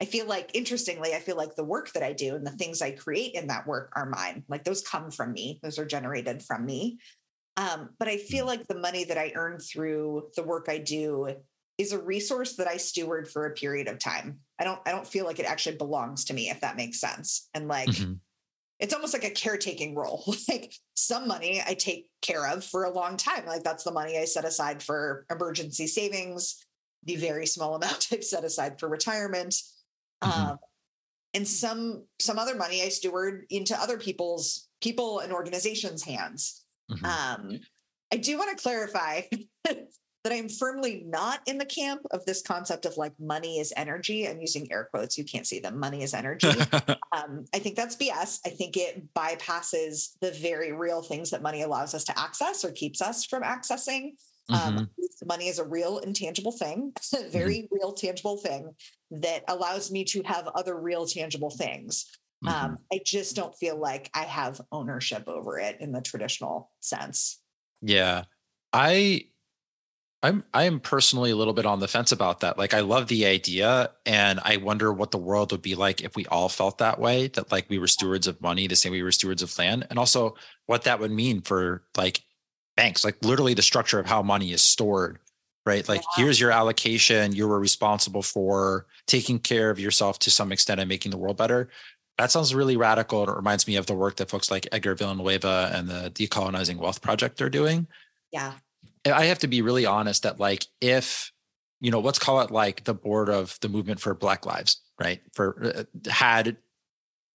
I 0.00 0.04
feel 0.04 0.26
like 0.26 0.52
interestingly 0.54 1.14
I 1.14 1.18
feel 1.20 1.36
like 1.36 1.56
the 1.56 1.64
work 1.64 1.92
that 1.92 2.04
I 2.04 2.12
do 2.12 2.36
and 2.36 2.46
the 2.46 2.52
things 2.52 2.80
I 2.80 2.92
create 2.92 3.34
in 3.34 3.48
that 3.48 3.66
work 3.66 3.92
are 3.96 4.08
mine. 4.08 4.44
Like 4.48 4.62
those 4.62 4.82
come 4.86 5.10
from 5.10 5.32
me. 5.32 5.58
Those 5.62 5.78
are 5.78 5.84
generated 5.86 6.42
from 6.44 6.64
me. 6.64 7.00
Um, 7.56 7.90
but 7.98 8.08
I 8.08 8.18
feel 8.18 8.46
like 8.46 8.66
the 8.66 8.78
money 8.78 9.04
that 9.04 9.18
I 9.18 9.32
earn 9.34 9.58
through 9.58 10.30
the 10.36 10.44
work 10.44 10.66
I 10.68 10.78
do 10.78 11.28
is 11.76 11.92
a 11.92 12.02
resource 12.02 12.56
that 12.56 12.68
I 12.68 12.76
steward 12.76 13.28
for 13.28 13.46
a 13.46 13.54
period 13.54 13.88
of 13.88 13.98
time. 13.98 14.40
I 14.58 14.64
don't 14.64 14.80
I 14.86 14.92
don't 14.92 15.06
feel 15.06 15.24
like 15.24 15.40
it 15.40 15.46
actually 15.46 15.76
belongs 15.76 16.24
to 16.26 16.34
me 16.34 16.50
if 16.50 16.60
that 16.60 16.76
makes 16.76 17.00
sense. 17.00 17.48
And 17.54 17.68
like 17.68 17.90
Mhm. 17.90 18.20
It's 18.78 18.94
almost 18.94 19.12
like 19.12 19.24
a 19.24 19.30
caretaking 19.30 19.94
role. 19.94 20.24
like 20.48 20.74
some 20.94 21.26
money 21.26 21.62
I 21.66 21.74
take 21.74 22.08
care 22.22 22.46
of 22.46 22.64
for 22.64 22.84
a 22.84 22.90
long 22.90 23.16
time. 23.16 23.46
Like 23.46 23.62
that's 23.62 23.84
the 23.84 23.92
money 23.92 24.18
I 24.18 24.24
set 24.24 24.44
aside 24.44 24.82
for 24.82 25.26
emergency 25.30 25.86
savings, 25.86 26.64
the 27.04 27.16
very 27.16 27.46
small 27.46 27.74
amount 27.76 28.08
I've 28.12 28.24
set 28.24 28.44
aside 28.44 28.78
for 28.78 28.88
retirement. 28.88 29.60
Mhm. 30.22 30.50
Um, 30.50 30.58
and 31.34 31.46
some 31.46 32.04
some 32.18 32.38
other 32.38 32.54
money 32.56 32.82
I 32.82 32.88
steward 32.88 33.46
into 33.50 33.78
other 33.78 33.98
people's 33.98 34.68
people 34.80 35.20
and 35.20 35.32
organizations' 35.32 36.02
hands. 36.02 36.64
Mhm. 36.90 37.04
Um, 37.04 37.60
I 38.12 38.16
do 38.16 38.38
want 38.38 38.56
to 38.56 38.62
clarify 38.62 39.22
that 40.28 40.36
I'm 40.36 40.48
firmly 40.48 41.04
not 41.06 41.40
in 41.46 41.58
the 41.58 41.64
camp 41.64 42.02
of 42.10 42.24
this 42.26 42.42
concept 42.42 42.84
of 42.84 42.96
like 42.96 43.12
money 43.18 43.58
is 43.58 43.72
energy. 43.76 44.28
I'm 44.28 44.40
using 44.40 44.70
air 44.70 44.88
quotes. 44.90 45.16
You 45.16 45.24
can't 45.24 45.46
see 45.46 45.58
them. 45.58 45.78
Money 45.78 46.02
is 46.02 46.12
energy. 46.12 46.48
um, 47.16 47.46
I 47.54 47.58
think 47.58 47.76
that's 47.76 47.96
BS. 47.96 48.40
I 48.44 48.50
think 48.50 48.76
it 48.76 49.14
bypasses 49.14 50.10
the 50.20 50.32
very 50.32 50.72
real 50.72 51.02
things 51.02 51.30
that 51.30 51.42
money 51.42 51.62
allows 51.62 51.94
us 51.94 52.04
to 52.04 52.18
access 52.18 52.64
or 52.64 52.72
keeps 52.72 53.00
us 53.00 53.24
from 53.24 53.42
accessing. 53.42 54.12
Mhm. 54.50 54.54
Um, 54.56 54.90
money 55.24 55.48
is 55.48 55.58
a 55.58 55.64
real 55.64 55.98
intangible 55.98 56.52
thing, 56.52 56.92
a 57.14 57.28
very 57.30 57.68
real 57.70 57.92
tangible 57.92 58.36
thing 58.36 58.74
that 59.10 59.44
allows 59.48 59.90
me 59.90 60.04
to 60.04 60.22
have 60.24 60.48
other 60.48 60.78
real 60.78 61.06
tangible 61.06 61.50
things. 61.50 62.06
Mhm. 62.44 62.50
Um, 62.50 62.78
I 62.92 63.00
just 63.04 63.34
don't 63.34 63.56
feel 63.56 63.78
like 63.78 64.10
I 64.14 64.24
have 64.24 64.60
ownership 64.72 65.26
over 65.26 65.58
it 65.58 65.78
in 65.80 65.92
the 65.92 66.02
traditional 66.02 66.70
sense. 66.80 67.40
Yeah. 67.80 68.24
I 68.72 69.28
I'm 70.22 70.42
I 70.52 70.64
am 70.64 70.80
personally 70.80 71.30
a 71.30 71.36
little 71.36 71.52
bit 71.52 71.64
on 71.66 71.78
the 71.78 71.86
fence 71.86 72.10
about 72.10 72.40
that. 72.40 72.58
Like 72.58 72.74
I 72.74 72.80
love 72.80 73.06
the 73.06 73.26
idea 73.26 73.90
and 74.04 74.40
I 74.42 74.56
wonder 74.56 74.92
what 74.92 75.12
the 75.12 75.18
world 75.18 75.52
would 75.52 75.62
be 75.62 75.76
like 75.76 76.00
if 76.02 76.16
we 76.16 76.26
all 76.26 76.48
felt 76.48 76.78
that 76.78 76.98
way 76.98 77.28
that 77.28 77.52
like 77.52 77.70
we 77.70 77.78
were 77.78 77.86
stewards 77.86 78.26
of 78.26 78.40
money 78.40 78.66
the 78.66 78.74
same 78.74 78.90
way 78.92 78.98
we 78.98 79.04
were 79.04 79.12
stewards 79.12 79.42
of 79.42 79.56
land 79.58 79.86
and 79.90 79.98
also 79.98 80.34
what 80.66 80.82
that 80.84 80.98
would 80.98 81.12
mean 81.12 81.40
for 81.42 81.84
like 81.96 82.22
banks 82.76 83.04
like 83.04 83.16
literally 83.24 83.54
the 83.54 83.62
structure 83.62 84.00
of 84.00 84.06
how 84.06 84.20
money 84.22 84.52
is 84.52 84.60
stored 84.62 85.18
right 85.64 85.88
like 85.88 86.00
Yeah. 86.16 86.24
here's 86.24 86.40
your 86.40 86.50
allocation 86.50 87.32
you 87.34 87.46
were 87.46 87.58
responsible 87.60 88.22
for 88.22 88.86
taking 89.06 89.38
care 89.38 89.70
of 89.70 89.78
yourself 89.78 90.18
to 90.20 90.30
some 90.32 90.50
extent 90.52 90.80
and 90.80 90.88
making 90.88 91.10
the 91.12 91.16
world 91.18 91.36
better 91.36 91.68
that 92.18 92.32
sounds 92.32 92.54
really 92.54 92.76
radical 92.76 93.20
and 93.22 93.30
it 93.30 93.36
reminds 93.36 93.68
me 93.68 93.76
of 93.76 93.86
the 93.86 93.94
work 93.94 94.16
that 94.16 94.30
folks 94.30 94.50
like 94.50 94.66
Edgar 94.72 94.96
Villanueva 94.96 95.70
and 95.72 95.88
the 95.88 96.10
decolonizing 96.12 96.76
wealth 96.76 97.02
project 97.02 97.40
are 97.40 97.50
doing 97.50 97.86
Yeah. 98.32 98.54
I 99.06 99.26
have 99.26 99.38
to 99.40 99.48
be 99.48 99.62
really 99.62 99.86
honest 99.86 100.22
that 100.22 100.40
like 100.40 100.66
if 100.80 101.32
you 101.80 101.90
know 101.90 102.00
let's 102.00 102.18
call 102.18 102.40
it 102.40 102.50
like 102.50 102.84
the 102.84 102.94
board 102.94 103.28
of 103.28 103.58
the 103.60 103.68
movement 103.68 104.00
for 104.00 104.14
Black 104.14 104.46
Lives, 104.46 104.80
right? 105.00 105.20
For 105.34 105.86
uh, 106.06 106.10
had 106.10 106.56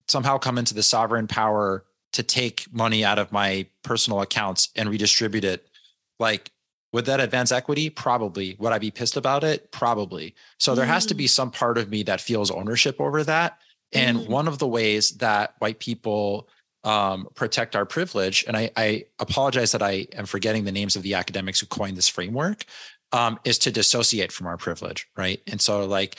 somehow 0.08 0.38
come 0.38 0.58
into 0.58 0.74
the 0.74 0.84
sovereign 0.84 1.28
power 1.28 1.86
to 2.14 2.24
take 2.24 2.66
money 2.72 3.04
out 3.04 3.18
of 3.20 3.32
my 3.32 3.66
personal 3.84 4.22
accounts 4.22 4.70
and 4.76 4.90
redistribute 4.90 5.46
it, 5.46 5.68
like 6.20 6.52
would 6.92 7.06
that 7.06 7.20
advance 7.20 7.52
equity? 7.52 7.90
Probably. 7.90 8.56
Would 8.60 8.72
I 8.72 8.78
be 8.78 8.92
pissed 8.92 9.18
about 9.18 9.44
it? 9.44 9.72
Probably. 9.72 10.36
So 10.60 10.76
there 10.76 10.86
has 10.86 11.08
to 11.08 11.16
be 11.16 11.26
some 11.26 11.50
part 11.50 11.80
of 11.80 11.90
me 11.90 12.04
that 12.04 12.22
feels 12.22 12.52
ownership 12.52 13.02
over 13.02 13.24
that. 13.24 13.58
And 13.92 14.20
Mm. 14.20 14.30
one 14.30 14.48
of 14.48 14.60
the 14.60 14.68
ways 14.68 15.10
that 15.18 15.56
white 15.58 15.80
people 15.80 16.48
um, 16.84 17.28
protect 17.36 17.76
our 17.76 17.86
privilege, 17.86 18.44
and 18.48 18.58
I, 18.58 18.72
I 18.76 19.06
apologize 19.20 19.72
that 19.72 19.82
I 19.82 20.08
am 20.14 20.26
forgetting 20.26 20.66
the 20.66 20.72
names 20.72 20.96
of 20.96 21.04
the 21.04 21.14
academics 21.14 21.60
who 21.60 21.66
coined 21.68 21.96
this 21.98 22.10
framework, 22.10 22.66
um, 23.12 23.40
is 23.46 23.58
to 23.60 23.72
dissociate 23.72 24.32
from 24.32 24.48
our 24.48 24.58
privilege, 24.58 25.08
right? 25.16 25.42
And 25.48 25.62
so, 25.62 25.86
like, 25.86 26.18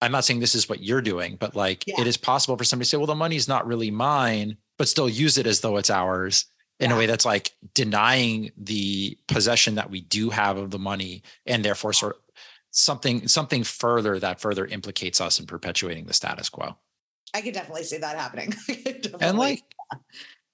I'm 0.00 0.10
not 0.10 0.24
saying 0.24 0.40
this 0.40 0.54
is 0.54 0.68
what 0.68 0.82
you're 0.82 1.02
doing, 1.02 1.36
but 1.38 1.54
like, 1.54 1.86
Yeah. 1.86 2.00
it 2.00 2.06
is 2.06 2.16
possible 2.16 2.56
for 2.56 2.64
somebody 2.64 2.86
to 2.86 2.88
say, 2.90 2.96
"Well, 2.96 3.06
the 3.06 3.14
money's 3.14 3.46
not 3.46 3.66
really 3.66 3.90
mine," 3.90 4.56
but 4.78 4.88
still 4.88 5.08
use 5.08 5.38
it 5.38 5.46
as 5.46 5.60
though 5.60 5.76
it's 5.76 5.90
ours 5.90 6.46
in 6.80 6.90
a 6.90 6.96
way 6.96 7.06
that's 7.06 7.24
like 7.24 7.52
denying 7.74 8.50
the 8.56 9.16
possession 9.28 9.76
that 9.76 9.90
we 9.90 10.00
do 10.00 10.30
have 10.30 10.56
of 10.56 10.72
the 10.72 10.78
money, 10.78 11.22
and 11.46 11.64
therefore, 11.64 11.92
sort 11.92 12.16
of 12.16 12.22
something 12.72 13.28
something 13.28 13.62
further 13.62 14.18
that 14.18 14.40
further 14.40 14.66
implicates 14.66 15.20
us 15.20 15.38
in 15.38 15.46
perpetuating 15.46 16.06
the 16.06 16.14
status 16.14 16.48
quo. 16.48 16.76
I 17.34 17.40
could 17.40 17.54
definitely 17.54 17.84
see 17.84 17.98
that 17.98 18.16
happening. 18.16 18.54
and 19.20 19.38
like 19.38 19.62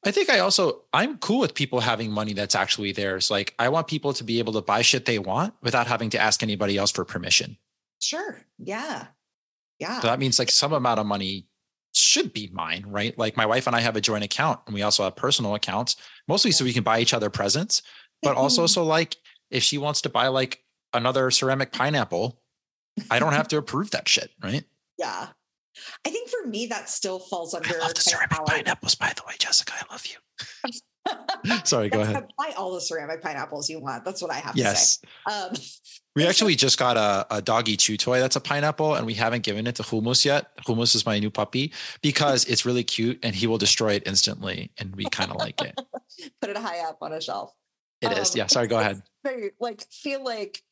i 0.05 0.11
think 0.11 0.31
i 0.31 0.39
also 0.39 0.83
i'm 0.93 1.19
cool 1.19 1.41
with 1.41 1.55
people 1.55 1.81
having 1.81 2.11
money 2.11 2.33
that's 2.33 2.55
actually 2.55 2.93
theirs 2.93 3.31
like 3.31 3.55
i 3.59 3.69
want 3.69 3.87
people 3.87 4.13
to 4.13 4.25
be 4.25 4.39
able 4.39 4.53
to 4.53 4.61
buy 4.61 4.83
shit 4.83 5.05
they 5.05 5.19
want 5.19 5.55
without 5.63 5.87
having 5.87 6.11
to 6.11 6.19
ask 6.19 6.43
anybody 6.43 6.77
else 6.77 6.91
for 6.91 7.05
permission 7.05 7.57
sure. 8.03 8.41
Yeah. 8.59 9.07
Yeah. 9.79 10.01
so 10.01 10.09
that 10.09 10.19
means 10.19 10.39
like 10.39 10.51
some 10.51 10.73
amount 10.73 10.99
of 10.99 11.07
money 11.07 11.47
should 11.95 12.33
be 12.33 12.51
mine 12.53 12.85
right 12.87 13.17
like 13.19 13.37
my 13.37 13.47
wife 13.47 13.67
and 13.67 13.75
i 13.75 13.81
have 13.81 13.97
a 13.97 14.01
joint 14.01 14.25
account 14.25 14.61
and 14.67 14.75
we 14.75 14.83
also 14.83 15.05
have 15.05 15.17
personal 15.17 15.55
accounts 15.55 15.97
mostly 16.27 16.51
so 16.51 16.65
we 16.65 16.73
can 16.73 16.85
buy 16.85 17.01
each 17.01 17.15
other 17.15 17.31
presents 17.31 17.83
but 18.23 18.37
also 18.37 18.67
so 18.75 18.85
like 18.85 19.17
if 19.51 19.63
she 19.63 19.79
wants 19.79 20.03
to 20.03 20.09
buy 20.09 20.29
like 20.29 20.63
another 20.93 21.31
ceramic 21.31 21.73
pineapple 21.73 22.41
i 23.11 23.19
don't 23.19 23.33
have 23.33 23.49
to 23.49 23.57
approve 23.57 23.91
that 23.93 24.09
shit 24.09 24.31
right 24.43 24.65
yeah. 24.99 25.29
I 26.07 26.11
think 26.11 26.29
for 26.29 26.47
me, 26.49 26.67
that 26.67 26.89
still 26.89 27.19
falls 27.19 27.55
under. 27.55 27.69
i 27.75 27.79
love 27.79 27.95
the 27.95 28.01
ceramic 28.01 28.33
I- 28.33 28.45
pineapples 28.45 28.95
by 28.95 29.13
the 29.15 29.23
way 29.27 29.35
jessica 29.39 29.73
i 29.77 29.93
love 29.93 30.05
you 30.07 30.17
sorry 31.65 31.89
go 31.89 32.01
ahead 32.03 32.27
Buy 32.37 32.53
all 32.57 32.75
the 32.75 32.81
ceramic 32.81 33.23
pineapples 33.23 33.69
you 33.71 33.81
want. 33.81 34.05
That's 34.05 34.21
what 34.21 34.31
I 34.31 34.35
have 34.37 34.55
to 34.55 34.59
yes 34.61 35.01
say. 35.27 35.33
Um, 35.35 35.53
We 36.15 36.27
actually 36.27 36.55
just 36.57 36.79
got 36.79 36.97
a, 36.97 37.27
a 37.37 37.41
doggy 37.41 37.77
chew 37.77 37.97
toy 37.97 38.19
that's 38.21 38.37
a 38.37 38.41
pineapple, 38.41 38.95
and 38.97 39.07
we 39.07 39.15
haven't 39.15 39.43
given 39.45 39.67
it 39.67 39.77
to 39.77 39.83
Humus 39.85 40.25
yet. 40.25 40.49
Humus 40.67 40.95
is 40.95 41.07
my 41.07 41.19
new 41.19 41.31
puppy 41.31 41.73
because 42.03 42.45
it's 42.47 42.67
really 42.67 42.83
cute 42.85 43.19
and 43.23 43.35
he 43.35 43.47
will 43.47 43.57
destroy 43.59 43.93
it 43.95 44.03
instantly. 44.07 44.73
And 44.79 44.95
we 44.97 45.05
kind 45.07 45.31
of 45.31 45.37
like 45.37 45.61
it. 45.63 45.81
put 46.41 46.51
it 46.51 46.57
high 46.57 46.81
up 46.81 46.99
on 47.01 47.13
a 47.13 47.21
shelf. 47.21 47.53
It 48.01 48.13
is. 48.19 48.31
Um, 48.35 48.39
Yeah. 48.39 48.47
Sorry. 48.49 48.67
Go 48.67 48.79
ahead. 48.81 49.01
Very 49.25 49.53
like 49.61 49.87
feel 49.91 50.23
like 50.25 50.63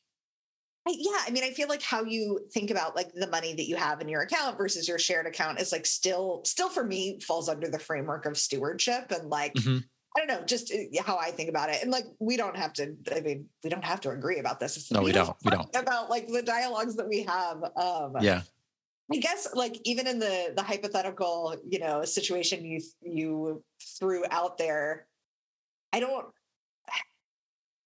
I, 0.87 0.93
yeah, 0.97 1.19
I 1.27 1.31
mean, 1.31 1.43
I 1.43 1.51
feel 1.51 1.67
like 1.67 1.81
how 1.81 2.03
you 2.03 2.39
think 2.53 2.71
about 2.71 2.95
like 2.95 3.11
the 3.13 3.27
money 3.27 3.53
that 3.53 3.67
you 3.67 3.75
have 3.75 3.99
in 3.99 4.07
your 4.07 4.21
account 4.21 4.57
versus 4.57 4.87
your 4.87 4.97
shared 4.97 5.25
account 5.27 5.59
is 5.59 5.71
like 5.71 5.85
still, 5.85 6.41
still 6.45 6.69
for 6.69 6.83
me 6.83 7.19
falls 7.19 7.49
under 7.49 7.67
the 7.67 7.79
framework 7.79 8.25
of 8.25 8.37
stewardship 8.37 9.11
and 9.11 9.29
like 9.29 9.53
Mhm. 9.55 9.83
I 10.15 10.25
don't 10.25 10.27
know, 10.39 10.45
just 10.45 10.73
uh, 10.73 11.03
how 11.03 11.17
I 11.17 11.29
think 11.29 11.49
about 11.49 11.69
it. 11.69 11.83
And 11.83 11.91
like 11.91 12.05
we 12.19 12.37
don't 12.37 12.57
have 12.57 12.73
to. 12.73 12.95
I 13.15 13.19
mean, 13.19 13.45
we 13.63 13.69
don't 13.69 13.83
have 13.83 14.01
to 14.01 14.09
agree 14.09 14.39
about 14.39 14.59
this. 14.59 14.75
It's 14.75 14.91
No, 14.91 15.01
we 15.01 15.11
beautiful 15.11 15.37
don't. 15.43 15.51
We 15.51 15.57
don't. 15.57 15.75
About 15.75 16.09
like 16.09 16.27
the 16.27 16.41
dialogues 16.41 16.95
that 16.95 17.07
we 17.07 17.23
have. 17.23 17.63
Um, 17.75 18.15
Yeah. 18.21 18.41
I 19.13 19.17
guess 19.17 19.47
like 19.53 19.79
even 19.83 20.07
in 20.07 20.17
the 20.17 20.53
the 20.55 20.63
hypothetical, 20.63 21.55
you 21.67 21.79
know, 21.79 22.03
situation 22.03 22.65
you 22.65 22.81
you 23.01 23.63
threw 23.99 24.23
out 24.31 24.57
there, 24.57 25.07
I 25.93 25.99
don't 25.99 26.25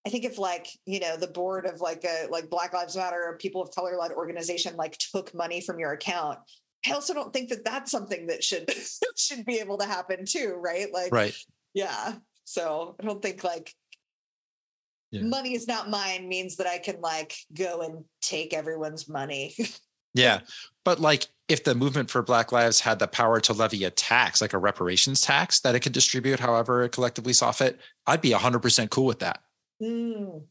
I 0.05 0.09
think 0.09 0.25
if 0.25 0.37
like, 0.39 0.67
you 0.85 0.99
know, 0.99 1.15
the 1.15 1.27
board 1.27 1.65
of 1.65 1.79
like 1.79 2.03
a 2.03 2.27
like 2.29 2.49
Black 2.49 2.73
Lives 2.73 2.95
Matter 2.95 3.23
or 3.23 3.37
people 3.37 3.61
of 3.61 3.71
color 3.71 3.95
led 3.97 4.11
organization 4.11 4.75
like 4.75 4.97
took 4.97 5.33
money 5.33 5.61
from 5.61 5.79
your 5.79 5.91
account, 5.91 6.39
I 6.87 6.93
also 6.93 7.13
don't 7.13 7.31
think 7.31 7.49
that 7.49 7.63
that's 7.63 7.91
something 7.91 8.27
that 8.27 8.43
should 8.43 8.71
should 9.17 9.45
be 9.45 9.59
able 9.59 9.77
to 9.77 9.85
happen 9.85 10.25
too, 10.25 10.55
right? 10.59 10.91
Like 10.91 11.11
Right. 11.11 11.35
yeah. 11.73 12.15
So 12.45 12.95
I 12.99 13.05
don't 13.05 13.21
think 13.21 13.43
like 13.43 13.73
Yeah. 15.11 15.21
money 15.23 15.53
is 15.53 15.67
not 15.67 15.89
mine 15.89 16.27
means 16.27 16.55
that 16.55 16.67
I 16.67 16.79
can 16.79 16.99
like 17.01 17.35
go 17.55 17.81
and 17.81 18.05
take 18.21 18.53
everyone's 18.53 19.07
money. 19.07 19.55
Yeah. 20.13 20.41
But 20.83 20.99
like 20.99 21.27
if 21.47 21.63
the 21.63 21.73
movement 21.73 22.09
for 22.09 22.21
Black 22.21 22.51
Lives 22.51 22.81
had 22.81 22.99
the 22.99 23.07
power 23.07 23.39
to 23.41 23.53
levy 23.53 23.85
a 23.85 23.89
tax, 23.89 24.41
like 24.41 24.51
a 24.51 24.57
reparations 24.57 25.21
tax 25.21 25.61
that 25.61 25.73
it 25.73 25.79
could 25.79 25.93
distribute 25.93 26.39
however 26.39 26.83
it 26.83 26.91
collectively 26.91 27.31
saw 27.31 27.51
fit, 27.53 27.79
I'd 28.07 28.19
be 28.19 28.31
100% 28.31 28.89
cool 28.89 29.05
with 29.05 29.19
that. 29.19 29.39
Mm. 29.81 30.43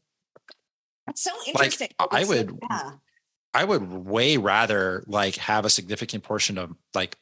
That's 1.07 1.23
so 1.23 1.31
interesting. 1.47 1.89
I 1.99 2.23
would- 2.25 2.59
yeah. 2.69 2.91
I 3.53 3.65
would 3.65 3.91
way 3.91 4.37
rather 4.37 5.03
like 5.07 5.35
have 5.35 5.65
a 5.65 5.69
significant 5.69 6.23
portion 6.23 6.57
of 6.57 6.71
like, 6.93 7.17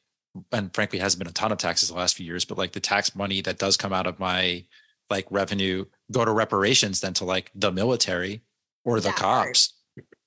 and 0.51 0.71
frankly, 0.75 0.99
hasn't 0.99 1.17
been 1.19 1.27
a 1.27 1.33
ton 1.33 1.51
of 1.51 1.57
taxes 1.57 1.89
the 1.89 1.95
last 1.95 2.15
few 2.15 2.25
years, 2.25 2.45
but 2.45 2.57
like 2.57 2.71
the 2.71 2.79
tax 2.79 3.15
money 3.15 3.41
that 3.41 3.57
does 3.57 3.77
come 3.77 3.93
out 3.93 4.05
of 4.05 4.19
my 4.19 4.63
like 5.09 5.25
revenue 5.31 5.85
go 6.11 6.23
to 6.23 6.31
reparations 6.31 6.99
than 7.01 7.15
to 7.15 7.25
like 7.25 7.51
the 7.55 7.71
military 7.71 8.43
or 8.85 8.99
the 8.99 9.09
That 9.09 9.17
part. 9.17 9.47
cops. 9.47 9.73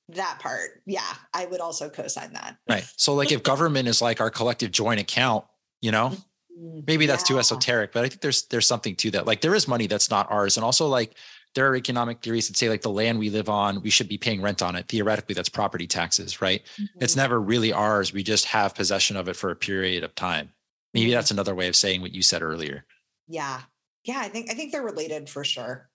that 0.08 0.40
part. 0.40 0.82
Yeah. 0.86 1.14
I 1.32 1.44
would 1.46 1.60
also 1.60 1.88
co-sign 1.88 2.32
that. 2.32 2.56
Right. 2.68 2.84
So 2.96 3.14
like 3.14 3.30
if 3.30 3.42
government 3.52 3.86
is 3.86 4.02
like 4.02 4.20
our 4.20 4.30
collective 4.30 4.72
joint 4.72 4.98
account, 5.00 5.44
you 5.80 5.92
know, 5.92 6.12
Mm, 6.60 6.84
maybe 6.86 7.06
that's 7.06 7.22
too 7.22 7.38
esoteric, 7.38 7.92
but 7.92 8.04
I 8.04 8.08
think 8.10 8.20
there's 8.20 8.42
there's 8.48 8.66
something 8.66 8.94
to 8.96 9.10
that. 9.12 9.26
Like 9.26 9.40
there 9.40 9.54
is 9.54 9.66
money 9.66 9.86
that's 9.86 10.10
not 10.10 10.30
ours. 10.30 10.58
And 10.58 10.64
also 10.64 10.86
like 10.86 11.16
there 11.54 11.68
are 11.70 11.76
economic 11.76 12.22
theories 12.22 12.48
that 12.48 12.56
say 12.56 12.68
like 12.68 12.82
the 12.82 12.90
land 12.90 13.18
we 13.18 13.30
live 13.30 13.48
on, 13.48 13.82
we 13.82 13.90
should 13.90 14.08
be 14.08 14.18
paying 14.18 14.40
rent 14.40 14.62
on 14.62 14.74
it. 14.76 14.88
Theoretically, 14.88 15.34
that's 15.34 15.48
property 15.48 15.86
taxes, 15.86 16.40
right? 16.40 16.62
It's 17.00 17.14
Mhm. 17.14 17.18
never 17.18 17.40
really 17.40 17.72
ours. 17.72 18.12
We 18.12 18.22
just 18.22 18.46
have 18.46 18.74
possession 18.74 19.16
of 19.16 19.28
it 19.28 19.36
for 19.36 19.50
a 19.50 19.56
period 19.56 20.02
of 20.04 20.14
time. 20.14 20.52
Maybe 20.94 21.10
that's 21.12 21.30
another 21.30 21.54
way 21.54 21.68
of 21.68 21.76
saying 21.76 22.00
what 22.00 22.12
you 22.12 22.22
said 22.22 22.42
earlier. 22.42 22.84
Yeah. 23.28 23.62
Yeah. 24.04 24.20
I 24.20 24.28
think 24.28 24.50
I 24.50 24.54
think 24.54 24.72
they're 24.72 24.82
related 24.82 25.28
for 25.28 25.44
sure. 25.44 25.90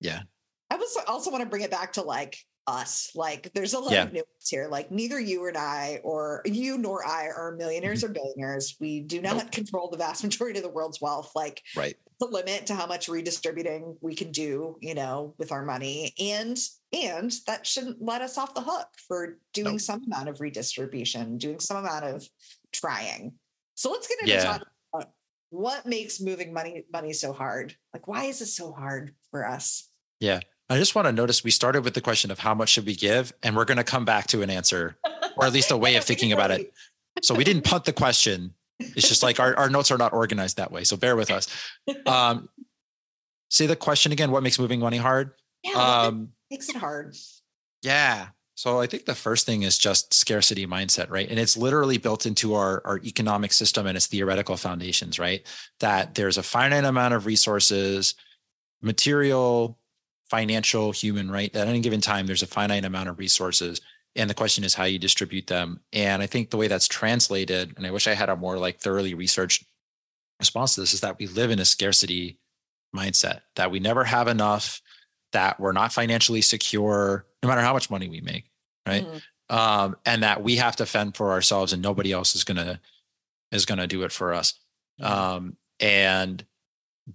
Yeah. 0.00 0.22
I 0.70 0.76
was 0.76 0.96
also 1.06 1.30
want 1.30 1.42
to 1.42 1.48
bring 1.48 1.62
it 1.62 1.70
back 1.70 1.92
to 1.94 2.02
like 2.02 2.38
us. 2.66 3.10
Like 3.14 3.52
there's 3.52 3.74
a 3.74 3.78
lot 3.78 3.92
Yeah. 3.92 4.04
of 4.04 4.12
nuance 4.12 4.48
here. 4.48 4.68
Like 4.68 4.90
neither 4.90 5.20
you 5.20 5.46
and 5.46 5.56
I 5.56 6.00
or 6.02 6.40
you 6.46 6.78
nor 6.78 7.04
I 7.06 7.26
are 7.28 7.52
millionaires 7.56 8.02
Mm-hmm. 8.02 8.10
or 8.10 8.14
billionaires. 8.14 8.76
We 8.80 9.00
do 9.00 9.20
not 9.20 9.52
control 9.52 9.90
the 9.90 9.98
vast 9.98 10.24
majority 10.24 10.58
of 10.58 10.62
the 10.64 10.70
world's 10.70 11.00
wealth. 11.00 11.32
Like 11.34 11.62
Right. 11.76 11.96
The 12.20 12.26
limit 12.26 12.66
to 12.66 12.74
how 12.74 12.86
much 12.86 13.08
redistributing 13.08 13.96
we 14.00 14.14
can 14.14 14.30
do, 14.30 14.76
you 14.80 14.94
know, 14.94 15.34
with 15.38 15.52
our 15.52 15.64
money. 15.64 16.14
And 16.18 16.58
and 16.92 17.32
that 17.46 17.66
shouldn't 17.66 18.00
let 18.00 18.22
us 18.22 18.38
off 18.38 18.54
the 18.54 18.60
hook 18.60 18.86
for 19.08 19.38
doing 19.52 19.74
Nope. 19.74 19.80
some 19.80 20.04
amount 20.04 20.28
of 20.28 20.40
redistribution, 20.40 21.38
doing 21.38 21.58
some 21.58 21.76
amount 21.78 22.04
of 22.04 22.28
trying. 22.72 23.32
So 23.74 23.90
let's 23.90 24.06
get 24.06 24.20
into 24.20 24.32
Yeah. 24.32 24.44
talking 24.44 24.66
about 24.92 25.10
what 25.50 25.86
makes 25.86 26.20
moving 26.20 26.52
money 26.52 26.84
money 26.92 27.12
so 27.12 27.32
hard. 27.32 27.74
Like 27.92 28.06
why 28.06 28.24
is 28.24 28.40
it 28.40 28.46
so 28.46 28.72
hard 28.72 29.14
for 29.30 29.46
us? 29.46 29.88
Yeah. 30.20 30.40
I 30.70 30.78
just 30.78 30.94
want 30.94 31.06
to 31.06 31.12
notice 31.12 31.44
we 31.44 31.50
started 31.50 31.84
with 31.84 31.92
the 31.94 32.00
question 32.00 32.30
of 32.30 32.38
how 32.38 32.54
much 32.54 32.70
should 32.70 32.86
we 32.86 32.94
give, 32.94 33.34
and 33.42 33.54
we're 33.54 33.66
going 33.66 33.76
to 33.76 33.84
come 33.84 34.06
back 34.06 34.26
to 34.28 34.40
an 34.40 34.48
answer 34.48 34.96
or 35.36 35.44
at 35.44 35.52
least 35.52 35.70
a 35.70 35.76
way 35.76 35.96
of 35.96 36.04
thinking 36.10 36.32
about 36.32 36.50
it. 36.50 36.72
So 37.22 37.34
we 37.34 37.44
didn't 37.44 37.64
punt 37.64 37.84
the 37.84 37.92
question. 37.92 38.54
It's 38.80 39.08
just 39.08 39.22
like 39.22 39.38
our, 39.40 39.56
our 39.56 39.70
notes 39.70 39.90
are 39.90 39.98
not 39.98 40.12
organized 40.12 40.56
that 40.56 40.72
way. 40.72 40.84
So 40.84 40.96
bear 40.96 41.16
with 41.16 41.30
us. 41.30 41.48
Um, 42.06 42.48
say 43.50 43.66
the 43.66 43.76
question 43.76 44.12
again. 44.12 44.30
What 44.30 44.42
makes 44.42 44.58
moving 44.58 44.80
money 44.80 44.96
hard? 44.96 45.32
Yeah, 45.62 45.72
Um, 46.06 46.30
makes 46.50 46.68
it 46.68 46.76
hard. 46.76 47.16
yeah. 47.82 48.28
So 48.56 48.80
I 48.80 48.86
think 48.86 49.04
the 49.04 49.16
first 49.16 49.46
thing 49.46 49.62
is 49.62 49.76
just 49.78 50.14
scarcity 50.14 50.64
mindset, 50.64 51.10
right? 51.10 51.28
And 51.28 51.40
it's 51.40 51.56
literally 51.56 51.98
built 51.98 52.24
into 52.24 52.54
our, 52.54 52.82
our 52.84 52.98
economic 52.98 53.52
system 53.52 53.86
and 53.88 53.96
its 53.96 54.06
theoretical 54.06 54.56
foundations, 54.56 55.18
right? 55.18 55.44
That 55.80 56.14
there's 56.14 56.38
a 56.38 56.42
finite 56.42 56.84
amount 56.84 57.14
of 57.14 57.26
resources, 57.26 58.14
material, 58.80 59.76
financial, 60.30 60.92
human, 60.92 61.30
right? 61.30 61.54
At 61.56 61.66
any 61.66 61.80
given 61.80 62.00
time, 62.00 62.26
there's 62.26 62.42
a 62.44 62.46
finite 62.46 62.84
amount 62.84 63.08
of 63.08 63.18
resources. 63.18 63.80
And 64.16 64.30
the 64.30 64.34
question 64.34 64.64
is 64.64 64.74
how 64.74 64.84
you 64.84 64.98
distribute 64.98 65.48
them. 65.48 65.80
And 65.92 66.22
I 66.22 66.26
think 66.26 66.50
the 66.50 66.56
way 66.56 66.68
that's 66.68 66.86
translated, 66.86 67.74
and 67.76 67.86
I 67.86 67.90
wish 67.90 68.06
I 68.06 68.14
had 68.14 68.28
a 68.28 68.36
more 68.36 68.58
like 68.58 68.78
thoroughly 68.78 69.14
researched 69.14 69.64
response 70.38 70.74
to 70.74 70.82
this, 70.82 70.94
is 70.94 71.00
that 71.00 71.18
we 71.18 71.26
live 71.26 71.50
in 71.50 71.58
a 71.58 71.64
scarcity 71.64 72.38
mindset, 72.94 73.40
that 73.56 73.70
we 73.70 73.80
never 73.80 74.04
have 74.04 74.28
enough, 74.28 74.80
that 75.32 75.58
we're 75.58 75.72
not 75.72 75.92
financially 75.92 76.42
secure, 76.42 77.26
no 77.42 77.48
matter 77.48 77.60
how 77.60 77.72
much 77.72 77.90
money 77.90 78.08
we 78.08 78.20
make, 78.20 78.50
right? 78.86 79.04
Mhm. 79.04 79.22
Um, 79.54 79.96
and 80.06 80.22
that 80.22 80.42
we 80.42 80.56
have 80.56 80.76
to 80.76 80.86
fend 80.86 81.16
for 81.16 81.32
ourselves 81.32 81.72
and 81.72 81.82
nobody 81.82 82.12
else 82.12 82.34
is 82.36 82.44
gonna 82.44 82.80
is 83.50 83.66
gonna 83.66 83.86
do 83.86 84.04
it 84.04 84.12
for 84.12 84.32
us. 84.32 84.54
Um, 85.00 85.56
and 85.80 86.44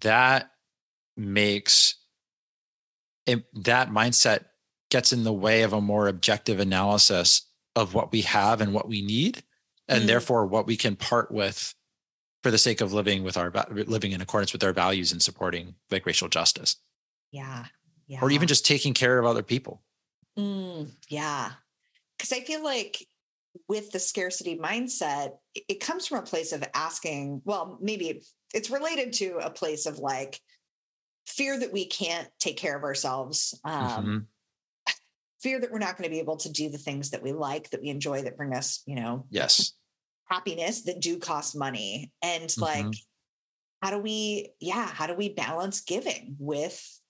that 0.02 0.52
makes 1.16 1.96
it, 3.26 3.46
that 3.64 3.90
mindset 3.90 4.46
gets 4.90 5.14
in 5.14 5.24
the 5.24 5.34
way 5.34 5.62
of 5.64 5.74
a 5.74 5.82
more 5.82 6.08
objective 6.08 6.60
analysis 6.60 7.44
of 7.76 7.94
what 7.94 8.12
we 8.12 8.22
have 8.22 8.62
and 8.62 8.74
what 8.74 8.88
we 8.88 9.02
need, 9.02 9.44
and 9.88 10.04
Mm. 10.04 10.08
therefore 10.08 10.46
what 10.46 10.66
we 10.68 10.76
can 10.78 10.96
part 10.96 11.32
with 11.32 11.74
for 12.44 12.52
the 12.52 12.58
sake 12.58 12.82
of 12.82 12.94
living 12.94 13.24
with 13.24 13.38
our 13.38 13.52
living 13.72 14.12
in 14.14 14.22
accordance 14.22 14.54
with 14.54 14.64
our 14.64 14.74
values 14.74 15.12
and 15.12 15.22
supporting 15.22 15.76
like 15.92 16.06
racial 16.06 16.30
justice, 16.30 16.78
yeah. 17.32 17.66
Yeah. 18.08 18.20
or 18.22 18.32
even 18.32 18.48
just 18.48 18.66
taking 18.66 18.94
care 18.96 19.20
of 19.20 19.26
other 19.26 19.44
people. 19.44 19.84
Mm, 20.38 20.90
yeah. 21.10 21.52
Because 22.18 22.32
I 22.34 22.42
feel 22.42 22.64
like 22.64 23.08
with 23.68 23.92
the 23.92 24.00
scarcity 24.00 24.58
mindset, 24.58 25.38
it- 25.54 25.80
comes 25.80 26.08
from 26.08 26.20
a 26.20 26.24
place 26.24 26.52
of 26.54 26.64
asking, 26.74 27.42
well, 27.46 27.78
maybe 27.82 28.24
it's 28.54 28.70
related 28.72 29.14
to 29.14 29.38
a 29.38 29.50
place 29.52 29.86
of 29.86 30.00
like 30.00 30.42
fear 31.28 31.60
that 31.60 31.72
we 31.74 31.86
can't 31.86 32.30
take 32.40 32.58
care 32.58 32.76
of 32.76 32.84
ourselves, 32.84 33.54
um, 33.64 34.06
Mhm. 34.06 34.26
Fear 35.42 35.60
that 35.60 35.72
we're 35.72 35.80
not 35.80 35.98
going 35.98 36.10
to 36.10 36.14
be 36.14 36.20
able 36.20 36.38
to 36.38 36.52
do 36.52 36.70
the 36.70 36.78
things 36.78 37.12
that 37.12 37.24
we 37.24 37.32
like, 37.32 37.70
that 37.70 37.82
we 37.82 37.90
enjoy, 37.90 38.22
that 38.24 38.38
bring 38.38 38.54
us, 38.54 38.84
you 38.86 38.96
know, 38.96 39.26
Yes. 39.30 39.74
happiness 40.26 40.84
that 40.84 41.00
do 41.00 41.18
cost 41.18 41.56
money. 41.56 42.12
And 42.22 42.50
Mhm. 42.50 42.62
like, 42.62 42.96
how 43.82 43.92
do 43.92 43.98
we, 43.98 44.54
yeah, 44.60 44.88
how 44.88 45.08
do 45.08 45.14
we 45.14 45.30
balance 45.30 45.82
giving 45.82 46.36
with 46.40 47.02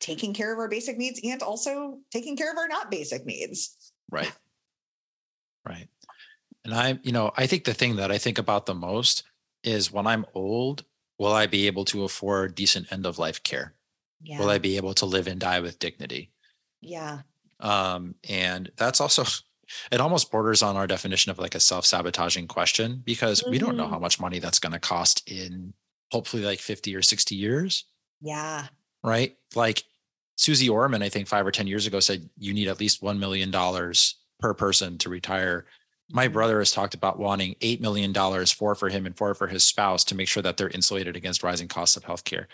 taking 0.00 0.32
care 0.32 0.52
of 0.52 0.58
our 0.58 0.68
basic 0.68 0.96
needs 0.96 1.20
and 1.22 1.42
also 1.42 2.00
taking 2.10 2.36
care 2.36 2.50
of 2.50 2.58
our 2.58 2.68
not 2.68 2.90
basic 2.90 3.24
needs? 3.26 3.92
Right. 4.10 4.32
Right. 5.66 5.88
And 6.64 6.74
I, 6.74 6.98
you 7.02 7.12
know, 7.12 7.32
I 7.36 7.46
think 7.46 7.64
the 7.64 7.74
thing 7.74 7.96
that 7.96 8.10
I 8.10 8.18
think 8.18 8.38
about 8.38 8.66
the 8.66 8.74
most 8.74 9.24
is 9.62 9.92
when 9.92 10.06
I'm 10.06 10.26
old, 10.34 10.84
will 11.18 11.32
I 11.32 11.46
be 11.46 11.66
able 11.66 11.84
to 11.86 12.04
afford 12.04 12.54
decent 12.54 12.90
end 12.92 13.04
of 13.04 13.18
life 13.18 13.42
care? 13.42 13.74
Yeah. 14.22 14.38
Will 14.38 14.50
I 14.50 14.58
be 14.58 14.76
able 14.76 14.94
to 14.94 15.06
live 15.06 15.26
and 15.26 15.40
die 15.40 15.60
with 15.60 15.78
dignity? 15.78 16.30
Yeah. 16.80 17.20
Um, 17.60 18.14
and 18.28 18.70
that's 18.76 19.00
also, 19.00 19.24
it 19.92 20.00
almost 20.00 20.30
borders 20.30 20.62
on 20.62 20.76
our 20.76 20.86
definition 20.86 21.30
of 21.30 21.38
like 21.38 21.54
a 21.54 21.60
self 21.60 21.86
sabotaging 21.86 22.48
question 22.48 23.02
because 23.04 23.44
we 23.48 23.58
don't 23.58 23.76
know 23.76 23.86
Mhm. 23.86 23.90
how 23.90 23.98
much 23.98 24.20
money 24.20 24.38
that's 24.38 24.58
going 24.58 24.72
to 24.72 24.78
cost 24.78 25.28
in 25.30 25.74
hopefully 26.12 26.44
like 26.44 26.60
50 26.60 26.94
or 26.94 27.02
60 27.02 27.34
years. 27.34 27.84
Yeah. 28.20 28.68
right? 29.04 29.36
Like 29.54 29.84
Susie 30.36 30.68
Orman, 30.68 31.02
I 31.02 31.08
think 31.08 31.28
five 31.28 31.46
or 31.46 31.52
10 31.52 31.66
years 31.66 31.86
ago 31.86 32.00
said 32.00 32.28
you 32.38 32.52
need 32.52 32.68
at 32.68 32.80
least 32.80 33.02
$1 33.02 33.18
million 33.18 33.52
per 34.40 34.54
person 34.54 34.98
to 34.98 35.08
retire. 35.08 35.66
My 36.10 36.28
Mhm. 36.28 36.32
brother 36.32 36.58
has 36.58 36.72
talked 36.72 36.94
about 36.94 37.18
wanting 37.18 37.54
$8 37.60 37.80
million, 37.80 38.12
four 38.46 38.74
for 38.74 38.88
him 38.88 39.06
and 39.06 39.16
four 39.16 39.34
for 39.34 39.46
his 39.48 39.64
spouse 39.64 40.04
to 40.04 40.14
make 40.14 40.28
sure 40.28 40.42
that 40.42 40.56
they're 40.56 40.68
insulated 40.70 41.16
against 41.16 41.42
rising 41.42 41.68
costs 41.68 41.96
of 41.96 42.04
healthcare. 42.04 42.46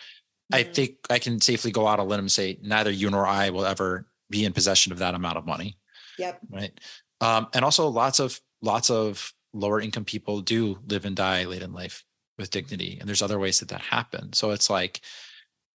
I 0.52 0.64
Mhm. 0.64 0.74
think 0.74 0.96
I 1.10 1.18
can 1.18 1.40
safely 1.40 1.70
go 1.72 1.86
out 1.86 2.00
on 2.00 2.06
a 2.06 2.08
limb 2.08 2.20
and 2.20 2.32
say 2.32 2.58
neither 2.62 2.90
you 2.90 3.10
nor 3.10 3.26
I 3.26 3.50
will 3.50 3.64
ever 3.66 4.08
be 4.32 4.44
in 4.44 4.52
possession 4.52 4.90
of 4.92 4.98
that 4.98 5.14
amount 5.14 5.36
of 5.38 5.46
money 5.46 5.76
Yep. 6.18 6.40
right 6.50 6.72
um, 7.20 7.46
and 7.54 7.64
also 7.64 7.86
lots 7.88 8.18
of 8.18 8.40
lots 8.60 8.90
of 8.90 9.32
lower 9.52 9.80
income 9.80 10.04
people 10.04 10.40
do 10.40 10.78
live 10.88 11.04
and 11.04 11.14
die 11.16 11.44
late 11.44 11.62
in 11.62 11.72
life 11.72 12.04
with 12.38 12.50
dignity 12.50 12.96
and 12.98 13.08
there's 13.08 13.22
other 13.22 13.38
ways 13.38 13.60
that 13.60 13.68
that 13.68 13.80
happens 13.82 14.38
so 14.38 14.50
it's 14.50 14.68
like 14.68 15.00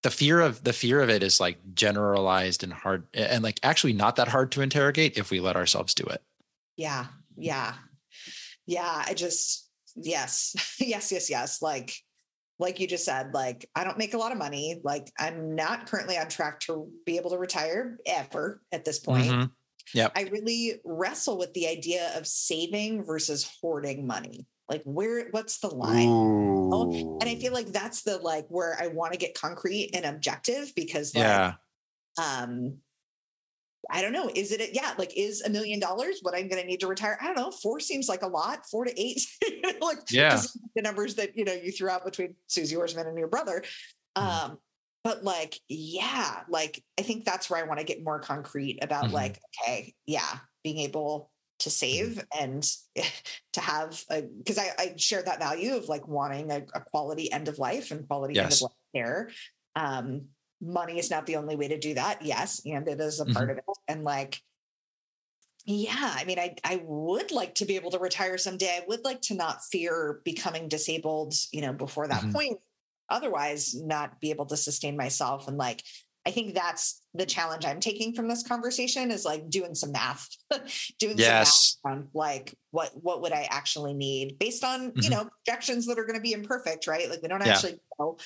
the 0.03 0.11
fear 0.11 0.41
of 0.41 0.63
the 0.63 0.73
fear 0.73 1.01
of 1.01 1.09
it 1.09 1.23
is 1.23 1.39
like 1.39 1.57
generalized 1.73 2.63
and 2.63 2.73
hard 2.73 3.07
and 3.13 3.43
like 3.43 3.59
actually 3.63 3.93
not 3.93 4.15
that 4.17 4.27
hard 4.27 4.51
to 4.51 4.61
interrogate 4.61 5.17
if 5.17 5.31
we 5.31 5.39
let 5.39 5.55
ourselves 5.55 5.93
do 5.93 6.03
it 6.03 6.21
Yeah. 6.77 7.05
Yeah. 7.35 7.73
Yeah. 8.67 9.03
I 9.07 9.13
just, 9.13 9.69
yes. 9.95 10.55
yes. 10.79 11.11
Yes. 11.11 11.29
Yes. 11.29 11.61
Like, 11.61 11.89
like 12.59 12.79
you 12.79 12.87
just 12.87 13.05
said, 13.05 13.33
like, 13.33 13.69
I 13.75 13.83
don't 13.83 13.97
make 13.97 14.13
a 14.13 14.17
lot 14.17 14.31
of 14.31 14.37
money. 14.37 14.81
Like, 14.83 15.11
I'm 15.19 15.55
not 15.55 15.87
currently 15.87 16.17
on 16.17 16.27
track 16.27 16.59
to 16.61 16.89
be 17.05 17.17
able 17.17 17.29
to 17.31 17.37
retire 17.37 17.97
ever 18.05 18.61
at 18.71 18.83
this 18.83 18.99
point. 18.99 19.31
Mhm. 19.31 19.51
I 20.15 20.23
really 20.23 20.81
wrestle 20.83 21.37
with 21.37 21.53
the 21.53 21.67
idea 21.67 22.17
of 22.17 22.27
saving 22.27 23.05
versus 23.05 23.49
hoarding 23.61 24.05
money. 24.05 24.47
Like, 24.69 24.81
where, 24.83 25.29
what's 25.31 25.59
the 25.59 25.69
line? 25.69 26.09
Oh, 26.09 27.17
And 27.21 27.29
I 27.29 27.35
feel 27.35 27.53
like 27.53 27.67
that's 27.67 28.01
the 28.01 28.17
like 28.17 28.47
where 28.49 28.77
I 28.79 28.87
want 28.87 29.13
to 29.13 29.19
get 29.19 29.33
concrete 29.33 29.91
and 29.93 30.05
objective 30.05 30.73
because 30.75 31.15
like 31.15 31.23
yeah 31.23 31.53
um 32.19 32.79
I 33.89 34.01
don't 34.01 34.13
know. 34.13 34.29
Is 34.33 34.51
it 34.51 34.61
a, 34.61 34.73
yeah, 34.73 34.93
like 34.97 35.15
is 35.17 35.41
a 35.41 35.49
million 35.49 35.79
dollars 35.79 36.19
what 36.21 36.35
I'm 36.35 36.47
gonna 36.47 36.63
need 36.63 36.79
to 36.81 36.87
retire? 36.87 37.17
I 37.21 37.25
don't 37.27 37.35
know. 37.35 37.51
Four 37.51 37.79
seems 37.79 38.07
like 38.09 38.21
a 38.21 38.27
lot, 38.27 38.65
four 38.69 38.85
to 38.85 38.99
eight. 39.01 39.21
like 39.81 39.99
Yeah. 40.09 40.41
the 40.75 40.81
numbers 40.81 41.15
that 41.15 41.37
you 41.37 41.45
know 41.45 41.53
you 41.53 41.71
threw 41.71 41.89
out 41.89 42.05
between 42.05 42.35
Susie 42.47 42.75
Orman 42.75 43.07
and 43.07 43.17
your 43.17 43.27
brother. 43.27 43.63
Mhm. 44.17 44.21
Um, 44.21 44.57
but 45.03 45.23
like, 45.23 45.59
yeah, 45.69 46.41
like 46.49 46.83
I 46.99 47.01
think 47.03 47.23
that's 47.23 47.49
where 47.49 47.63
I 47.63 47.67
want 47.67 47.79
to 47.79 47.85
get 47.85 48.03
more 48.03 48.19
concrete 48.19 48.79
about 48.81 49.05
Mhm. 49.05 49.13
like, 49.13 49.39
okay, 49.63 49.93
yeah, 50.05 50.39
being 50.63 50.79
able 50.79 51.31
to 51.59 51.69
save 51.69 52.23
and 52.37 52.69
to 53.53 53.61
have 53.61 54.03
a 54.11 54.21
because 54.21 54.57
I, 54.57 54.71
I 54.77 54.93
share 54.97 55.23
that 55.23 55.39
value 55.39 55.75
of 55.75 55.87
like 55.87 56.07
wanting 56.07 56.51
a, 56.51 56.65
a 56.73 56.81
quality 56.81 57.31
end 57.31 57.47
of 57.47 57.57
life 57.57 57.91
and 57.91 58.07
quality 58.07 58.37
end 58.37 58.51
of 58.51 58.61
life 58.61 58.71
care. 58.93 59.29
Um, 59.75 60.27
money 60.61 60.99
is 60.99 61.09
not 61.11 61.25
the 61.25 61.35
only 61.37 61.55
way 61.55 61.67
to 61.69 61.79
do 61.79 61.93
that, 61.95 62.21
yes, 62.23 62.61
and 62.65 62.87
it 62.87 62.99
is 63.01 63.19
a 63.19 63.25
part 63.25 63.49
of 63.51 63.57
it. 63.57 63.63
And 63.87 64.03
like, 64.03 64.41
yeah, 65.65 66.13
I 66.15 66.23
mean, 66.23 66.39
I 66.39 66.55
I 66.63 66.81
would 66.85 67.31
like 67.31 67.55
to 67.55 67.65
be 67.65 67.75
able 67.75 67.91
to 67.91 67.99
retire 67.99 68.37
someday. 68.37 68.79
I 68.81 68.85
would 68.87 69.03
like 69.03 69.21
to 69.23 69.35
not 69.35 69.63
fear 69.65 70.21
becoming 70.23 70.69
disabled, 70.69 71.33
you 71.51 71.61
know, 71.61 71.73
before 71.73 72.07
that 72.07 72.23
Mhm. 72.23 72.31
point. 72.31 72.59
Otherwise, 73.09 73.75
not 73.75 74.19
be 74.21 74.29
able 74.31 74.45
to 74.47 74.57
sustain 74.57 74.95
myself. 74.97 75.47
And 75.47 75.57
like, 75.57 75.83
I 76.25 76.31
think 76.31 76.53
that's 76.53 77.01
the 77.13 77.25
challenge 77.25 77.65
I'm 77.65 77.79
taking 77.79 78.13
from 78.13 78.27
this 78.29 78.43
conversation 78.43 79.11
is 79.11 79.25
like 79.25 79.49
doing 79.49 79.75
some 79.75 79.91
math, 79.91 80.29
doing 80.99 81.17
Yes. 81.17 81.27
some 81.81 81.85
math 81.85 81.95
on 81.99 82.09
like 82.13 82.55
what 82.71 82.91
what 83.01 83.21
would 83.21 83.33
I 83.33 83.47
actually 83.49 83.93
need 83.93 84.39
based 84.39 84.63
on 84.63 84.93
you 84.99 85.09
Mhm. 85.09 85.11
know 85.11 85.29
projections 85.45 85.85
that 85.87 85.99
are 85.99 86.05
going 86.05 86.15
to 86.17 86.21
be 86.21 86.33
imperfect, 86.33 86.87
right? 86.87 87.09
Like 87.09 87.21
we 87.21 87.27
don't 87.27 87.41
Yeah. 87.43 87.51
actually 87.51 87.79
know 87.99 88.17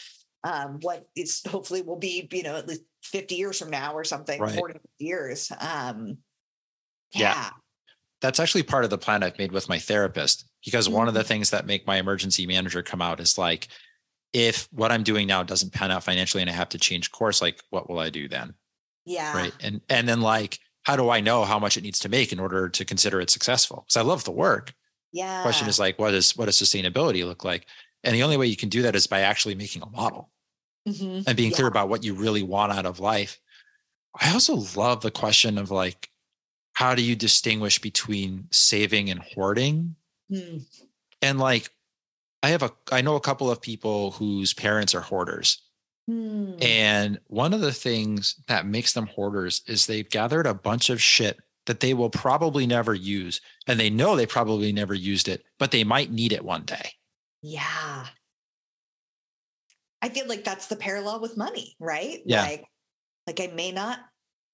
um, 0.43 0.79
what 0.81 1.07
is 1.15 1.41
hopefully 1.47 1.81
will 1.81 1.97
be 1.97 2.27
you 2.31 2.43
know 2.43 2.55
at 2.55 2.67
least 2.67 2.81
50 3.03 3.35
years 3.35 3.59
from 3.59 3.69
now 3.69 3.93
or 3.93 4.03
something, 4.03 4.39
Right. 4.39 4.55
40 4.55 4.79
years. 4.99 5.51
Um, 5.59 6.17
Yeah. 7.13 7.33
yeah. 7.33 7.49
that's 8.21 8.39
actually 8.39 8.61
part 8.63 8.83
of 8.83 8.89
the 8.91 8.97
plan 8.97 9.23
I've 9.23 9.37
made 9.39 9.51
with 9.51 9.67
my 9.67 9.79
therapist 9.79 10.45
because 10.63 10.87
one 10.87 11.07
of 11.07 11.13
the 11.15 11.21
Mhm. 11.23 11.27
things 11.27 11.49
that 11.49 11.65
make 11.65 11.87
my 11.87 11.97
emergency 11.97 12.45
manager 12.45 12.83
come 12.83 13.01
out 13.01 13.19
is 13.19 13.37
like 13.37 13.67
if 14.33 14.67
what 14.71 14.91
I'm 14.91 15.03
doing 15.03 15.27
now 15.27 15.43
doesn't 15.43 15.73
pan 15.73 15.91
out 15.91 16.03
financially 16.03 16.41
and 16.41 16.49
I 16.49 16.53
have 16.53 16.69
to 16.69 16.77
change 16.77 17.11
course 17.11 17.41
like 17.41 17.61
what 17.71 17.89
will 17.89 17.99
I 17.99 18.09
do 18.11 18.27
then 18.29 18.53
Yeah. 19.05 19.35
right 19.35 19.53
and 19.59 19.81
and 19.89 20.07
then 20.07 20.21
like 20.21 20.59
how 20.83 20.95
do 20.95 21.09
I 21.09 21.19
know 21.19 21.43
how 21.45 21.59
much 21.59 21.77
it 21.77 21.83
needs 21.83 21.99
to 21.99 22.09
make 22.09 22.31
in 22.31 22.39
order 22.39 22.69
to 22.69 22.85
consider 22.85 23.19
it 23.19 23.29
successful 23.31 23.83
because 23.87 23.97
I 23.97 24.01
love 24.03 24.23
the 24.23 24.31
work 24.31 24.73
Yeah. 25.11 25.41
question 25.41 25.67
is 25.67 25.79
like 25.79 25.97
what 25.99 26.13
is 26.13 26.37
what 26.37 26.45
does 26.45 26.61
sustainability 26.61 27.25
look 27.25 27.43
like 27.43 27.65
and 28.03 28.15
the 28.15 28.23
only 28.23 28.37
way 28.37 28.47
you 28.47 28.57
can 28.57 28.69
do 28.69 28.81
that 28.83 28.95
is 28.95 29.07
by 29.07 29.21
actually 29.21 29.55
making 29.55 29.81
a 29.81 29.89
model 29.89 30.31
Mhm. 30.87 31.23
and 31.27 31.37
being 31.37 31.51
Yeah. 31.51 31.55
clear 31.55 31.67
about 31.67 31.89
what 31.89 32.03
you 32.03 32.13
really 32.13 32.43
want 32.43 32.71
out 32.71 32.85
of 32.85 32.99
life. 32.99 33.39
I 34.19 34.31
also 34.33 34.55
love 34.75 35.01
the 35.01 35.11
question 35.11 35.57
of 35.57 35.71
like, 35.71 36.09
how 36.73 36.95
do 36.95 37.01
you 37.01 37.15
distinguish 37.15 37.79
between 37.79 38.47
saving 38.51 39.09
and 39.09 39.19
hoarding? 39.19 39.95
Mm. 40.31 40.65
And 41.21 41.39
like, 41.39 41.69
I 42.43 42.49
have 42.49 42.63
a, 42.63 42.71
I 42.91 43.01
know 43.01 43.15
a 43.15 43.21
couple 43.21 43.51
of 43.51 43.61
people 43.61 44.11
whose 44.11 44.53
parents 44.53 44.95
are 44.95 45.01
hoarders. 45.01 45.61
Hmm. 46.07 46.53
And 46.61 47.19
one 47.27 47.53
of 47.53 47.61
the 47.61 47.71
things 47.73 48.35
that 48.47 48.65
makes 48.65 48.93
them 48.93 49.05
hoarders 49.05 49.61
is 49.67 49.85
they've 49.85 50.09
gathered 50.09 50.47
a 50.47 50.53
bunch 50.55 50.89
of 50.89 50.99
shit 51.01 51.37
that 51.67 51.79
they 51.81 51.93
will 51.93 52.09
probably 52.09 52.65
never 52.65 52.95
use. 52.95 53.39
And 53.67 53.79
they 53.79 53.91
know 53.91 54.15
they 54.15 54.25
probably 54.25 54.71
never 54.73 54.95
used 54.95 55.27
it, 55.27 55.45
but 55.59 55.69
they 55.69 55.83
might 55.83 56.11
need 56.11 56.33
it 56.33 56.43
one 56.43 56.63
day. 56.63 56.93
Yeah. 57.41 58.07
I 60.01 60.09
feel 60.09 60.27
like 60.27 60.43
that's 60.43 60.67
the 60.67 60.75
parallel 60.75 61.21
with 61.21 61.37
money, 61.37 61.75
right? 61.79 62.19
Yeah. 62.25 62.41
Like, 62.41 62.65
like 63.27 63.39
I 63.39 63.47
may 63.53 63.71
not 63.71 63.99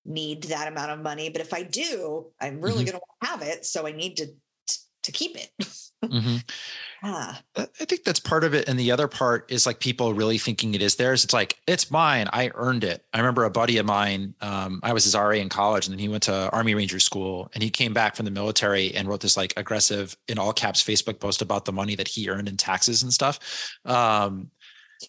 need 0.05 0.43
that 0.45 0.67
amount 0.67 0.91
of 0.91 1.01
money, 1.01 1.29
but 1.29 1.41
if 1.41 1.53
I 1.53 1.63
do, 1.63 2.31
I'm 2.41 2.61
really 2.61 2.83
Mhm. 2.83 2.91
going 2.91 2.99
to 2.99 3.27
have 3.27 3.41
it. 3.41 3.65
So 3.65 3.87
I 3.87 3.91
need 3.91 4.17
to 4.17 4.27
to 5.07 5.11
keep 5.11 5.35
it. 5.35 5.51
I 7.03 7.39
I 7.57 7.85
think 7.85 8.03
that's 8.03 8.19
part 8.19 8.43
of 8.43 8.53
it. 8.53 8.67
And 8.67 8.79
the 8.79 8.91
other 8.91 9.07
part 9.07 9.51
is 9.51 9.65
like 9.65 9.79
people 9.79 10.13
really 10.13 10.37
thinking 10.37 10.75
it 10.75 10.81
is 10.81 10.95
theirs. 10.95 11.23
It's 11.23 11.33
like, 11.33 11.59
it's 11.65 11.89
mine. 11.89 12.27
I 12.31 12.51
earned 12.55 12.83
it. 12.83 13.03
I 13.13 13.17
remember 13.17 13.45
a 13.45 13.49
buddy 13.49 13.77
of 13.77 13.85
mine, 13.85 14.35
um, 14.41 14.79
I 14.83 14.93
was 14.93 15.05
his 15.05 15.15
RA 15.15 15.31
in 15.31 15.49
college, 15.49 15.87
and 15.87 15.93
then 15.93 15.99
he 15.99 16.09
went 16.09 16.23
to 16.23 16.49
Army 16.51 16.75
Ranger 16.75 16.99
school 16.99 17.49
and 17.53 17.63
he 17.63 17.69
came 17.69 17.93
back 17.93 18.15
from 18.15 18.25
the 18.25 18.31
military 18.31 18.93
and 18.95 19.07
wrote 19.07 19.21
this 19.21 19.37
like 19.37 19.53
aggressive, 19.57 20.15
in 20.27 20.37
all 20.37 20.53
caps, 20.53 20.83
Facebook 20.83 21.19
post 21.19 21.41
about 21.41 21.65
the 21.65 21.73
money 21.73 21.95
that 21.95 22.07
he 22.07 22.29
earned 22.29 22.47
in 22.47 22.57
taxes 22.57 23.03
and 23.03 23.13
stuff. 23.13 23.39
Um, 23.85 24.51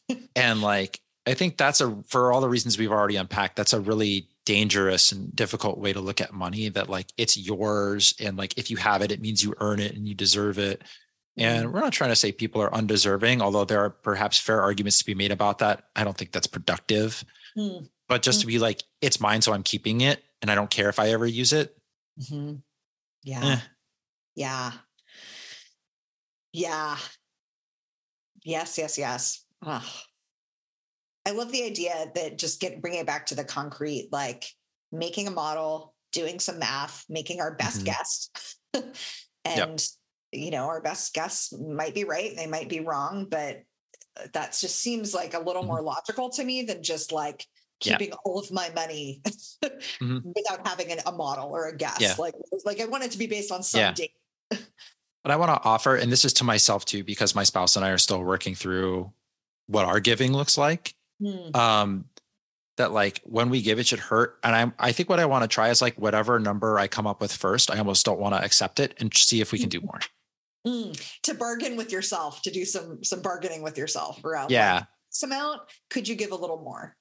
and 0.37 0.63
like, 0.63 1.01
I 1.27 1.35
think 1.35 1.59
that's 1.59 1.83
a, 1.83 2.03
for 2.07 2.33
all 2.33 2.41
the 2.41 2.49
reasons 2.49 2.79
we've 2.79 2.93
already 2.93 3.17
unpacked, 3.17 3.57
that's 3.57 3.75
a 3.75 3.81
really 3.81 4.29
dangerous 4.49 5.13
and 5.13 5.37
difficult 5.37 5.77
way 5.77 5.93
to 5.93 6.01
look 6.01 6.23
at 6.23 6.33
money 6.33 6.71
that 6.71 6.89
like 6.89 7.13
it's 7.19 7.37
yours. 7.37 8.15
And 8.19 8.39
like, 8.39 8.57
if 8.57 8.71
you 8.71 8.79
have 8.79 9.03
it, 9.03 9.13
it 9.13 9.21
means 9.21 9.45
you 9.45 9.53
earn 9.61 9.79
it 9.79 9.95
and 9.95 10.09
you 10.09 10.15
deserve 10.15 10.59
it. 10.59 10.83
And 11.37 11.71
we're 11.71 11.81
not 11.81 11.93
trying 11.93 12.11
to 12.11 12.17
say 12.17 12.33
people 12.33 12.63
are 12.63 12.73
undeserving, 12.75 13.43
although 13.43 13.67
there 13.67 13.85
are 13.85 13.91
perhaps 13.91 14.39
fair 14.41 14.63
arguments 14.63 14.99
to 14.99 15.05
be 15.05 15.15
made 15.15 15.33
about 15.33 15.59
that. 15.59 15.85
I 15.95 16.03
don't 16.03 16.17
think 16.17 16.33
that's 16.33 16.47
productive. 16.47 17.23
Hmm. 17.55 17.85
But 18.09 18.23
just 18.23 18.41
to 18.41 18.47
be 18.47 18.59
like, 18.59 18.83
it's 19.03 19.21
mine, 19.21 19.43
so 19.43 19.53
I'm 19.53 19.63
keeping 19.63 20.01
it, 20.01 20.25
and 20.41 20.51
I 20.51 20.55
don't 20.55 20.71
care 20.71 20.89
if 20.89 20.99
I 20.99 21.11
ever 21.11 21.27
use 21.27 21.53
it. 21.53 21.77
Mhm. 22.19 22.63
Yeah. 23.23 23.45
Eh. 23.45 23.61
Yeah. 24.35 24.73
Yeah. 26.55 26.97
Yes, 28.45 28.79
yes, 28.79 28.97
yes. 28.97 29.45
Ugh. 29.63 29.83
I 31.29 31.33
love 31.33 31.53
the 31.53 31.63
idea 31.65 32.11
that 32.15 32.39
just 32.39 32.59
get 32.59 32.81
bringing 32.81 33.01
it 33.01 33.07
back 33.07 33.27
to 33.27 33.35
the 33.35 33.45
concrete, 33.45 34.09
like 34.11 34.47
making 34.91 35.29
a 35.29 35.31
model, 35.31 35.95
doing 36.11 36.41
some 36.41 36.59
math, 36.59 37.05
making 37.11 37.41
our 37.43 37.55
best 37.55 37.83
Mhm. 37.83 37.85
guess. 37.85 38.31
and 39.45 39.87
you 40.33 40.51
know, 40.51 40.65
our 40.67 40.81
best 40.81 41.13
guess 41.15 41.53
might 41.53 41.95
be 41.95 42.05
right, 42.05 42.35
they 42.35 42.47
might 42.47 42.69
be 42.69 42.81
wrong, 42.81 43.27
but 43.31 43.63
uh, 44.17 44.27
that 44.33 44.57
just 44.59 44.77
seems 44.79 45.13
like 45.15 45.35
a 45.35 45.39
little 45.39 45.63
Mhm. 45.63 45.67
more 45.69 45.83
logical 45.83 46.31
to 46.31 46.45
me 46.45 46.63
than 46.63 46.83
just 46.83 47.13
like 47.13 47.47
Yeah. 47.83 47.97
keeping 47.99 48.15
all 48.25 48.39
of 48.39 48.51
my 48.51 48.71
money 48.71 49.21
Mhm. 50.01 50.23
without 50.35 50.67
having 50.67 50.91
an, 50.93 51.01
a 51.07 51.13
model 51.13 51.49
or 51.51 51.67
a 51.69 51.77
guess. 51.77 52.01
Yeah. 52.01 52.15
Like, 52.19 52.35
like 52.65 52.81
I 52.81 52.87
want 52.87 53.05
it 53.05 53.13
to 53.13 53.19
be 53.19 53.27
based 53.27 53.53
on 53.53 53.63
some 53.63 53.81
Yeah. 53.81 53.93
data. 53.93 54.13
But 54.51 55.33
I 55.33 55.37
want 55.37 55.51
to 55.63 55.69
offer, 55.69 55.97
and 55.97 56.11
this 56.11 56.25
is 56.25 56.33
to 56.35 56.45
myself 56.45 56.85
too, 56.87 57.05
because 57.05 57.35
my 57.35 57.45
spouse 57.45 57.77
and 57.77 57.85
I 57.85 57.91
are 57.91 57.99
still 57.99 58.23
working 58.23 58.55
through 58.55 59.13
what 59.67 59.85
our 59.85 60.01
giving 60.01 60.33
looks 60.33 60.57
like. 60.57 60.95
Hmm. 61.21 61.57
Um, 61.57 62.05
that 62.77 62.93
like 62.93 63.21
when 63.25 63.51
we 63.51 63.61
give, 63.61 63.79
it 63.79 63.87
should 63.87 63.99
hurt. 63.99 64.39
And 64.45 64.55
I'm, 64.55 64.73
I 64.79 64.93
think 64.93 65.09
what 65.09 65.19
I 65.19 65.27
want 65.27 65.43
to 65.43 65.49
try 65.49 65.69
is 65.71 65.83
like 65.83 65.97
whatever 65.97 66.39
number 66.39 66.79
I 66.79 66.87
come 66.87 67.07
up 67.09 67.21
with 67.21 67.33
first, 67.33 67.71
I 67.71 67.79
almost 67.79 68.07
don't 68.07 68.21
want 68.21 68.35
to 68.37 68.45
accept 68.45 68.79
it 68.79 68.95
and 68.99 69.13
see 69.15 69.41
if 69.41 69.51
we 69.51 69.59
can 69.59 69.69
do 69.69 69.81
more. 69.81 69.99
Mm. 70.67 71.19
To 71.23 71.35
bargain 71.35 71.77
with 71.77 71.91
yourself, 71.91 72.43
to 72.43 72.51
do 72.51 72.65
some 72.65 73.03
some 73.03 73.21
bargaining 73.21 73.63
with 73.63 73.77
yourself 73.79 74.25
around 74.25 74.51
Yeah. 74.51 74.75
like, 74.75 74.85
this 75.11 75.23
amount. 75.25 75.63
Could 75.91 76.07
you 76.07 76.15
give 76.15 76.31
a 76.33 76.37
little 76.37 76.61
more? 76.63 76.97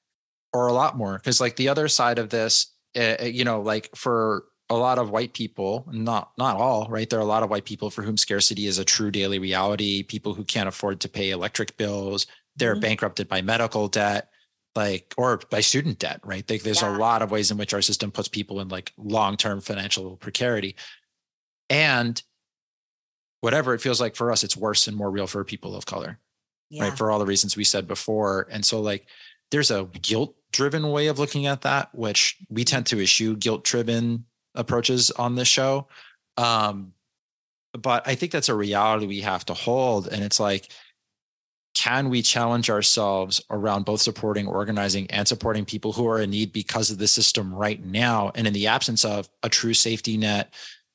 or 0.54 0.68
a 0.68 0.74
lot 0.74 0.98
more 0.98 1.18
because 1.18 1.42
like 1.42 1.58
the 1.58 1.68
other 1.68 1.88
side 1.90 2.18
of 2.18 2.30
this 2.30 2.74
uh, 2.98 3.18
you 3.22 3.44
know 3.44 3.62
like 3.62 3.90
for 3.96 4.46
a 4.70 4.76
lot 4.76 4.98
of 4.98 5.10
white 5.10 5.34
people 5.34 5.86
not 5.92 6.32
not 6.38 6.56
all 6.56 6.88
right 6.90 7.10
there 7.10 7.20
are 7.20 7.22
a 7.22 7.26
lot 7.26 7.44
of 7.44 7.50
white 7.50 7.66
people 7.66 7.90
for 7.90 8.02
whom 8.02 8.16
scarcity 8.16 8.66
is 8.66 8.80
a 8.80 8.86
true 8.86 9.12
daily 9.12 9.40
reality 9.40 10.04
people 10.04 10.34
who 10.34 10.46
can't 10.46 10.70
afford 10.70 11.02
to 11.02 11.10
pay 11.10 11.32
electric 11.32 11.76
bills 11.76 12.28
they're 12.58 12.76
Mhm. 12.76 12.82
bankrupted 12.82 13.28
by 13.28 13.42
medical 13.42 13.88
debt 13.88 14.30
like 14.76 15.14
or 15.18 15.38
by 15.50 15.62
student 15.62 15.98
debt 16.00 16.20
right 16.24 16.48
like 16.50 16.62
there's 16.64 16.82
Yeah. 16.82 16.96
a 16.96 16.98
lot 16.98 17.22
of 17.22 17.32
ways 17.32 17.50
in 17.52 17.58
which 17.58 17.74
our 17.74 17.82
system 17.82 18.12
puts 18.12 18.28
people 18.28 18.60
in 18.60 18.68
like 18.68 18.94
long-term 18.98 19.62
financial 19.62 20.18
precarity 20.18 20.76
and 21.70 22.22
whatever 23.42 23.74
it 23.74 23.82
feels 23.82 24.02
like 24.02 24.16
for 24.16 24.32
us 24.32 24.44
it's 24.44 24.58
worse 24.58 24.88
and 24.88 24.96
more 24.98 25.10
real 25.12 25.28
for 25.28 25.44
people 25.44 25.76
of 25.76 25.86
color 25.86 26.20
Yeah. 26.70 26.84
right 26.84 26.98
for 26.98 27.10
all 27.12 27.20
the 27.20 27.26
reasons 27.26 27.56
we 27.56 27.64
said 27.64 27.88
before 27.88 28.48
and 28.52 28.66
so 28.66 28.82
like 28.82 29.08
there's 29.52 29.72
a 29.72 29.86
guilt 30.02 30.36
driven 30.52 30.90
way 30.92 31.08
of 31.08 31.20
looking 31.20 31.46
at 31.46 31.62
that 31.62 31.94
which 31.96 32.38
we 32.50 32.64
tend 32.64 32.86
to 32.88 33.00
issue 33.02 33.36
guilt 33.36 33.64
driven 33.64 34.26
approaches 34.56 35.12
on 35.12 35.36
this 35.36 35.48
show 35.48 35.88
um 36.38 36.94
but 37.74 38.08
i 38.08 38.16
think 38.16 38.32
that's 38.32 38.50
a 38.50 38.56
reality 38.56 39.06
we 39.08 39.22
have 39.22 39.46
to 39.46 39.54
hold 39.54 40.08
and 40.08 40.24
it's 40.24 40.40
like 40.40 40.72
can 41.78 42.10
we 42.10 42.22
challenge 42.24 42.70
ourselves 42.70 43.40
around 43.52 43.86
both 43.86 44.02
supporting 44.02 44.48
organizing 44.48 45.06
and 45.12 45.28
supporting 45.28 45.64
people 45.64 45.92
who 45.94 46.08
are 46.08 46.20
in 46.20 46.32
need 46.32 46.52
because 46.52 46.90
of 46.90 46.98
the 46.98 47.08
system 47.08 47.54
right 47.54 47.86
now 47.86 48.32
and 48.36 48.48
in 48.48 48.54
the 48.54 48.66
absence 48.66 49.06
of 49.06 49.30
a 49.44 49.50
true 49.50 49.74
safety 49.74 50.18
net 50.18 50.54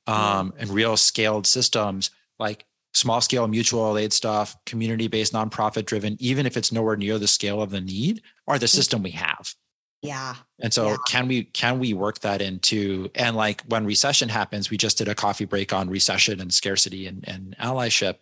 um, 0.08 0.52
and 0.58 0.70
real 0.70 0.96
scaled 0.96 1.46
systems 1.46 2.10
like 2.40 2.64
small 2.94 3.20
scale 3.20 3.46
mutual 3.46 3.96
aid 3.96 4.12
stuff 4.12 4.56
community 4.66 5.06
based 5.06 5.32
nonprofit 5.32 5.86
driven 5.86 6.16
even 6.18 6.46
if 6.46 6.56
it's 6.56 6.72
nowhere 6.72 6.96
near 6.96 7.16
the 7.18 7.28
scale 7.28 7.62
of 7.62 7.70
the 7.70 7.80
need 7.80 8.20
or 8.48 8.58
the 8.58 8.66
system 8.66 9.02
we 9.04 9.12
have 9.12 9.54
yeah. 10.02 10.34
and 10.60 10.74
so 10.74 10.88
Yeah. 10.88 10.96
can 11.06 11.28
we 11.28 11.44
can 11.44 11.78
we 11.78 11.94
work 11.94 12.18
that 12.20 12.42
into 12.42 13.08
and 13.14 13.36
like 13.36 13.62
when 13.68 13.86
recession 13.86 14.28
happens, 14.28 14.68
we 14.68 14.76
just 14.76 14.98
did 14.98 15.08
a 15.08 15.14
coffee 15.14 15.44
break 15.44 15.72
on 15.72 15.88
recession 15.88 16.40
and 16.40 16.52
scarcity 16.52 17.06
and, 17.06 17.24
and 17.28 17.56
allyship. 17.60 18.16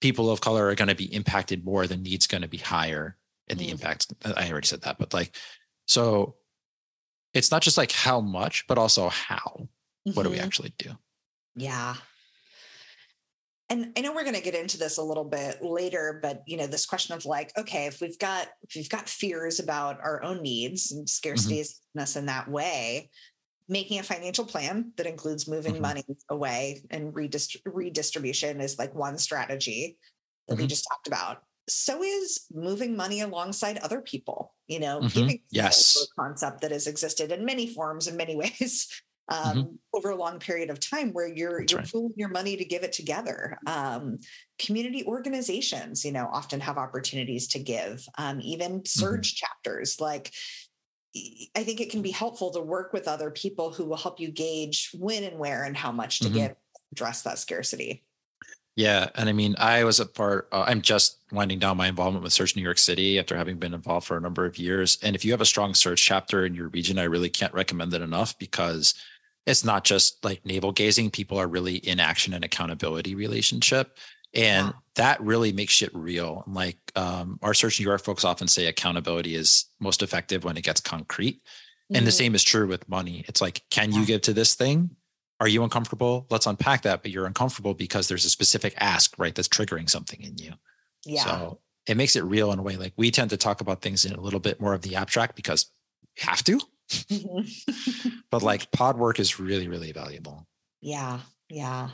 People 0.00 0.30
of 0.30 0.40
color 0.40 0.66
are 0.68 0.74
going 0.74 0.88
to 0.88 0.94
be 0.94 1.12
impacted 1.14 1.64
more, 1.64 1.86
the 1.86 1.96
needs 1.96 2.26
going 2.26 2.42
to 2.42 2.48
be 2.48 2.58
higher 2.58 3.16
and 3.48 3.58
the 3.58 3.68
Mm. 3.68 3.72
impacts. 3.72 4.06
I 4.24 4.50
already 4.50 4.66
said 4.66 4.82
that, 4.82 4.98
but 4.98 5.14
like 5.14 5.34
so 5.86 6.36
it's 7.32 7.50
not 7.50 7.62
just 7.62 7.76
like 7.78 7.92
how 7.92 8.20
much, 8.20 8.64
but 8.66 8.78
also 8.78 9.08
how. 9.08 9.68
What 10.04 10.22
do 10.22 10.30
we 10.30 10.38
Mhm. 10.38 10.44
actually 10.44 10.74
do? 10.78 10.96
Yeah. 11.54 11.96
and 13.68 13.92
I 13.96 14.00
know 14.00 14.12
we're 14.12 14.22
going 14.22 14.36
to 14.36 14.40
get 14.40 14.54
into 14.54 14.78
this 14.78 14.96
a 14.96 15.02
little 15.02 15.24
bit 15.24 15.60
later, 15.60 16.20
but 16.22 16.42
you 16.46 16.56
know, 16.56 16.68
this 16.68 16.86
question 16.86 17.16
of 17.16 17.24
like, 17.24 17.50
okay, 17.58 17.86
if 17.86 18.00
we've 18.00 18.18
got 18.18 18.46
if 18.62 18.76
we've 18.76 18.88
got 18.88 19.08
fears 19.08 19.58
about 19.58 19.98
our 20.00 20.22
own 20.22 20.40
needs 20.40 20.92
and 20.92 21.08
scarcity 21.08 21.60
mm-hmm. 21.60 22.18
in 22.18 22.26
that 22.26 22.48
way, 22.48 23.10
making 23.68 23.98
a 23.98 24.02
financial 24.02 24.44
plan 24.44 24.92
that 24.96 25.06
includes 25.06 25.48
moving 25.48 25.74
mm-hmm. 25.74 25.82
money 25.82 26.04
away 26.30 26.82
and 26.90 27.12
redist- 27.14 27.60
redistribution 27.64 28.60
is 28.60 28.78
like 28.78 28.94
one 28.94 29.18
strategy 29.18 29.98
that 30.46 30.54
mm-hmm. 30.54 30.62
we 30.62 30.68
just 30.68 30.86
talked 30.88 31.06
about. 31.08 31.42
So 31.68 32.02
is 32.02 32.46
moving 32.52 32.96
money 32.96 33.22
alongside 33.22 33.78
other 33.78 34.00
people, 34.00 34.54
you 34.68 34.78
know, 34.78 35.00
mm-hmm. 35.00 35.18
giving 35.18 35.40
yes. 35.50 35.96
a 36.00 36.20
concept 36.20 36.60
that 36.60 36.70
has 36.70 36.86
existed 36.86 37.32
in 37.32 37.44
many 37.44 37.66
forms 37.66 38.06
in 38.06 38.16
many 38.16 38.36
ways 38.36 38.88
um, 39.28 39.38
mm-hmm. 39.38 39.74
over 39.94 40.10
a 40.10 40.16
long 40.16 40.38
period 40.38 40.70
of 40.70 40.78
time 40.78 41.12
where 41.12 41.26
you're 41.26 41.60
That's 41.60 41.72
you're 41.72 41.80
right. 41.80 41.90
pooling 41.90 42.12
your 42.16 42.28
money 42.28 42.56
to 42.56 42.64
give 42.64 42.84
it 42.84 42.92
together. 42.92 43.58
Um, 43.66 44.18
community 44.58 45.04
organizations, 45.04 46.04
you 46.04 46.12
know, 46.12 46.28
often 46.32 46.60
have 46.60 46.78
opportunities 46.78 47.48
to 47.48 47.58
give. 47.58 48.06
Um, 48.18 48.40
even 48.42 48.82
SURJ 48.82 49.02
mm-hmm. 49.02 49.20
chapters, 49.22 50.00
like 50.00 50.32
I 51.54 51.64
think 51.64 51.80
it 51.80 51.90
can 51.90 52.02
be 52.02 52.10
helpful 52.10 52.50
to 52.52 52.60
work 52.60 52.92
with 52.92 53.08
other 53.08 53.30
people 53.30 53.70
who 53.70 53.84
will 53.84 53.96
help 53.96 54.20
you 54.20 54.30
gauge 54.30 54.90
when 54.98 55.24
and 55.24 55.38
where 55.38 55.64
and 55.64 55.76
how 55.76 55.92
much 55.92 56.20
to 56.20 56.26
mm-hmm. 56.26 56.34
give 56.34 56.56
address 56.92 57.22
that 57.22 57.38
scarcity. 57.38 58.02
Yeah, 58.76 59.08
and 59.14 59.28
I 59.28 59.32
mean, 59.32 59.54
I 59.58 59.84
was 59.84 60.00
a 60.00 60.06
part. 60.06 60.48
Uh, 60.52 60.64
I'm 60.66 60.82
just 60.82 61.20
winding 61.32 61.58
down 61.58 61.78
my 61.78 61.88
involvement 61.88 62.22
with 62.22 62.34
SURJ 62.34 62.56
New 62.56 62.62
York 62.62 62.76
City 62.76 63.18
after 63.18 63.34
having 63.34 63.56
been 63.56 63.72
involved 63.72 64.06
for 64.06 64.18
a 64.18 64.20
number 64.20 64.44
of 64.44 64.58
years. 64.58 64.98
And 65.02 65.16
if 65.16 65.24
you 65.24 65.30
have 65.32 65.40
a 65.40 65.46
strong 65.46 65.72
SURJ 65.72 65.96
chapter 65.96 66.44
in 66.44 66.54
your 66.54 66.68
region, 66.68 66.98
I 66.98 67.04
really 67.04 67.30
can't 67.30 67.54
recommend 67.54 67.94
it 67.94 68.02
enough 68.02 68.38
because 68.38 68.92
it's 69.46 69.64
not 69.64 69.84
just 69.84 70.22
like 70.22 70.44
navel 70.44 70.72
gazing. 70.72 71.10
People 71.10 71.38
are 71.38 71.46
really 71.46 71.76
in 71.76 72.00
action 72.00 72.34
and 72.34 72.44
accountability 72.44 73.14
relationship. 73.14 73.96
And 74.36 74.66
yeah. 74.66 74.72
that 74.96 75.20
really 75.22 75.52
makes 75.52 75.80
it 75.82 75.90
real. 75.94 76.44
Like 76.46 76.78
um, 76.94 77.38
our 77.42 77.52
SURJ 77.52 77.80
New 77.80 77.86
York 77.86 78.04
folks 78.04 78.24
often 78.24 78.48
say 78.48 78.66
accountability 78.66 79.34
is 79.34 79.64
most 79.80 80.02
effective 80.02 80.44
when 80.44 80.58
it 80.58 80.62
gets 80.62 80.80
concrete. 80.80 81.36
Mm-hmm. 81.36 81.96
And 81.96 82.06
the 82.06 82.10
mm-hmm. 82.10 82.18
same 82.18 82.34
is 82.34 82.44
true 82.44 82.66
with 82.66 82.88
money. 82.88 83.24
It's 83.28 83.40
like, 83.40 83.62
can 83.70 83.92
you 83.92 84.04
give 84.04 84.20
to 84.22 84.34
this 84.34 84.54
thing? 84.54 84.90
Are 85.40 85.48
you 85.48 85.64
uncomfortable? 85.64 86.26
Let's 86.30 86.46
unpack 86.46 86.82
that. 86.82 87.02
But 87.02 87.12
you're 87.12 87.26
uncomfortable 87.26 87.72
because 87.72 88.08
there's 88.08 88.26
a 88.26 88.30
specific 88.30 88.74
ask, 88.76 89.18
right? 89.18 89.34
That's 89.34 89.48
triggering 89.48 89.88
something 89.88 90.20
in 90.22 90.36
you. 90.36 90.52
Yeah. 91.06 91.24
So 91.24 91.60
it 91.86 91.96
makes 91.96 92.14
it 92.14 92.24
real 92.24 92.52
in 92.52 92.58
a 92.58 92.62
way. 92.62 92.76
Like 92.76 92.92
we 92.96 93.10
tend 93.10 93.30
to 93.30 93.36
talk 93.38 93.62
about 93.62 93.80
things 93.80 94.04
in 94.04 94.12
a 94.12 94.20
little 94.20 94.40
bit 94.40 94.60
more 94.60 94.74
of 94.74 94.82
the 94.82 94.96
abstract 94.96 95.34
because 95.34 95.70
we 96.16 96.26
have 96.26 96.44
to. 96.44 96.60
Mm-hmm. 96.90 98.08
but 98.30 98.42
like 98.42 98.70
pod 98.70 98.98
work 98.98 99.18
is 99.18 99.40
really, 99.40 99.68
really 99.68 99.92
valuable. 99.92 100.46
Yeah. 100.82 101.20
Yeah. 101.48 101.90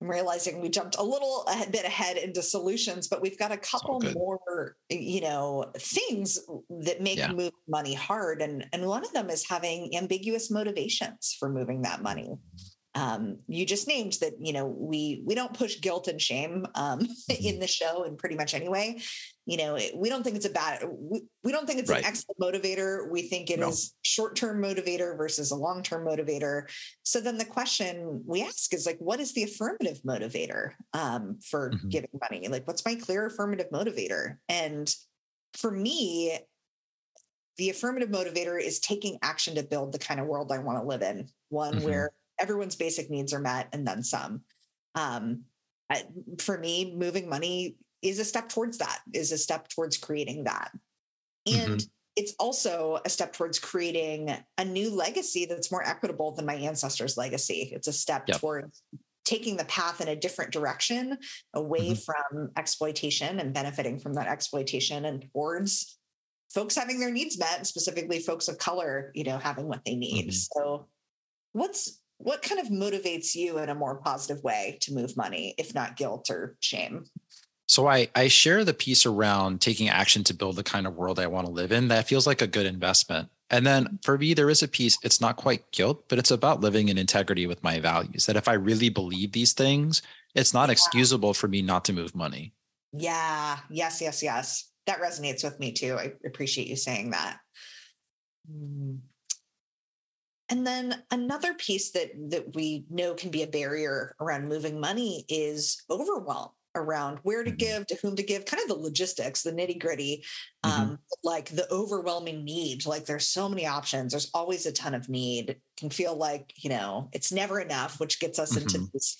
I'm 0.00 0.08
realizing 0.08 0.60
we 0.60 0.68
jumped 0.68 0.96
a 0.96 1.02
little 1.02 1.44
a 1.48 1.68
bit 1.70 1.84
ahead 1.84 2.18
into 2.18 2.40
solutions, 2.40 3.08
but 3.08 3.20
we've 3.20 3.38
got 3.38 3.50
a 3.50 3.56
couple 3.56 4.00
more, 4.14 4.76
you 4.88 5.20
know, 5.20 5.64
things 5.76 6.38
that 6.84 7.00
make 7.00 7.18
yeah. 7.18 7.32
move 7.32 7.52
money 7.66 7.94
hard. 7.94 8.40
And, 8.40 8.64
and 8.72 8.86
one 8.86 9.04
of 9.04 9.12
them 9.12 9.28
is 9.28 9.48
having 9.48 9.96
ambiguous 9.96 10.52
motivations 10.52 11.36
for 11.38 11.48
moving 11.48 11.82
that 11.82 12.00
money 12.00 12.36
um, 12.98 13.38
you 13.46 13.64
just 13.64 13.86
named 13.86 14.14
that 14.20 14.32
you 14.40 14.52
know 14.52 14.66
we 14.66 15.22
we 15.24 15.36
don't 15.36 15.54
push 15.54 15.80
guilt 15.80 16.08
and 16.08 16.20
shame 16.20 16.66
um, 16.74 17.00
in 17.00 17.06
mm-hmm. 17.06 17.60
the 17.60 17.66
show 17.68 18.02
and 18.02 18.18
pretty 18.18 18.34
much 18.34 18.54
anyway 18.54 18.98
you 19.46 19.56
know 19.56 19.78
we 19.94 20.08
don't 20.08 20.24
think 20.24 20.34
it's 20.34 20.46
a 20.46 20.50
bad 20.50 20.82
we, 20.98 21.22
we 21.44 21.52
don't 21.52 21.66
think 21.66 21.78
it's 21.78 21.90
right. 21.90 22.00
an 22.00 22.06
excellent 22.06 22.40
motivator 22.40 23.08
we 23.08 23.22
think 23.22 23.50
it 23.50 23.60
no. 23.60 23.68
is 23.68 23.94
short-term 24.02 24.60
motivator 24.60 25.16
versus 25.16 25.52
a 25.52 25.54
long-term 25.54 26.04
motivator 26.04 26.64
so 27.04 27.20
then 27.20 27.38
the 27.38 27.44
question 27.44 28.20
we 28.26 28.42
ask 28.42 28.74
is 28.74 28.84
like 28.84 28.98
what 28.98 29.20
is 29.20 29.32
the 29.32 29.44
affirmative 29.44 30.00
motivator 30.04 30.72
um, 30.92 31.38
for 31.40 31.70
mm-hmm. 31.70 31.88
giving 31.88 32.10
money 32.20 32.48
like 32.48 32.66
what's 32.66 32.84
my 32.84 32.96
clear 32.96 33.26
affirmative 33.26 33.68
motivator 33.72 34.38
and 34.48 34.92
for 35.54 35.70
me 35.70 36.36
the 37.58 37.70
affirmative 37.70 38.08
motivator 38.08 38.60
is 38.60 38.80
taking 38.80 39.18
action 39.22 39.54
to 39.54 39.62
build 39.62 39.92
the 39.92 39.98
kind 40.00 40.18
of 40.18 40.26
world 40.26 40.50
i 40.50 40.58
want 40.58 40.78
to 40.80 40.84
live 40.84 41.02
in 41.02 41.28
one 41.48 41.74
mm-hmm. 41.74 41.84
where 41.84 42.10
everyone's 42.38 42.76
basic 42.76 43.10
needs 43.10 43.32
are 43.32 43.40
met 43.40 43.68
and 43.72 43.86
then 43.86 44.02
some. 44.02 44.42
Um, 44.94 45.42
I, 45.90 46.04
for 46.38 46.58
me, 46.58 46.94
moving 46.96 47.28
money 47.28 47.76
is 48.02 48.18
a 48.18 48.24
step 48.24 48.48
towards 48.48 48.78
that, 48.78 49.00
is 49.12 49.32
a 49.32 49.38
step 49.38 49.68
towards 49.68 49.96
creating 49.96 50.44
that. 50.44 50.70
And 51.46 51.78
mm-hmm. 51.78 51.88
it's 52.16 52.34
also 52.38 53.00
a 53.04 53.08
step 53.08 53.32
towards 53.32 53.58
creating 53.58 54.36
a 54.58 54.64
new 54.64 54.90
legacy 54.94 55.46
that's 55.46 55.72
more 55.72 55.86
equitable 55.86 56.32
than 56.32 56.46
my 56.46 56.54
ancestors' 56.54 57.16
legacy. 57.16 57.70
It's 57.72 57.88
a 57.88 57.92
step 57.92 58.24
yep. 58.28 58.40
towards 58.40 58.82
taking 59.24 59.56
the 59.56 59.64
path 59.64 60.00
in 60.00 60.08
a 60.08 60.16
different 60.16 60.52
direction 60.52 61.18
away 61.54 61.90
mm-hmm. 61.92 62.32
from 62.32 62.50
exploitation 62.56 63.40
and 63.40 63.52
benefiting 63.52 63.98
from 63.98 64.14
that 64.14 64.26
exploitation 64.26 65.04
and 65.04 65.26
towards 65.32 65.98
folks 66.52 66.74
having 66.74 66.98
their 66.98 67.10
needs 67.10 67.38
met, 67.38 67.66
specifically 67.66 68.20
folks 68.20 68.48
of 68.48 68.56
color, 68.58 69.12
you 69.14 69.24
know, 69.24 69.36
having 69.36 69.68
what 69.68 69.84
they 69.84 69.96
need. 69.96 70.28
Mm-hmm. 70.28 70.60
So 70.60 70.86
what's 71.52 72.00
what 72.18 72.42
kind 72.42 72.60
of 72.60 72.68
motivates 72.68 73.34
you 73.34 73.58
in 73.58 73.68
a 73.68 73.74
more 73.74 73.96
positive 73.96 74.42
way 74.42 74.78
to 74.82 74.94
move 74.94 75.16
money, 75.16 75.54
if 75.56 75.74
not 75.74 75.96
guilt 75.96 76.30
or 76.30 76.56
shame? 76.60 77.04
So 77.66 77.86
I 77.86 78.08
I 78.14 78.28
share 78.28 78.64
the 78.64 78.74
piece 78.74 79.06
around 79.06 79.60
taking 79.60 79.88
action 79.88 80.24
to 80.24 80.34
build 80.34 80.56
the 80.56 80.62
kind 80.62 80.86
of 80.86 80.96
world 80.96 81.18
I 81.18 81.26
want 81.26 81.46
to 81.46 81.52
live 81.52 81.70
in. 81.72 81.88
That 81.88 82.08
feels 82.08 82.26
like 82.26 82.42
a 82.42 82.46
good 82.46 82.66
investment. 82.66 83.28
And 83.50 83.66
then 83.66 83.98
for 84.02 84.18
me, 84.18 84.34
there 84.34 84.50
is 84.50 84.62
a 84.62 84.68
piece, 84.68 84.98
it's 85.02 85.20
not 85.20 85.36
quite 85.36 85.70
guilt, 85.72 86.04
but 86.08 86.18
it's 86.18 86.30
about 86.30 86.60
living 86.60 86.88
in 86.88 86.98
integrity 86.98 87.46
with 87.46 87.62
my 87.62 87.80
values. 87.80 88.26
That 88.26 88.36
if 88.36 88.46
I 88.46 88.54
really 88.54 88.90
believe 88.90 89.32
these 89.32 89.54
things, 89.54 90.02
it's 90.34 90.52
not 90.52 90.68
yeah. 90.68 90.72
excusable 90.72 91.32
for 91.32 91.48
me 91.48 91.62
not 91.62 91.84
to 91.86 91.92
move 91.92 92.14
money. 92.14 92.52
Yeah. 92.92 93.58
Yes, 93.70 94.00
yes, 94.00 94.22
yes. 94.22 94.70
That 94.86 95.00
resonates 95.00 95.44
with 95.44 95.58
me 95.60 95.72
too. 95.72 95.96
I 95.98 96.12
appreciate 96.26 96.68
you 96.68 96.76
saying 96.76 97.10
that. 97.10 97.38
Mm. 98.50 98.98
And 100.50 100.66
then 100.66 101.02
another 101.10 101.54
piece 101.54 101.90
that 101.92 102.10
that 102.30 102.54
we 102.54 102.86
know 102.90 103.14
can 103.14 103.30
be 103.30 103.42
a 103.42 103.46
barrier 103.46 104.14
around 104.20 104.48
moving 104.48 104.80
money 104.80 105.24
is 105.28 105.82
overwhelm 105.90 106.50
around 106.74 107.18
where 107.22 107.42
to 107.42 107.50
mm-hmm. 107.50 107.56
give, 107.56 107.86
to 107.86 107.96
whom 107.96 108.16
to 108.16 108.22
give, 108.22 108.44
kind 108.44 108.62
of 108.62 108.68
the 108.68 108.82
logistics, 108.82 109.42
the 109.42 109.52
nitty 109.52 109.78
gritty, 109.78 110.24
mm-hmm. 110.64 110.82
um, 110.82 110.98
like 111.24 111.50
the 111.50 111.70
overwhelming 111.72 112.44
need. 112.44 112.86
Like 112.86 113.04
there's 113.04 113.26
so 113.26 113.48
many 113.48 113.66
options. 113.66 114.12
There's 114.12 114.30
always 114.32 114.66
a 114.66 114.72
ton 114.72 114.94
of 114.94 115.08
need. 115.08 115.50
It 115.50 115.62
can 115.76 115.90
feel 115.90 116.16
like 116.16 116.52
you 116.56 116.70
know 116.70 117.08
it's 117.12 117.32
never 117.32 117.60
enough, 117.60 118.00
which 118.00 118.20
gets 118.20 118.38
us 118.38 118.54
mm-hmm. 118.54 118.62
into 118.62 118.90
these 118.92 119.18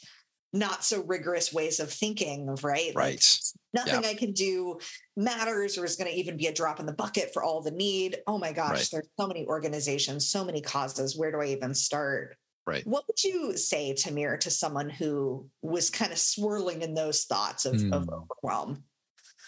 not 0.52 0.82
so 0.82 1.02
rigorous 1.02 1.52
ways 1.52 1.78
of 1.78 1.92
thinking 1.92 2.48
of 2.48 2.64
right 2.64 2.92
right 2.94 3.38
nothing 3.74 4.02
yeah. 4.02 4.10
i 4.10 4.14
can 4.14 4.32
do 4.32 4.78
matters 5.16 5.78
or 5.78 5.84
is 5.84 5.96
going 5.96 6.10
to 6.10 6.16
even 6.16 6.36
be 6.36 6.46
a 6.46 6.52
drop 6.52 6.80
in 6.80 6.86
the 6.86 6.92
bucket 6.92 7.32
for 7.32 7.42
all 7.42 7.60
the 7.60 7.70
need 7.70 8.18
oh 8.26 8.38
my 8.38 8.52
gosh 8.52 8.70
right. 8.70 8.88
there's 8.92 9.08
so 9.18 9.26
many 9.26 9.46
organizations 9.46 10.28
so 10.28 10.44
many 10.44 10.60
causes 10.60 11.16
where 11.16 11.30
do 11.30 11.40
i 11.40 11.46
even 11.46 11.74
start 11.74 12.36
right 12.66 12.86
what 12.86 13.04
would 13.06 13.22
you 13.22 13.56
say 13.56 13.94
tamir 13.94 14.38
to 14.38 14.50
someone 14.50 14.88
who 14.88 15.48
was 15.62 15.90
kind 15.90 16.12
of 16.12 16.18
swirling 16.18 16.82
in 16.82 16.94
those 16.94 17.24
thoughts 17.24 17.64
of, 17.64 17.74
mm. 17.74 17.92
of 17.92 18.04
hmm. 18.04 18.10
overwhelm 18.14 18.82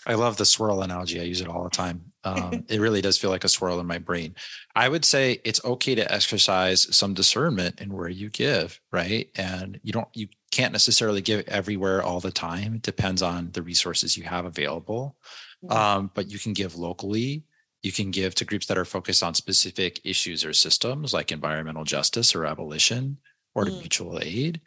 I 0.07 0.15
love 0.15 0.37
the 0.37 0.45
swirl 0.45 0.83
analogy. 0.83 1.21
I 1.21 1.25
use 1.25 1.41
it 1.41 1.49
all 1.49 1.65
the 1.65 1.71
time. 1.71 2.13
Um, 2.25 2.65
it 2.69 2.81
really 2.81 3.03
does 3.03 3.19
feel 3.19 3.31
like 3.31 3.45
a 3.45 3.49
swirl 3.49 3.81
in 3.81 3.87
my 3.87 3.99
brain. 3.99 4.35
I 4.75 4.89
would 4.89 5.05
say 5.05 5.41
it's 5.45 5.65
okay 5.65 5.95
to 5.95 6.13
exercise 6.13 6.95
some 6.97 7.15
discernment 7.15 7.81
in 7.81 7.93
where 7.93 8.09
you 8.09 8.31
give, 8.31 8.81
right? 8.93 9.29
And 9.37 9.79
you 9.83 9.93
don't, 9.93 10.09
you 10.15 10.29
can't 10.51 10.73
necessarily 10.73 11.21
give 11.21 11.47
everywhere 11.49 12.03
all 12.03 12.21
the 12.21 12.33
time. 12.33 12.75
It 12.75 12.83
depends 12.83 13.23
on 13.23 13.51
the 13.53 13.63
resources 13.63 14.17
you 14.17 14.25
have 14.25 14.45
available. 14.45 15.17
Mm-hmm. 15.65 15.77
Um, 15.77 16.11
but 16.15 16.29
you 16.31 16.39
can 16.39 16.53
give 16.53 16.77
locally. 16.77 17.45
You 17.83 17.93
can 17.93 18.11
give 18.11 18.35
to 18.37 18.45
groups 18.45 18.67
that 18.67 18.79
are 18.79 18.85
focused 18.85 19.23
on 19.23 19.35
specific 19.35 20.01
issues 20.05 20.45
or 20.45 20.53
systems 20.53 21.15
like 21.15 21.33
environmental 21.33 21.85
justice 21.85 22.35
or 22.35 22.45
abolition 22.45 23.19
or 23.55 23.65
to 23.65 23.71
mm. 23.71 23.79
mutual 23.81 24.19
aid. 24.21 24.61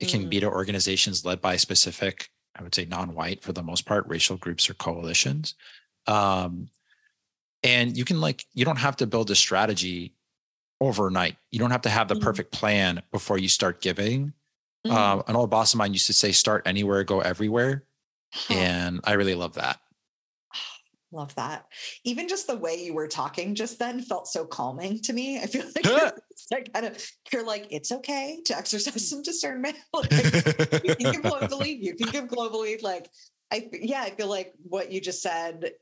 It 0.00 0.08
can 0.08 0.26
mm. 0.26 0.28
be 0.28 0.40
to 0.40 0.46
organizations 0.46 1.24
led 1.24 1.40
by 1.40 1.56
specific, 1.56 2.28
I 2.56 2.62
would 2.62 2.74
say 2.74 2.84
non 2.84 3.14
white 3.14 3.42
for 3.42 3.52
the 3.52 3.62
most 3.62 3.86
part, 3.86 4.06
racial 4.06 4.36
groups 4.36 4.68
or 4.68 4.74
coalitions. 4.74 5.54
Um, 6.06 6.68
and 7.62 7.96
you 7.96 8.04
can 8.04 8.20
like, 8.20 8.44
you 8.54 8.64
don't 8.64 8.76
have 8.76 8.96
to 8.96 9.06
build 9.06 9.30
a 9.30 9.34
strategy 9.34 10.14
overnight. 10.80 11.36
You 11.50 11.58
don't 11.58 11.70
have 11.70 11.82
to 11.82 11.88
have 11.88 12.08
the 12.08 12.14
mm. 12.16 12.22
perfect 12.22 12.52
plan 12.52 13.02
before 13.12 13.38
you 13.38 13.48
start 13.48 13.80
giving 13.80 14.32
Mm-hmm. 14.88 14.96
Um, 14.96 15.22
an 15.26 15.36
old 15.36 15.50
boss 15.50 15.74
of 15.74 15.78
mine 15.78 15.92
used 15.92 16.06
to 16.06 16.12
say, 16.12 16.32
start 16.32 16.62
anywhere, 16.66 17.04
go 17.04 17.20
everywhere. 17.20 17.84
Huh. 18.32 18.54
And 18.54 19.00
I 19.04 19.12
really 19.12 19.34
love 19.34 19.54
that. 19.54 19.78
Love 21.12 21.34
that. 21.36 21.64
Even 22.04 22.28
just 22.28 22.46
the 22.46 22.56
way 22.56 22.84
you 22.84 22.92
were 22.92 23.08
talking 23.08 23.54
just 23.54 23.78
then 23.78 24.02
felt 24.02 24.28
so 24.28 24.44
calming 24.44 25.00
to 25.02 25.12
me. 25.12 25.38
I 25.38 25.46
feel 25.46 25.64
like 25.74 25.86
you're, 25.86 26.12
like 26.50 26.72
kind 26.72 26.86
of 26.86 27.10
you're 27.32 27.46
like, 27.46 27.66
it's 27.70 27.92
okay 27.92 28.40
to 28.44 28.56
exercise 28.56 29.08
some 29.08 29.22
discernment. 29.22 29.76
like, 29.92 30.12
you 30.12 30.94
can 30.96 31.12
give 31.12 31.22
globally, 31.22 31.78
you 31.80 31.94
can 31.94 32.10
give 32.10 32.24
globally. 32.26 32.82
Like 32.82 33.08
I 33.50 33.70
yeah, 33.72 34.02
I 34.02 34.10
feel 34.10 34.28
like 34.28 34.52
what 34.62 34.92
you 34.92 35.00
just 35.00 35.22
said 35.22 35.72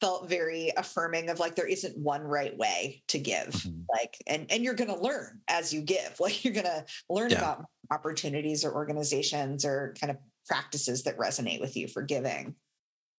felt 0.00 0.28
very 0.28 0.70
affirming 0.76 1.30
of 1.30 1.38
like 1.38 1.54
there 1.54 1.66
isn't 1.66 1.96
one 1.96 2.20
right 2.20 2.56
way 2.58 3.02
to 3.08 3.18
give 3.18 3.48
mm-hmm. 3.48 3.80
like 3.90 4.16
and 4.26 4.46
and 4.50 4.62
you're 4.62 4.74
going 4.74 4.90
to 4.90 5.00
learn 5.00 5.40
as 5.48 5.72
you 5.72 5.80
give 5.80 6.16
like 6.20 6.44
you're 6.44 6.52
going 6.52 6.66
to 6.66 6.84
learn 7.08 7.30
yeah. 7.30 7.38
about 7.38 7.64
opportunities 7.90 8.64
or 8.64 8.74
organizations 8.74 9.64
or 9.64 9.94
kind 10.00 10.10
of 10.10 10.16
practices 10.46 11.04
that 11.04 11.18
resonate 11.18 11.60
with 11.60 11.76
you 11.76 11.88
for 11.88 12.02
giving. 12.02 12.54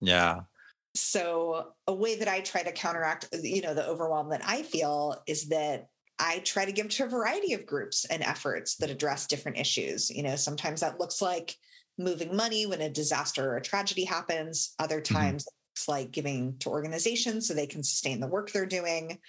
Yeah. 0.02 0.42
So 0.96 1.74
a 1.88 1.94
way 1.94 2.16
that 2.16 2.28
I 2.28 2.40
try 2.40 2.64
to 2.64 2.72
counteract, 2.72 3.28
you 3.42 3.62
know, 3.62 3.74
the 3.74 3.86
overwhelm 3.86 4.30
that 4.30 4.42
I 4.46 4.64
feel 4.64 5.22
is 5.28 5.50
that 5.50 5.88
I 6.20 6.40
try 6.40 6.64
to 6.64 6.72
give 6.72 6.88
to 6.90 7.04
a 7.04 7.10
variety 7.10 7.54
of 7.54 7.66
groups 7.66 8.06
and 8.06 8.24
efforts 8.24 8.78
that 8.78 8.90
address 8.90 9.28
different 9.28 9.58
issues. 9.58 10.10
You 10.10 10.24
know, 10.24 10.38
sometimes 10.38 10.82
that 10.82 11.00
looks 11.00 11.22
like 11.22 11.56
moving 11.98 12.36
money 12.36 12.66
when 12.66 12.82
a 12.82 12.90
disaster 12.90 13.50
or 13.50 13.58
a 13.58 13.62
tragedy 13.62 14.06
happens. 14.06 14.74
Other 14.80 15.02
mm-hmm. 15.02 15.16
times 15.16 15.44
mm-hmm. 15.44 15.74
it's 15.74 15.88
like 15.88 16.12
giving 16.12 16.58
to 16.60 16.70
organizations 16.70 17.48
so 17.48 17.54
they 17.54 17.68
can 17.68 17.84
sustain 17.84 18.22
the 18.22 18.28
work 18.28 18.52
they're 18.52 18.66
doing. 18.66 19.20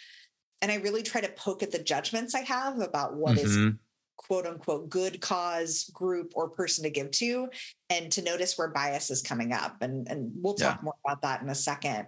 And 0.63 0.71
I 0.71 0.77
really 0.77 1.03
try 1.03 1.21
to 1.21 1.33
poke 1.33 1.63
at 1.63 1.73
the 1.73 1.83
judgments 1.83 2.35
I 2.35 2.41
have 2.41 2.81
about 2.81 3.17
what 3.17 3.37
mm-hmm. 3.37 3.69
is 3.69 3.75
quote 4.17 4.47
unquote 4.47 4.89
good 4.89 5.21
cause 5.21 5.91
group 5.93 6.33
or 6.35 6.49
person 6.49 6.85
to 6.85 6.91
give 6.91 7.11
to 7.13 7.49
and 7.91 8.11
to 8.13 8.23
notice 8.23 8.57
where 8.57 8.69
bias 8.69 9.11
is 9.11 9.23
coming 9.23 9.53
up. 9.53 9.77
And, 9.81 10.09
and 10.09 10.33
we'll 10.35 10.55
talk 10.55 10.79
yeah. 10.79 10.85
more 10.85 10.95
about 11.05 11.23
that 11.23 11.43
in 11.43 11.49
a 11.49 11.55
second. 11.55 12.07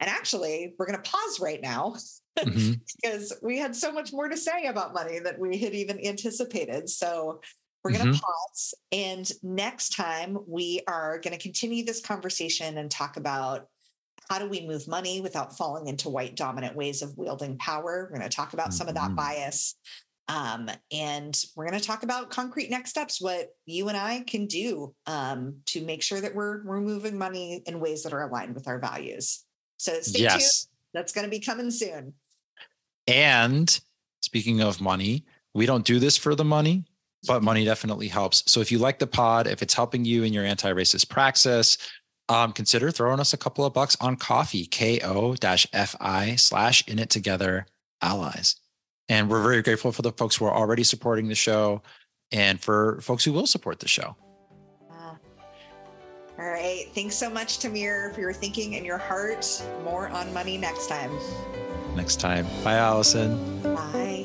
And 0.00 0.10
actually, 0.10 0.74
we're 0.78 0.86
going 0.86 1.02
to 1.02 1.10
pause 1.10 1.40
right 1.40 1.60
now 1.60 1.96
mm-hmm. 2.38 2.74
because 3.02 3.32
we 3.42 3.58
had 3.58 3.74
so 3.74 3.90
much 3.90 4.12
more 4.12 4.28
to 4.28 4.36
say 4.36 4.66
about 4.66 4.94
money 4.94 5.18
that 5.18 5.38
we 5.38 5.56
had 5.58 5.74
even 5.74 6.04
anticipated. 6.04 6.88
So 6.88 7.40
we're 7.82 7.92
going 7.92 8.04
to 8.04 8.10
mm-hmm. 8.10 8.20
pause. 8.20 8.74
And 8.92 9.30
next 9.42 9.90
time, 9.90 10.38
we 10.46 10.80
are 10.86 11.18
going 11.20 11.36
to 11.36 11.42
continue 11.42 11.84
this 11.84 12.00
conversation 12.00 12.78
and 12.78 12.90
talk 12.90 13.16
about 13.16 13.68
how 14.28 14.38
do 14.38 14.48
we 14.48 14.66
move 14.66 14.88
money 14.88 15.20
without 15.20 15.56
falling 15.56 15.86
into 15.86 16.08
white 16.08 16.34
dominant 16.34 16.74
ways 16.74 17.00
of 17.00 17.16
wielding 17.16 17.56
power. 17.58 18.08
We're 18.10 18.18
going 18.18 18.28
to 18.28 18.36
talk 18.36 18.52
about 18.52 18.68
mm-hmm. 18.68 18.72
some 18.72 18.88
of 18.88 18.94
that 18.94 19.06
mm-hmm. 19.06 19.14
bias. 19.14 19.76
Um, 20.28 20.68
and 20.92 21.40
we're 21.54 21.68
going 21.68 21.78
to 21.78 21.86
talk 21.86 22.02
about 22.02 22.30
concrete 22.30 22.68
next 22.68 22.90
steps, 22.90 23.20
what 23.20 23.50
you 23.64 23.88
and 23.88 23.96
I 23.96 24.24
can 24.26 24.46
do 24.46 24.94
um, 25.06 25.56
to 25.66 25.84
make 25.84 26.02
sure 26.02 26.20
that 26.20 26.34
we're, 26.34 26.64
we're 26.64 26.80
moving 26.80 27.16
money 27.16 27.62
in 27.66 27.78
ways 27.78 28.02
that 28.02 28.12
are 28.12 28.22
aligned 28.22 28.54
with 28.54 28.66
our 28.66 28.80
values. 28.80 29.44
So 29.76 30.00
stay 30.00 30.22
yes. 30.22 30.64
tuned. 30.64 30.72
That's 30.94 31.12
going 31.12 31.26
to 31.26 31.30
be 31.30 31.38
coming 31.38 31.70
soon. 31.70 32.14
And 33.06 33.78
speaking 34.20 34.60
of 34.60 34.80
money, 34.80 35.24
we 35.54 35.64
don't 35.64 35.84
do 35.84 36.00
this 36.00 36.16
for 36.16 36.34
the 36.34 36.44
money, 36.44 36.84
but 37.26 37.42
money 37.42 37.64
definitely 37.64 38.08
helps. 38.08 38.50
So 38.50 38.60
if 38.60 38.72
you 38.72 38.78
like 38.78 38.98
the 38.98 39.06
pod, 39.06 39.46
if 39.46 39.62
it's 39.62 39.74
helping 39.74 40.04
you 40.04 40.24
in 40.24 40.32
your 40.32 40.44
anti-racist 40.44 41.08
praxis, 41.08 41.78
um, 42.28 42.52
consider 42.52 42.90
throwing 42.90 43.20
us 43.20 43.32
a 43.32 43.36
couple 43.38 43.64
of 43.64 43.72
bucks 43.72 43.96
on 44.00 44.16
coffee, 44.16 44.66
ko-fi 44.66 46.34
slash 46.36 46.88
in 46.88 46.98
it 46.98 47.10
together 47.10 47.66
allies. 48.02 48.56
And 49.08 49.30
we're 49.30 49.42
very 49.42 49.62
grateful 49.62 49.92
for 49.92 50.02
the 50.02 50.12
folks 50.12 50.36
who 50.36 50.44
are 50.46 50.54
already 50.54 50.82
supporting 50.82 51.28
the 51.28 51.34
show 51.34 51.82
and 52.32 52.60
for 52.60 53.00
folks 53.00 53.24
who 53.24 53.32
will 53.32 53.46
support 53.46 53.78
the 53.80 53.88
show. 53.88 54.16
Ah. 54.90 55.16
All 56.38 56.46
right. 56.46 56.86
Thanks 56.94 57.14
so 57.14 57.30
much, 57.30 57.58
Tamir, 57.58 58.14
for 58.14 58.20
your 58.20 58.32
thinking 58.32 58.74
and 58.74 58.84
your 58.84 58.98
heart. 58.98 59.62
More 59.84 60.08
on 60.08 60.32
money 60.34 60.58
next 60.58 60.88
time. 60.88 61.10
Next 61.94 62.20
time. 62.20 62.46
Bye, 62.64 62.74
Alison. 62.74 63.62
Bye. 63.62 64.15